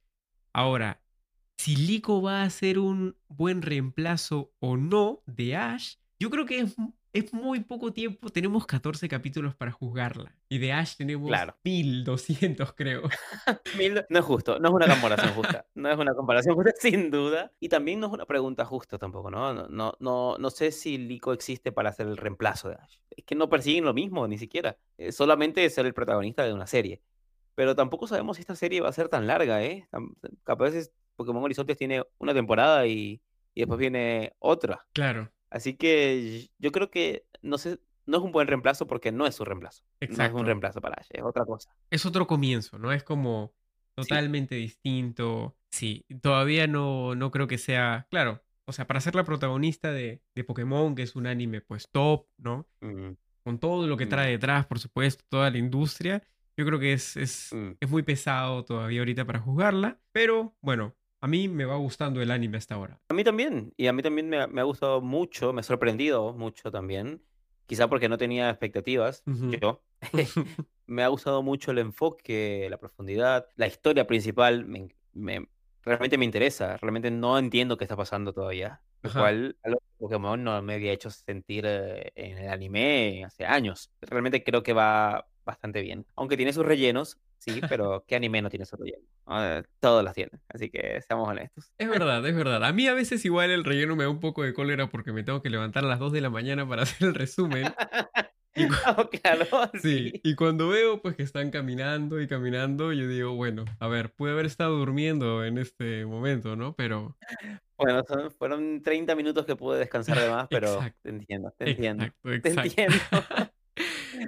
ahora, 0.54 1.02
si 1.58 1.76
Lico 1.76 2.22
va 2.22 2.42
a 2.42 2.48
ser 2.50 2.78
un 2.78 3.16
buen 3.28 3.60
reemplazo 3.60 4.52
o 4.60 4.76
no 4.78 5.22
de 5.26 5.56
Ash, 5.56 5.96
yo 6.18 6.30
creo 6.30 6.46
que 6.46 6.60
es, 6.60 6.74
es 7.14 7.32
muy 7.32 7.60
poco 7.60 7.92
tiempo. 7.92 8.28
Tenemos 8.28 8.66
14 8.66 9.08
capítulos 9.08 9.54
para 9.54 9.70
juzgarla. 9.70 10.34
Y 10.48 10.58
de 10.58 10.72
Ash 10.72 10.96
tenemos 10.96 11.28
Claro. 11.28 11.56
1200, 11.64 12.72
creo. 12.74 13.02
No 14.10 14.18
es 14.18 14.24
justo, 14.24 14.58
no 14.58 14.68
es 14.68 14.74
una 14.74 14.88
comparación 14.88 15.32
justa. 15.32 15.66
No 15.74 15.90
es 15.90 15.96
una 15.96 16.14
comparación 16.14 16.56
justa, 16.56 16.72
sin 16.80 17.10
duda. 17.10 17.52
Y 17.60 17.68
también 17.68 18.00
no 18.00 18.08
es 18.08 18.12
una 18.12 18.26
pregunta 18.26 18.64
justa 18.64 18.98
tampoco, 18.98 19.30
¿no? 19.30 19.54
No, 19.54 19.68
no, 19.68 19.94
no, 20.00 20.36
no 20.38 20.50
sé 20.50 20.72
si 20.72 20.98
Lico 20.98 21.32
existe 21.32 21.70
para 21.72 21.92
ser 21.92 22.08
el 22.08 22.16
reemplazo 22.16 22.68
de 22.68 22.74
Ash. 22.74 22.96
Es 23.10 23.24
que 23.24 23.36
no 23.36 23.48
persiguen 23.48 23.84
lo 23.84 23.94
mismo, 23.94 24.26
ni 24.26 24.36
siquiera. 24.36 24.76
Eh, 24.98 25.12
solamente 25.12 25.68
ser 25.70 25.86
el 25.86 25.94
protagonista 25.94 26.44
de 26.44 26.52
una 26.52 26.66
serie. 26.66 27.00
Pero 27.54 27.76
tampoco 27.76 28.08
sabemos 28.08 28.36
si 28.36 28.40
esta 28.40 28.56
serie 28.56 28.80
va 28.80 28.88
a 28.88 28.92
ser 28.92 29.08
tan 29.08 29.28
larga, 29.28 29.62
¿eh? 29.62 29.88
Capaz 30.42 30.74
es 30.74 30.92
Pokémon 31.14 31.44
Horizontes 31.44 31.76
tiene 31.76 32.02
una 32.18 32.34
temporada 32.34 32.84
y, 32.88 33.22
y 33.54 33.60
después 33.60 33.78
viene 33.78 34.34
otra. 34.40 34.84
Claro. 34.92 35.30
Así 35.54 35.74
que 35.76 36.50
yo 36.58 36.72
creo 36.72 36.90
que 36.90 37.26
no 37.40 37.58
sé, 37.58 37.78
no 38.06 38.16
es 38.18 38.24
un 38.24 38.32
buen 38.32 38.48
reemplazo 38.48 38.88
porque 38.88 39.12
no 39.12 39.24
es 39.24 39.36
su 39.36 39.44
reemplazo. 39.44 39.84
No 39.84 40.06
es 40.06 40.10
Exacto. 40.10 40.38
un 40.38 40.46
reemplazo 40.46 40.80
para 40.80 40.96
Ash, 40.96 41.06
es 41.10 41.22
otra 41.22 41.44
cosa. 41.44 41.70
es 41.90 42.04
otro 42.04 42.26
comienzo, 42.26 42.76
¿no? 42.76 42.90
Es 42.90 43.04
como 43.04 43.54
totalmente 43.94 44.56
distinto. 44.56 45.56
Sí, 45.70 46.04
todavía 46.20 46.66
no, 46.66 47.14
no 47.14 47.30
creo 47.30 47.46
que 47.46 47.58
sea, 47.58 48.08
claro, 48.10 48.42
o 48.64 48.72
sea, 48.72 48.88
para 48.88 49.00
ser 49.00 49.14
la 49.14 49.22
protagonista 49.22 49.92
de, 49.92 50.22
de 50.34 50.42
Pokémon, 50.42 50.96
que 50.96 51.02
es 51.02 51.14
un 51.14 51.28
anime 51.28 51.60
pues 51.60 51.88
top, 51.88 52.26
¿no? 52.36 52.66
Mm, 52.80 53.12
Con 53.44 53.60
todo 53.60 53.86
lo 53.86 53.96
que 53.96 54.06
trae 54.06 54.32
detrás, 54.32 54.66
por 54.66 54.80
supuesto, 54.80 55.24
toda 55.28 55.50
la 55.50 55.58
industria, 55.58 56.20
yo 56.56 56.66
creo 56.66 56.80
que 56.80 56.94
es, 56.94 57.16
es, 57.16 57.52
mm. 57.52 57.76
es 57.78 57.88
muy 57.88 58.02
pesado 58.02 58.64
todavía 58.64 59.02
ahorita 59.02 59.24
para 59.24 59.38
juzgarla, 59.38 60.00
pero 60.10 60.56
bueno, 60.60 60.96
a 61.24 61.26
mí 61.26 61.48
me 61.48 61.64
va 61.64 61.76
gustando 61.76 62.20
el 62.20 62.30
anime 62.30 62.58
hasta 62.58 62.74
ahora. 62.74 63.00
A 63.08 63.14
mí 63.14 63.24
también, 63.24 63.72
y 63.76 63.86
a 63.86 63.92
mí 63.92 64.02
también 64.02 64.28
me 64.28 64.38
ha, 64.40 64.46
me 64.46 64.60
ha 64.60 64.64
gustado 64.64 65.00
mucho, 65.00 65.52
me 65.52 65.60
ha 65.60 65.62
sorprendido 65.64 66.34
mucho 66.34 66.70
también, 66.70 67.24
quizá 67.66 67.88
porque 67.88 68.08
no 68.08 68.18
tenía 68.18 68.50
expectativas, 68.50 69.24
yo. 69.60 69.82
me 70.86 71.02
ha 71.02 71.08
gustado 71.08 71.42
mucho 71.42 71.70
el 71.70 71.78
enfoque, 71.78 72.66
la 72.70 72.78
profundidad, 72.78 73.46
la 73.56 73.66
historia 73.66 74.06
principal, 74.06 74.64
me, 74.66 74.88
me- 75.12 75.48
realmente 75.82 76.18
me 76.18 76.24
interesa, 76.24 76.76
realmente 76.78 77.10
no 77.10 77.38
entiendo 77.38 77.76
qué 77.76 77.84
está 77.84 77.96
pasando 77.96 78.32
todavía, 78.32 78.82
lo 79.02 79.10
Ajá. 79.10 79.20
cual 79.22 79.58
algo 79.62 79.78
que 79.80 79.96
Pokémon 79.98 80.42
no 80.44 80.60
me 80.62 80.74
había 80.74 80.92
hecho 80.92 81.10
sentir 81.10 81.64
eh, 81.66 82.12
en 82.14 82.38
el 82.38 82.48
anime 82.50 83.24
hace 83.24 83.44
años. 83.46 83.92
Realmente 84.00 84.44
creo 84.44 84.62
que 84.62 84.72
va, 84.72 85.26
bastante 85.44 85.80
bien. 85.82 86.06
Aunque 86.16 86.36
tiene 86.36 86.52
sus 86.52 86.64
rellenos, 86.66 87.18
sí, 87.38 87.60
pero 87.68 88.04
¿qué 88.06 88.16
anime 88.16 88.42
no 88.42 88.50
tiene 88.50 88.64
su 88.64 88.76
relleno? 88.76 89.04
Ah, 89.26 89.62
todos 89.80 90.02
los 90.04 90.12
tienen, 90.14 90.40
así 90.48 90.70
que 90.70 91.00
seamos 91.02 91.28
honestos. 91.28 91.72
Es 91.78 91.88
verdad, 91.88 92.24
es 92.26 92.34
verdad. 92.36 92.64
A 92.64 92.72
mí 92.72 92.86
a 92.88 92.94
veces 92.94 93.24
igual 93.24 93.50
el 93.50 93.64
relleno 93.64 93.96
me 93.96 94.04
da 94.04 94.10
un 94.10 94.20
poco 94.20 94.42
de 94.42 94.52
cólera 94.54 94.88
porque 94.88 95.12
me 95.12 95.22
tengo 95.22 95.42
que 95.42 95.50
levantar 95.50 95.84
a 95.84 95.88
las 95.88 95.98
2 95.98 96.12
de 96.12 96.20
la 96.20 96.30
mañana 96.30 96.68
para 96.68 96.82
hacer 97.02 97.08
el 97.08 97.14
resumen. 97.14 97.72
Y 98.56 98.68
cu- 98.68 98.74
Oh, 98.98 99.08
claro, 99.10 99.46
Sí, 99.82 100.10
sí. 100.10 100.20
y 100.22 100.34
cuando 100.36 100.68
veo 100.68 101.00
pues 101.02 101.16
que 101.16 101.22
están 101.24 101.50
caminando 101.50 102.20
y 102.20 102.28
caminando, 102.28 102.92
yo 102.92 103.08
digo, 103.08 103.34
bueno, 103.34 103.64
a 103.80 103.88
ver, 103.88 104.12
pude 104.12 104.30
haber 104.32 104.46
estado 104.46 104.76
durmiendo 104.78 105.44
en 105.44 105.58
este 105.58 106.04
momento, 106.06 106.54
¿no? 106.54 106.74
Pero 106.76 107.16
Bueno, 107.76 108.04
son- 108.06 108.30
fueron 108.30 108.82
30 108.82 109.16
minutos 109.16 109.44
que 109.46 109.56
pude 109.56 109.78
descansar 109.80 110.20
de 110.20 110.28
más, 110.30 110.46
pero 110.48 110.74
Exacto, 110.74 110.98
te 111.02 111.08
entiendo, 111.10 111.52
te 111.58 111.70
entiendo. 111.70 112.04
exacto, 112.04 112.30
Te 112.30 112.48
exacto. 112.48 112.60
entiendo. 112.62 112.96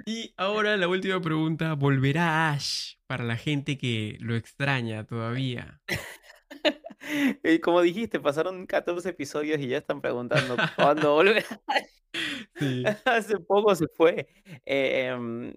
Y 0.05 0.33
ahora 0.37 0.77
la 0.77 0.87
última 0.87 1.21
pregunta, 1.21 1.73
¿volverá 1.73 2.51
Ash 2.51 2.95
para 3.07 3.23
la 3.23 3.37
gente 3.37 3.77
que 3.77 4.17
lo 4.19 4.35
extraña 4.35 5.05
todavía? 5.05 5.81
Y 7.43 7.59
como 7.59 7.81
dijiste, 7.81 8.19
pasaron 8.19 8.65
14 8.65 9.09
episodios 9.09 9.59
y 9.59 9.67
ya 9.67 9.77
están 9.77 10.01
preguntando 10.01 10.55
cuándo 10.75 11.13
volverá. 11.15 11.45
Sí, 12.55 12.83
Hace 13.05 13.39
poco 13.39 13.75
se 13.75 13.87
fue. 13.87 14.27
Eh, 14.65 15.07
em, 15.07 15.53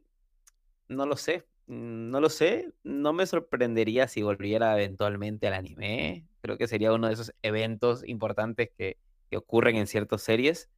no 0.89 1.07
lo 1.07 1.17
sé, 1.17 1.47
no 1.67 2.21
lo 2.21 2.29
sé. 2.29 2.73
No 2.83 3.13
me 3.13 3.27
sorprendería 3.27 4.09
si 4.09 4.23
volviera 4.23 4.75
eventualmente 4.75 5.47
al 5.47 5.55
anime. 5.55 6.27
Creo 6.43 6.57
que 6.59 6.69
sería 6.69 6.93
uno 6.93 7.09
de 7.09 7.15
esos 7.15 7.33
eventos 7.43 8.07
importantes 8.07 8.71
que, 8.77 8.99
que 9.31 9.37
ocurren 9.37 9.77
en 9.77 9.87
ciertas 9.87 10.23
series. 10.23 10.71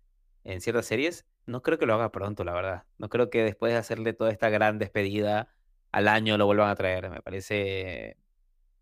En 0.45 0.61
ciertas 0.61 0.87
series. 0.87 1.27
No 1.47 1.63
creo 1.63 1.79
que 1.79 1.87
lo 1.87 1.95
haga 1.95 2.13
pronto, 2.13 2.45
la 2.45 2.53
verdad. 2.53 2.85
No 2.99 3.09
creo 3.09 3.31
que 3.31 3.43
después 3.43 3.73
de 3.73 3.79
hacerle 3.79 4.13
toda 4.13 4.31
esta 4.31 4.49
gran 4.51 4.79
despedida 4.79 5.49
al 5.91 6.09
año 6.09 6.39
lo 6.39 6.47
vuelvan 6.47 6.71
a 6.71 6.75
traer. 6.77 7.11
Me 7.11 7.21
parece 7.23 8.17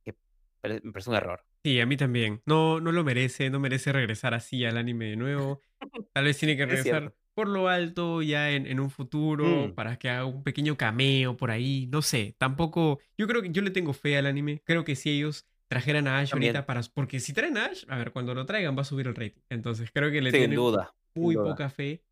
que 0.05 0.15
me 0.63 0.93
parece 0.93 1.11
un 1.11 1.17
error. 1.17 1.45
sí, 1.65 1.81
a 1.81 1.87
mí 1.87 1.97
también. 1.97 2.43
No, 2.47 2.81
no 2.81 2.93
lo 2.93 3.03
merece, 3.05 3.51
no 3.51 3.61
merece 3.61 3.93
regresar 3.93 4.35
así 4.35 4.65
al 4.65 4.77
anime 4.77 5.07
de 5.07 5.17
nuevo. 5.17 5.63
Tal 6.13 6.25
vez 6.25 6.39
tiene 6.39 6.57
que 6.57 6.65
Es 6.65 6.69
regresar 6.69 7.15
por 7.35 7.49
lo 7.49 7.69
alto 7.69 8.21
ya 8.23 8.51
en, 8.51 8.67
en 8.67 8.81
un 8.81 8.91
futuro 8.91 9.69
Mm. 9.69 9.75
para 9.75 9.97
que 9.97 10.11
haga 10.11 10.27
un 10.27 10.43
pequeño 10.43 10.77
cameo 10.77 11.37
por 11.37 11.51
ahí. 11.51 11.89
No 11.91 12.03
sé, 12.03 12.35
tampoco. 12.39 12.99
Yo 13.17 13.27
creo 13.27 13.41
que 13.43 13.51
yo 13.51 13.63
le 13.63 13.71
tengo 13.71 13.93
fe 13.95 14.19
al 14.19 14.27
anime. 14.27 14.61
Creo 14.65 14.85
que 14.85 14.95
si 14.97 15.11
ellos 15.11 15.47
trajeran 15.69 16.07
a 16.09 16.19
Ash 16.19 16.31
También. 16.31 16.55
ahorita 16.57 16.67
para. 16.67 16.83
Porque 16.93 17.21
si 17.21 17.33
traen 17.33 17.57
a 17.57 17.67
Ash, 17.67 17.85
a 17.89 17.97
ver, 17.97 18.13
cuando 18.13 18.35
lo 18.35 18.45
traigan 18.45 18.77
va 18.77 18.83
a 18.83 18.85
subir 18.85 19.07
el 19.07 19.15
rating. 19.15 19.41
Entonces 19.49 19.91
creo 19.93 20.11
que 20.11 20.21
le 20.21 20.31
Sin 20.33 20.41
tienen 20.41 20.57
duda. 20.57 20.93
sin 21.15 21.23
muy 21.23 21.35
duda. 21.37 21.51
poca 21.51 21.71
fe. 21.71 22.03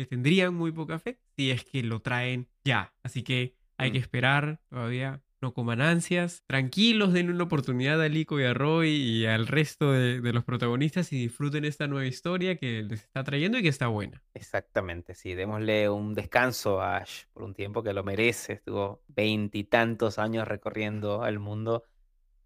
Le 0.00 0.06
tendrían 0.06 0.54
muy 0.54 0.72
poca 0.72 0.98
fe 0.98 1.18
si 1.36 1.50
es 1.50 1.62
que 1.62 1.82
lo 1.82 2.00
traen 2.00 2.48
ya. 2.64 2.94
Así 3.02 3.22
que 3.22 3.54
hay 3.76 3.92
que 3.92 3.98
Mm. 3.98 4.02
esperar 4.02 4.60
todavía. 4.70 5.22
No 5.42 5.52
coman 5.52 5.82
ansias. 5.82 6.42
Tranquilos, 6.46 7.12
denle 7.12 7.34
una 7.34 7.44
oportunidad 7.44 8.00
a 8.00 8.08
Lico 8.08 8.40
y 8.40 8.44
a 8.44 8.54
Roy 8.54 8.88
y 8.88 9.26
al 9.26 9.46
resto 9.46 9.92
de, 9.92 10.22
de 10.22 10.32
los 10.32 10.42
protagonistas 10.44 11.12
y 11.12 11.18
disfruten 11.18 11.66
esta 11.66 11.86
nueva 11.86 12.06
historia 12.06 12.56
que 12.56 12.82
les 12.82 13.02
está 13.02 13.24
trayendo 13.24 13.58
y 13.58 13.62
que 13.62 13.68
está 13.68 13.88
buena. 13.88 14.22
Exactamente, 14.32 15.14
sí, 15.14 15.34
démosle 15.34 15.90
un 15.90 16.14
descanso 16.14 16.80
a 16.80 16.96
Ash 16.96 17.24
por 17.34 17.42
un 17.42 17.52
tiempo 17.52 17.82
que 17.82 17.92
lo 17.92 18.02
merece. 18.02 18.54
Estuvo 18.54 19.02
veintitantos 19.08 20.18
años 20.18 20.48
recorriendo 20.48 21.26
el 21.26 21.38
mundo. 21.38 21.84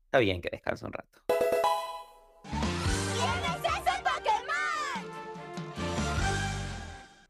Está 0.07 0.19
bien 0.19 0.41
que 0.41 0.49
descanse 0.51 0.85
un 0.87 0.93
rato. 0.93 1.21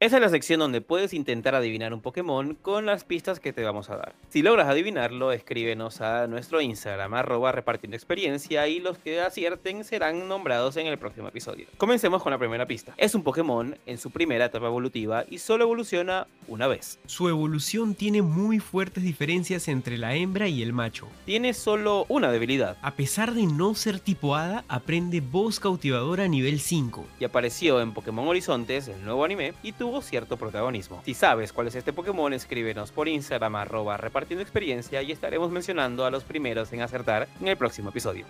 Esa 0.05 0.17
es 0.17 0.21
la 0.21 0.29
sección 0.29 0.61
donde 0.61 0.83
puedes 0.83 1.15
intentar 1.15 1.55
adivinar 1.55 1.95
un 1.95 2.03
Pokémon 2.03 2.57
con 2.61 2.85
las 2.85 3.05
pistas 3.05 3.41
que 3.41 3.55
te 3.55 3.65
vamos 3.65 3.89
a 3.89 3.97
dar. 3.97 4.15
Si 4.29 4.43
logras 4.43 4.69
adivinarlo, 4.69 5.33
escríbenos 5.33 6.03
a 6.03 6.27
nuestro 6.27 6.61
Instagram, 6.61 7.15
arroba 7.15 7.53
repartiendo 7.53 7.97
experiencia, 7.97 8.69
y 8.69 8.81
los 8.81 8.99
que 8.99 9.23
acierten 9.23 9.83
serán 9.83 10.29
nombrados 10.29 10.77
en 10.77 10.89
el 10.89 10.99
próximo 10.99 11.29
episodio. 11.29 11.69
Comencemos 11.79 12.23
con 12.23 12.33
la 12.33 12.39
primera 12.39 12.67
pista. 12.67 12.93
Es 12.99 13.15
un 13.15 13.23
Pokémon 13.23 13.79
en 13.87 13.97
su 13.97 14.11
primera 14.11 14.45
etapa 14.45 14.67
evolutiva 14.67 15.25
y 15.27 15.39
solo 15.39 15.65
evoluciona 15.65 16.27
una 16.49 16.67
vez. 16.67 16.99
Su 17.07 17.31
evolución 17.31 17.95
tiene 17.95 18.21
muy 18.21 18.59
fuertes 18.59 19.05
diferencias 19.05 19.69
entre 19.69 19.97
la 19.97 20.15
hembra 20.15 20.49
y 20.49 20.63
el 20.63 20.75
macho. 20.75 21.09
Tiene 21.25 21.55
solo 21.55 22.05
una 22.11 22.31
debilidad 22.31 22.77
A 22.83 22.91
pesar 22.91 23.33
de 23.33 23.47
no 23.47 23.75
ser 23.75 24.01
tipo 24.01 24.37
hada, 24.37 24.67
aprende 24.69 25.23
voz 25.23 25.61
cautivadora 25.61 26.29
nivel 26.29 26.61
5. 26.61 27.07
y 27.21 27.25
apareció 27.25 27.81
en 27.81 27.95
Pokémon 27.95 28.29
Horizontes, 28.29 28.89
el 28.89 29.03
nuevo 29.03 29.25
anime, 29.25 29.55
y 29.63 29.73
tuvo 29.73 29.94
cierto 30.03 30.37
protagonismo. 30.37 31.03
Si 31.05 31.15
sabes 31.15 31.53
cuál 31.53 31.69
es 31.69 31.75
este 31.75 31.93
Pokémon, 31.93 32.33
escríbenos 32.33 32.93
por 32.93 33.09
Instagram 33.09 33.57
arroba 33.57 33.97
repartiendo 33.97 34.43
experiencia 34.43 35.03
y 35.03 35.13
estaremos 35.13 35.51
mencionando 35.51 36.05
a 36.05 36.11
los 36.11 36.25
primeros 36.25 36.73
en 36.73 36.83
acertar 36.83 37.29
en 37.41 37.49
el 37.49 37.57
próximo 37.57 37.91
episodio. 37.91 38.25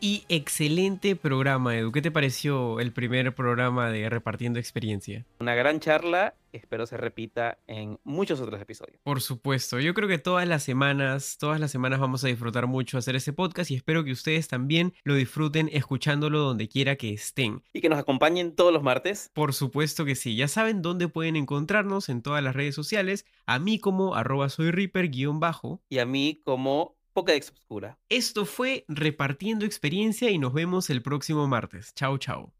Y 0.00 0.22
excelente 0.28 1.16
programa, 1.16 1.76
Edu. 1.76 1.90
¿Qué 1.90 2.00
te 2.00 2.12
pareció 2.12 2.78
el 2.78 2.92
primer 2.92 3.34
programa 3.34 3.90
de 3.90 4.08
Repartiendo 4.08 4.60
Experiencia? 4.60 5.26
Una 5.40 5.56
gran 5.56 5.80
charla, 5.80 6.36
espero 6.52 6.86
se 6.86 6.96
repita 6.96 7.58
en 7.66 7.98
muchos 8.04 8.40
otros 8.40 8.60
episodios. 8.60 9.00
Por 9.02 9.20
supuesto, 9.20 9.80
yo 9.80 9.94
creo 9.94 10.08
que 10.08 10.18
todas 10.18 10.46
las 10.46 10.62
semanas, 10.62 11.36
todas 11.40 11.58
las 11.58 11.72
semanas 11.72 11.98
vamos 11.98 12.22
a 12.22 12.28
disfrutar 12.28 12.68
mucho 12.68 12.96
hacer 12.96 13.16
ese 13.16 13.32
podcast 13.32 13.72
y 13.72 13.74
espero 13.74 14.04
que 14.04 14.12
ustedes 14.12 14.46
también 14.46 14.94
lo 15.02 15.16
disfruten 15.16 15.68
escuchándolo 15.72 16.38
donde 16.38 16.68
quiera 16.68 16.94
que 16.94 17.12
estén. 17.12 17.64
Y 17.72 17.80
que 17.80 17.88
nos 17.88 17.98
acompañen 17.98 18.54
todos 18.54 18.72
los 18.72 18.84
martes. 18.84 19.32
Por 19.34 19.52
supuesto 19.52 20.04
que 20.04 20.14
sí, 20.14 20.36
ya 20.36 20.46
saben 20.46 20.80
dónde 20.80 21.08
pueden 21.08 21.34
encontrarnos 21.34 22.08
en 22.08 22.22
todas 22.22 22.44
las 22.44 22.54
redes 22.54 22.76
sociales, 22.76 23.26
a 23.46 23.58
mí 23.58 23.80
como 23.80 24.14
arroba 24.14 24.48
soy 24.48 24.70
Reaper 24.70 25.08
guion 25.08 25.40
bajo. 25.40 25.80
Y 25.88 25.98
a 25.98 26.06
mí 26.06 26.40
como 26.44 26.97
Pokédex 27.18 27.50
Obscura. 27.50 27.98
Esto 28.08 28.46
fue 28.46 28.84
Repartiendo 28.86 29.64
Experiencia 29.64 30.30
y 30.30 30.38
nos 30.38 30.52
vemos 30.52 30.88
el 30.88 31.02
próximo 31.02 31.48
martes. 31.48 31.92
Chao, 31.92 32.16
chao. 32.16 32.52